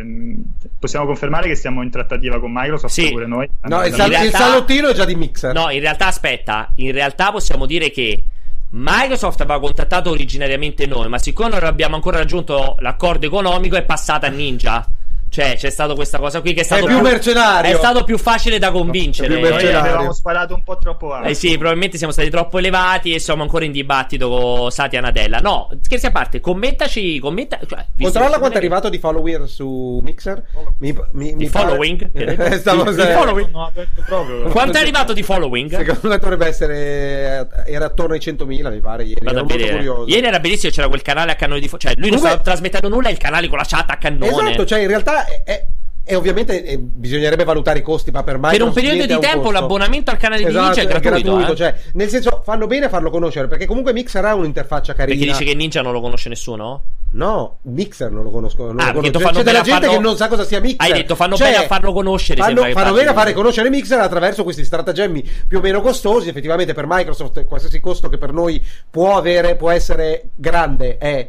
[0.79, 3.11] possiamo confermare che stiamo in trattativa con Microsoft sì.
[3.11, 3.49] pure noi.
[3.65, 5.53] No, il, sal- realtà, il salottino è già di Mixer.
[5.53, 8.23] No, in realtà aspetta, in realtà possiamo dire che
[8.71, 14.27] Microsoft aveva contattato originariamente noi, ma siccome non abbiamo ancora raggiunto l'accordo economico, è passata
[14.27, 14.87] a Ninja.
[15.29, 17.71] Cioè, c'è stata questa cosa qui che è stato è più, più mercenario.
[17.71, 19.41] È stato più facile da convincere.
[19.41, 21.29] No, noi avevamo sparato un po' troppo alto.
[21.29, 25.39] Eh sì, probabilmente siamo stati troppo elevati e siamo ancora in dibattito con Satya Nadella.
[25.39, 30.43] No, scherzi a parte, commentaci, commenta, cioè, Controlla quanto è arrivato di follower su Mixer.
[30.79, 32.11] Mi, mi, mi following?
[32.37, 32.59] Pare...
[32.59, 34.51] Stavo di, di following.
[34.51, 35.71] Quanto è arrivato di following?
[35.71, 39.21] Secondo me dovrebbe essere era attorno ai 100.000, mi pare ieri.
[39.23, 42.19] Vado era Ieri era bellissimo, c'era quel canale a cannone di fo- cioè lui non
[42.19, 44.51] stava trasmettendo nulla e il canale con la chat a cannone.
[44.51, 45.67] Esatto, cioè in realtà è,
[46.11, 49.51] e ovviamente eh, bisognerebbe valutare i costi, ma per mai per un periodo di tempo
[49.51, 51.19] l'abbonamento al canale di esatto, Ninja è gratuito.
[51.19, 51.57] gratuito eh?
[51.57, 55.19] cioè, nel senso, fanno bene a farlo conoscere perché comunque Mixer ha un'interfaccia carina.
[55.19, 56.83] Perché dici che Ninja non lo conosce nessuno?
[57.11, 58.69] No, Mixer non lo conosco.
[58.69, 59.31] Non ah, lo conosco.
[59.33, 59.97] C'è della gente farlo...
[59.97, 60.91] che non sa cosa sia Mixer.
[60.91, 62.41] Hai detto fanno cioè, bene a farlo conoscere.
[62.41, 66.31] Fanno, fanno bene a fare conoscere Mixer attraverso questi stratagemmi più o meno costosi.
[66.31, 71.29] Effettivamente per Microsoft qualsiasi costo che per noi può avere, può essere grande, è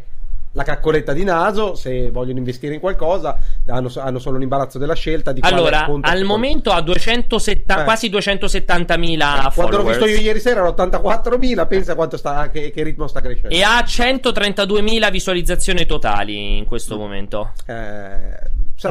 [0.54, 5.32] la caccoletta di naso se vogliono investire in qualcosa hanno, hanno solo l'imbarazzo della scelta
[5.32, 7.84] di allora al momento ha 270, eh.
[7.84, 12.18] quasi 270 mila eh, quando l'ho visto io ieri sera erano 84 mila pensa quanto
[12.18, 17.00] sta, che, che, ritmo sta crescendo e ha 132 mila visualizzazioni totali in questo mm.
[17.00, 18.40] momento eh,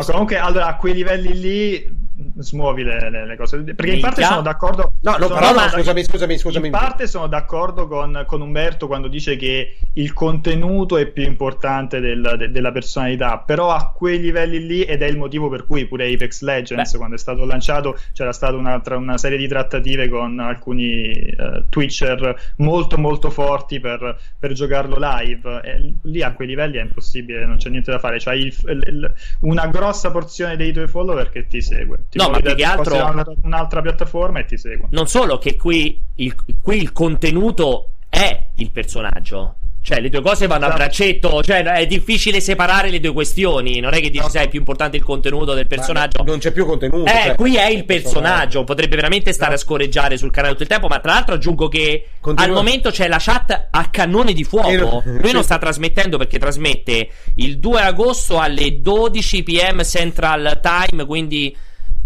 [0.06, 2.06] comunque allora a quei livelli lì
[2.38, 3.58] smuovi le, le, le cose.
[3.58, 3.94] Perché Minchia.
[3.94, 4.92] in parte sono d'accordo.
[5.00, 6.66] No, no, però no, scusami, scusami, scusami.
[6.66, 12.00] In parte sono d'accordo con, con, Umberto quando dice che il contenuto è più importante
[12.00, 13.38] del, de, della personalità.
[13.38, 16.98] Però a quei livelli lì, ed è il motivo per cui pure Apex Legends, Beh.
[16.98, 22.52] quando è stato lanciato, c'era stata una, una serie di trattative con alcuni uh, Twitcher
[22.56, 25.60] molto, molto forti per, per giocarlo live.
[25.62, 28.18] E lì a quei livelli è impossibile, non c'è niente da fare.
[28.18, 28.54] C'hai il,
[28.86, 32.64] il, una grossa porzione dei tuoi follower che ti segue ti no, ma più che
[32.64, 34.88] altro un'altra piattaforma e ti seguo.
[34.90, 40.46] Non solo che qui il, qui il contenuto è il personaggio Cioè, le due cose
[40.46, 40.82] vanno a esatto.
[40.82, 41.42] braccetto.
[41.42, 43.80] Cioè, è difficile separare le due questioni.
[43.80, 46.22] Non è che dici, sai, è più importante il contenuto del personaggio.
[46.24, 47.10] non c'è più contenuto.
[47.10, 48.64] Eh, cioè, qui è il personaggio.
[48.64, 49.70] Potrebbe veramente stare a esatto.
[49.70, 50.88] scorreggiare sul canale tutto il tempo.
[50.88, 52.50] Ma tra l'altro aggiungo che Continua.
[52.50, 55.02] al momento c'è la chat a cannone di fuoco.
[55.04, 61.06] Lui non sta trasmettendo perché trasmette il 2 agosto alle 12 pm Central Time.
[61.06, 61.56] Quindi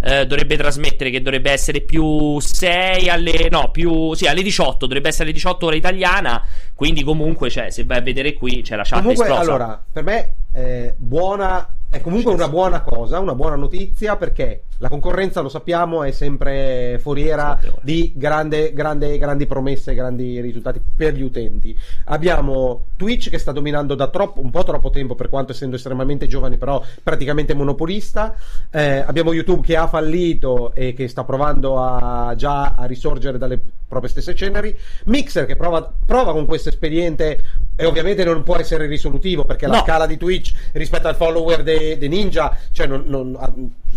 [0.03, 5.09] eh, dovrebbe trasmettere che dovrebbe essere più 6 alle no, più sì, alle 18, dovrebbe
[5.09, 8.83] essere alle 18 ora italiana, quindi comunque cioè, se vai a vedere qui c'è la
[8.83, 9.43] chat comunque, esplosa.
[9.43, 14.89] allora, per me è buona è comunque una buona cosa, una buona notizia perché la
[14.89, 21.23] concorrenza, lo sappiamo, è sempre foriera di grande, grande, grandi promesse, grandi risultati per gli
[21.23, 21.75] utenti.
[22.07, 26.27] Abbiamo Twitch che sta dominando da troppo, un po' troppo tempo, per quanto essendo estremamente
[26.27, 28.35] giovane, però praticamente monopolista.
[28.71, 33.61] Eh, abbiamo YouTube che ha fallito e che sta provando a, già a risorgere dalle
[33.87, 34.77] proprie stesse ceneri.
[35.05, 37.41] Mixer che prova, prova con questo espediente
[37.77, 39.75] e ovviamente non può essere risolutivo perché no.
[39.75, 43.37] la scala di Twitch rispetto al follower dei de Ninja, cioè non, non,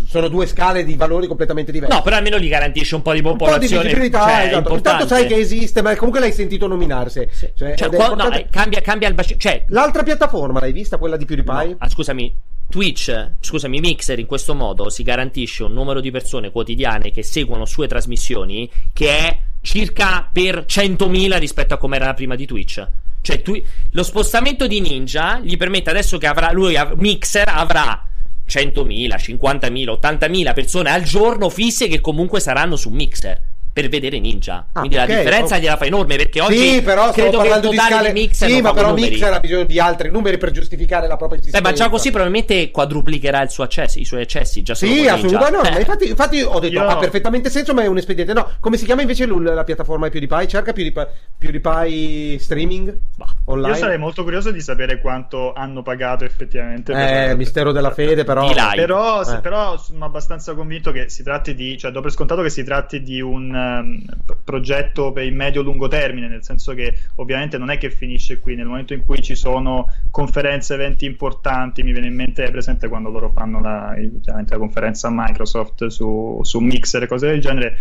[0.06, 1.94] sono due scale di valori completamente diversi.
[1.94, 3.64] No, però almeno gli garantisce un po' di popolazione.
[3.64, 4.74] Un po' di visibilità, cioè, esatto.
[4.74, 7.26] Intanto sai che esiste, ma comunque l'hai sentito nominarsi.
[7.30, 7.50] Sì.
[7.54, 9.38] Cioè, cioè, qua, no, eh, cambia, cambia il bacino.
[9.38, 11.68] Cioè, L'altra piattaforma l'hai vista, quella di PewDiePie?
[11.68, 12.34] No, ah, scusami,
[12.68, 17.64] Twitch, scusami, Mixer in questo modo si garantisce un numero di persone quotidiane che seguono
[17.64, 22.86] sue trasmissioni che è circa per 100.000 rispetto a come era prima di Twitch.
[23.20, 23.60] Cioè, tu,
[23.90, 28.06] lo spostamento di Ninja gli permette adesso che avrà lui, Mixer avrà
[28.48, 34.68] 100.000, 50.000, 80.000 persone al giorno fisse che comunque saranno su Mixer per vedere Ninja.
[34.72, 35.60] Ah, Quindi okay, la differenza okay.
[35.60, 38.12] gliela fa enorme perché oggi sì, però credo che il totale di, scale...
[38.12, 39.10] di Mixer Sì, ma però numeri.
[39.10, 41.62] Mixer ha bisogno di altri numeri per giustificare la propria esistenza.
[41.62, 45.68] Beh, ma già così probabilmente quadruplicherà il suo accesso, i suoi accessi già Sì, assolutamente.
[45.68, 45.80] No, eh.
[45.80, 46.86] infatti, infatti, ho detto Io...
[46.86, 48.32] ha perfettamente senso, ma è un espediente.
[48.32, 50.48] No, come si chiama invece la piattaforma PewDiePie?
[50.48, 53.26] Cerca PewDiePie, PewDiePie streaming bah.
[53.44, 53.74] online.
[53.74, 56.92] Io sarei molto curioso di sapere quanto hanno pagato effettivamente.
[56.92, 57.36] Eh, per...
[57.36, 58.50] mistero della fede, però.
[58.74, 59.40] Però, eh.
[59.40, 63.02] però sono abbastanza convinto che si tratti di, cioè do per scontato che si tratti
[63.02, 64.02] di un um,
[64.44, 68.66] progetto per il medio-lungo termine, nel senso che ovviamente non è che finisce qui, nel
[68.66, 73.30] momento in cui ci sono conferenze, eventi importanti, mi viene in mente presente quando loro
[73.30, 73.94] fanno la,
[74.24, 77.76] la conferenza Microsoft su, su Mixer e cose del genere,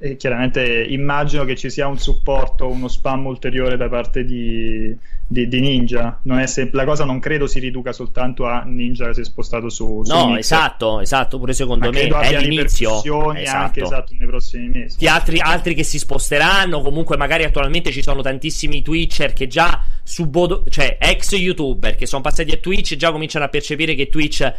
[0.00, 4.94] e chiaramente immagino che ci sia un supporto, uno spam ulteriore da parte di,
[5.26, 6.20] di, di Ninja.
[6.44, 10.02] Sem- la cosa non credo si riduca soltanto a Ninja che si è spostato su,
[10.04, 10.38] su No, Mixer.
[10.38, 13.00] esatto, esatto, pure secondo Ma me è l'inizio.
[13.34, 13.56] Esatto.
[13.56, 14.96] anche esatto nei prossimi mesi.
[14.98, 16.80] Gli altri, altri che si sposteranno.
[16.80, 22.06] Comunque, magari attualmente ci sono tantissimi Twitcher che già su Bodo, cioè ex YouTuber che
[22.06, 24.52] sono passati a Twitch già cominciano a percepire che Twitch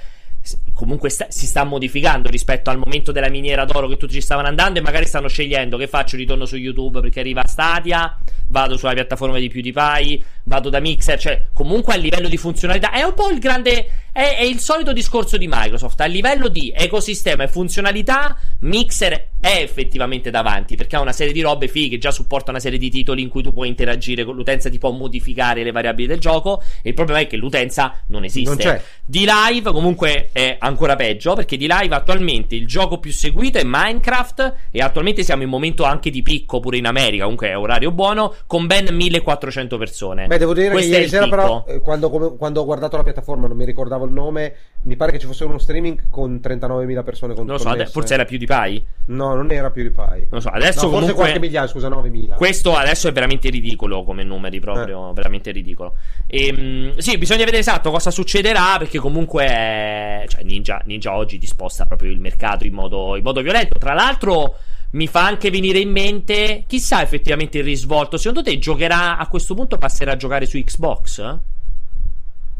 [0.73, 4.47] comunque sta, si sta modificando rispetto al momento della miniera d'oro che tutti ci stavano
[4.47, 8.17] andando e magari stanno scegliendo che faccio ritorno su YouTube perché arriva Stadia
[8.47, 13.03] vado sulla piattaforma di PewDiePie, vado da Mixer, cioè comunque a livello di funzionalità è
[13.03, 17.43] un po' il grande è, è, il solito discorso di Microsoft, a livello di ecosistema
[17.43, 22.49] e funzionalità Mixer è effettivamente davanti perché ha una serie di robe fighe, già supporta
[22.49, 25.71] una serie di titoli in cui tu puoi interagire con l'utenza, ti può modificare le
[25.71, 28.49] variabili del gioco e il problema è che l'utenza non esiste.
[28.49, 28.81] Non c'è.
[29.05, 33.63] Di live comunque è ancora peggio perché di live attualmente il gioco più seguito è
[33.63, 37.91] Minecraft e attualmente siamo in momento anche di picco pure in America, comunque è orario
[37.91, 40.25] buono con ben 1400 persone.
[40.25, 43.47] Beh, devo dire Questo che ieri sera, però, eh, quando, quando, ho guardato la piattaforma,
[43.47, 44.55] non mi ricordavo il nome.
[44.83, 47.33] Mi pare che ci fosse uno streaming con 39.000 persone.
[47.33, 48.83] Con, non lo so, ade- forse era più di Pai.
[49.07, 50.21] No, non era più di Pai.
[50.21, 51.13] Non lo so, adesso no, comunque.
[51.13, 52.35] Forse qualche migliaio, scusa, 9.000.
[52.35, 55.09] Questo adesso è veramente ridicolo come numeri, proprio.
[55.09, 55.13] Eh.
[55.13, 55.95] Veramente ridicolo.
[56.25, 58.77] E, ehm, sì, bisogna vedere esatto cosa succederà.
[58.77, 60.25] Perché comunque.
[60.27, 63.77] Cioè, Ninja, Ninja oggi disposta proprio il mercato in modo, in modo violento.
[63.77, 64.55] Tra l'altro
[64.91, 68.17] mi fa anche venire in mente, chissà effettivamente il risvolto.
[68.17, 71.39] Secondo te giocherà a questo punto, passerà a giocare su Xbox?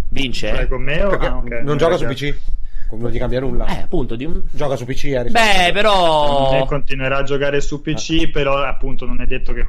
[0.10, 0.68] Vince?
[0.68, 1.12] Con me o...
[1.12, 1.64] ah, okay.
[1.64, 2.36] Non gioca su PC?
[2.92, 3.66] non gli cambia nulla.
[3.66, 4.16] Eh, appunto.
[4.16, 4.42] Di un...
[4.52, 5.04] Gioca su PC.
[5.06, 6.66] Eh, Beh, però.
[6.66, 8.30] Continuerà a giocare su PC, ah.
[8.32, 9.66] però appunto non è detto che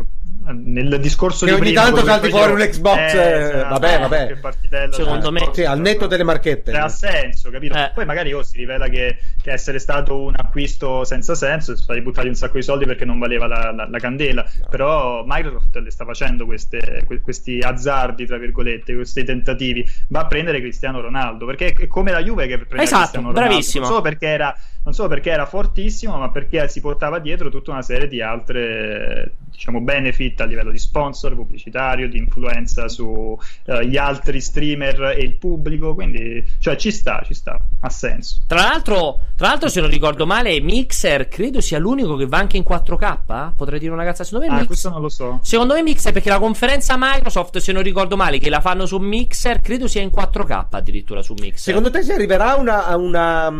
[0.52, 4.00] nel discorso che di ogni prima, tanto salti fuori un Xbox eh, eh, esatto, vabbè
[4.00, 4.90] vabbè.
[4.92, 6.72] secondo me sì, al netto delle marchette.
[6.72, 7.76] Ha senso capito?
[7.76, 7.90] Eh.
[7.94, 12.00] poi magari oh, si rivela che, che, essere stato un acquisto senza senso sono stati
[12.00, 14.42] buttati un sacco di soldi perché non valeva la, la, la candela.
[14.42, 14.66] No.
[14.70, 19.86] però Microsoft le sta facendo queste, questi azzardi tra virgolette questi tentativi.
[20.08, 23.48] Va a prendere Cristiano Ronaldo perché è come la Juve che prende esatto, Cristiano Ronaldo.
[23.48, 23.82] bravissimo.
[23.82, 27.72] non solo perché era non solo perché era fortissimo, ma perché si portava dietro tutta
[27.72, 34.00] una serie di altre diciamo, benefit a livello di sponsor pubblicitario, di influenza sugli uh,
[34.00, 38.42] altri streamer e il pubblico, quindi cioè, ci sta, ci sta, ha senso.
[38.46, 42.56] Tra l'altro, tra l'altro, se non ricordo male, Mixer credo sia l'unico che va anche
[42.56, 44.66] in 4K, potrei dire una cazzo, secondo me ah, Mix...
[44.66, 45.40] questo non lo so.
[45.42, 48.98] Secondo me Mixer perché la conferenza Microsoft, se non ricordo male, che la fanno su
[48.98, 51.58] Mixer, credo sia in 4K addirittura su Mixer.
[51.58, 53.52] Secondo te si arriverà a una, una,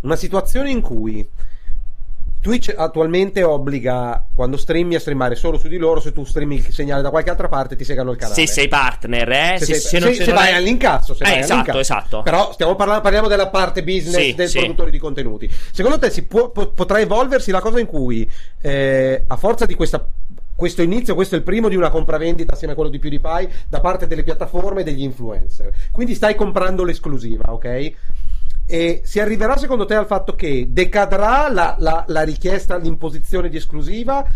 [0.00, 1.26] una situazione in cui
[2.42, 6.00] Twitch attualmente obbliga quando streami a streamare solo su di loro.
[6.00, 8.34] Se tu streami il segnale da qualche altra parte, ti segano il canale.
[8.34, 9.54] Se sei partner, eh?
[9.58, 10.54] Se, se, sei, se, se, se vai è...
[10.54, 11.78] all'incasso, se eh, vai esatto, all'incasso.
[11.78, 12.22] esatto.
[12.22, 14.58] Però stiamo parlando, parliamo della parte business sì, del sì.
[14.58, 15.48] produttore di contenuti.
[15.70, 18.28] Secondo te si può, po- potrà evolversi la cosa in cui,
[18.60, 20.04] eh, a forza di questa
[20.54, 23.80] questo inizio, questo è il primo di una compravendita assieme a quello di PewDiePie da
[23.80, 25.72] parte delle piattaforme e degli influencer.
[25.90, 27.92] Quindi stai comprando l'esclusiva, ok?
[28.72, 33.58] E si arriverà secondo te al fatto che decadrà la, la, la richiesta, l'imposizione di
[33.58, 34.26] esclusiva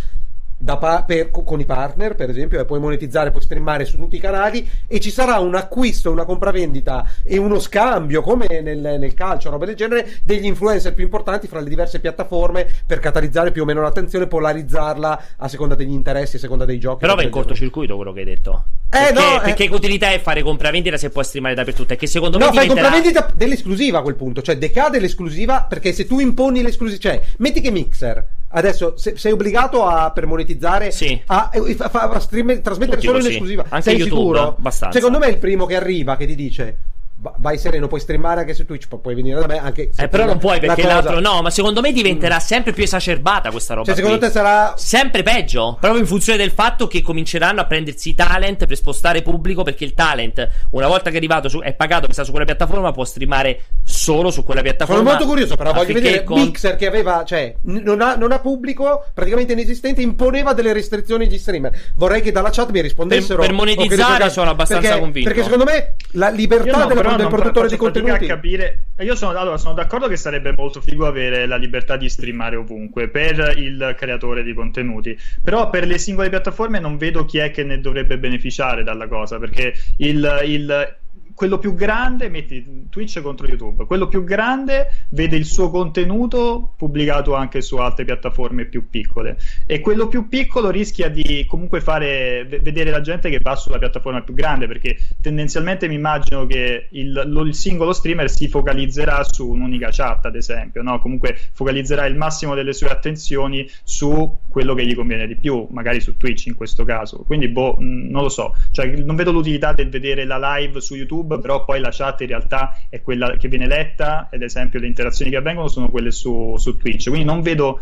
[0.65, 4.21] pa- per, con i partner, per esempio, e puoi monetizzare, puoi streamare su tutti i
[4.21, 9.51] canali e ci sarà un acquisto, una compravendita e uno scambio, come nel, nel calcio,
[9.51, 13.65] roba del genere, degli influencer più importanti fra le diverse piattaforme per catalizzare più o
[13.65, 17.01] meno l'attenzione, polarizzarla a seconda degli interessi, a seconda dei giochi.
[17.01, 18.65] Però va in cortocircuito quello che hai detto.
[18.89, 19.69] Eh, perché, no, perché eh.
[19.69, 21.93] che utilità è fare compravendita se puoi streamare dappertutto?
[21.93, 22.91] È che secondo No, me fai diventerà...
[22.91, 27.61] compravendita dell'esclusiva a quel punto, cioè decade l'esclusiva perché se tu imponi l'esclusiva, cioè metti
[27.61, 28.27] che Mixer
[28.59, 31.21] adesso se, sei obbligato a per monetizzare Sì.
[31.27, 33.33] a, a, a- a stream- trasmettere Tutti solo in così.
[33.35, 33.65] esclusiva.
[33.69, 34.49] Anche sei YouTube, sicuro?
[34.57, 34.99] abbastanza.
[34.99, 36.96] Secondo me è il primo che arriva che ti dice "Va-
[37.39, 40.09] vai sereno, puoi streamare anche su Twitch, pu- puoi venire da me anche se Eh,
[40.09, 43.73] però non puoi perché cosa- l'altro no, ma secondo me diventerà sempre più esacerbata questa
[43.75, 43.87] roba.
[43.87, 44.27] Cioè, secondo qui.
[44.27, 48.67] te sarà Sempre peggio, proprio in funzione del fatto che cominceranno a prendersi i talent
[48.67, 52.11] per spostare pubblico perché il talent, una volta che è arrivato su, è pagato per
[52.13, 55.01] stare su quella piattaforma, può streamare solo su quella piattaforma.
[55.03, 58.39] Sono molto curioso, però voglio vedere con- Mixer che aveva, cioè, non ha, non ha
[58.41, 61.73] pubblico, praticamente inesistente, imponeva delle restrizioni agli streamer.
[61.97, 63.39] Vorrei che dalla chat mi rispondessero.
[63.39, 65.29] Per- per monetizzare che ricordassero- sono abbastanza perché, convinto.
[65.29, 68.25] Perché secondo me la libertà no, della- però del produttore di contenuti.
[68.25, 68.79] a capire.
[68.99, 73.09] Io sono, allora, sono d'accordo che sarebbe molto figo avere la libertà di streamare ovunque
[73.09, 75.19] per il creatore di contenuti.
[75.43, 79.39] Però per le singole piattaforme non vedo chi è che ne dovrebbe beneficiare dalla cosa.
[79.39, 80.97] Perché il- il
[81.37, 87.35] quello più grande, metti Twitch contro YouTube, quello più grande vede il suo contenuto pubblicato
[87.35, 89.37] anche su altre piattaforme più piccole
[89.67, 94.23] e quello più piccolo rischia di comunque fare vedere la gente che va sulla piattaforma
[94.23, 99.47] più grande perché tendenzialmente mi immagino che il, lo- il singolo streamer si focalizzerà su
[99.47, 100.99] un'unica chat ad esempio, no?
[101.01, 106.01] comunque focalizzerà il massimo delle sue attenzioni su quello che gli conviene di più, magari
[106.01, 109.75] su Twitch in questo caso, quindi boh, mh, non lo so, cioè, non vedo l'utilità
[109.75, 113.49] del vedere la live su YouTube, però poi la chat in realtà è quella che
[113.49, 117.43] viene letta, ad esempio le interazioni che avvengono sono quelle su, su Twitch, quindi non
[117.43, 117.79] vedo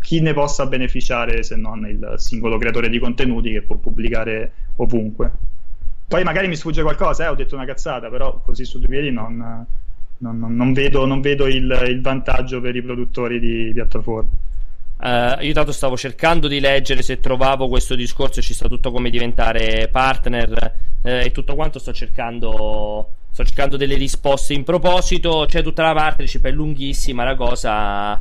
[0.00, 5.30] chi ne possa beneficiare se non il singolo creatore di contenuti che può pubblicare ovunque.
[6.08, 9.12] Poi magari mi sfugge qualcosa, eh, ho detto una cazzata, però così su due piedi
[9.12, 9.64] non-
[10.18, 14.39] non- non vedo, non vedo il, il vantaggio per i produttori di piattaforme.
[15.02, 19.10] Eh, io tanto stavo cercando di leggere se trovavo questo discorso, ci sta tutto come
[19.10, 25.62] diventare partner eh, e tutto quanto sto cercando sto cercando delle risposte in proposito, c'è
[25.62, 28.20] tutta la partnership, è lunghissima la cosa.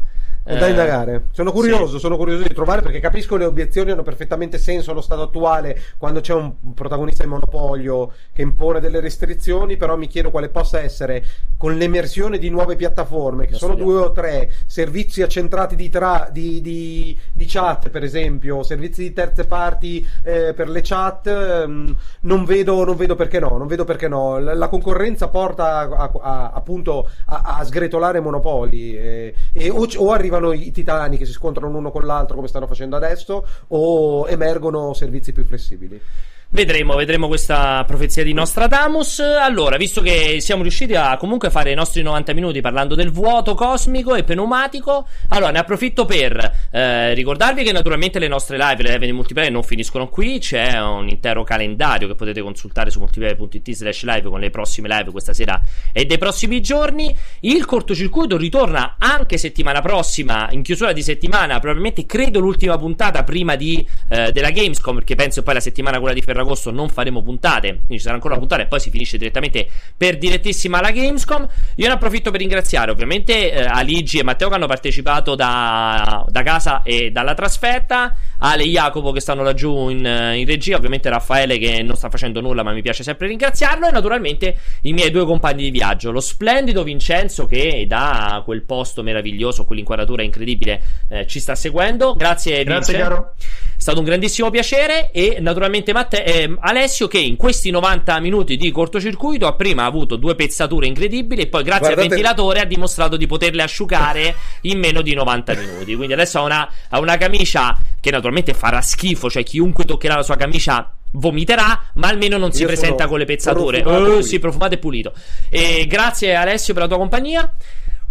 [0.49, 1.25] È da eh, indagare.
[1.31, 1.99] Sono curioso, sì.
[1.99, 6.21] sono curioso di trovare perché capisco le obiezioni hanno perfettamente senso allo stato attuale quando
[6.21, 11.23] c'è un protagonista in monopolio che impone delle restrizioni, però mi chiedo quale possa essere
[11.55, 13.99] con l'emersione di nuove piattaforme, che sono studiamo.
[13.99, 19.13] due o tre, servizi accentrati di, tra- di, di- di chat, per esempio, servizi di
[19.13, 23.83] terze parti eh, per le chat, ehm, non, vedo, non vedo perché no, non vedo
[23.83, 24.39] perché no.
[24.39, 30.11] La, la concorrenza porta a- a- a- appunto a, sgretolare monopoli eh, e o, o
[30.39, 34.93] arrivano i titani che si scontrano l'uno con l'altro come stanno facendo adesso o emergono
[34.93, 36.01] servizi più flessibili.
[36.51, 39.19] Vedremo, vedremo questa profezia di Nostradamus.
[39.19, 43.53] Allora, visto che siamo riusciti a comunque fare i nostri 90 minuti parlando del vuoto
[43.53, 48.93] cosmico e pneumatico, allora ne approfitto per eh, ricordarvi che naturalmente le nostre live, le
[48.93, 53.71] live di multiplayer non finiscono qui, c'è un intero calendario che potete consultare su multiplayer.it
[53.71, 55.61] slash live con le prossime live questa sera
[55.91, 57.15] e dei prossimi giorni.
[57.41, 63.55] Il cortocircuito ritorna anche settimana prossima, in chiusura di settimana, probabilmente credo l'ultima puntata prima
[63.55, 67.21] di, eh, della Gamescom, perché penso poi la settimana quella di Ferrari Ferragosto non faremo
[67.21, 70.91] puntate, quindi ci sarà ancora una puntata e poi si finisce direttamente per direttissima alla
[70.91, 71.47] Gamescom.
[71.75, 76.43] Io ne approfitto per ringraziare ovviamente eh, Aligi e Matteo che hanno partecipato da, da
[76.43, 81.57] casa e dalla trasferta, Ale e Jacopo che stanno laggiù in, in regia, ovviamente Raffaele
[81.57, 85.25] che non sta facendo nulla ma mi piace sempre ringraziarlo e naturalmente i miei due
[85.25, 91.39] compagni di viaggio, lo splendido Vincenzo che da quel posto meraviglioso, quell'inquadratura incredibile eh, ci
[91.39, 92.13] sta seguendo.
[92.15, 93.33] Grazie, Grazie caro.
[93.35, 98.55] È stato un grandissimo piacere e naturalmente Matte- eh, Alessio che in questi 90 minuti
[98.55, 102.01] di cortocircuito ha prima avuto due pezzature incredibili e poi grazie Guardate...
[102.03, 105.95] al ventilatore ha dimostrato di poterle asciugare in meno di 90 minuti.
[105.95, 110.23] Quindi adesso ha una, ha una camicia che naturalmente farà schifo, cioè chiunque toccherà la
[110.23, 113.81] sua camicia vomiterà, ma almeno non si Io presenta con le pezzature.
[113.83, 115.13] Oh, sì, profumato e pulito.
[115.49, 117.51] E grazie Alessio per la tua compagnia.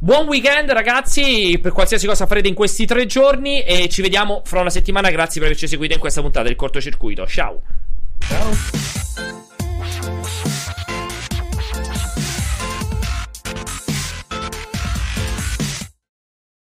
[0.00, 4.60] Buon weekend ragazzi per qualsiasi cosa farete in questi tre giorni e ci vediamo fra
[4.60, 5.10] una settimana.
[5.10, 7.26] Grazie per averci seguito in questa puntata del cortocircuito.
[7.26, 7.62] Ciao.
[8.28, 8.52] Ciao.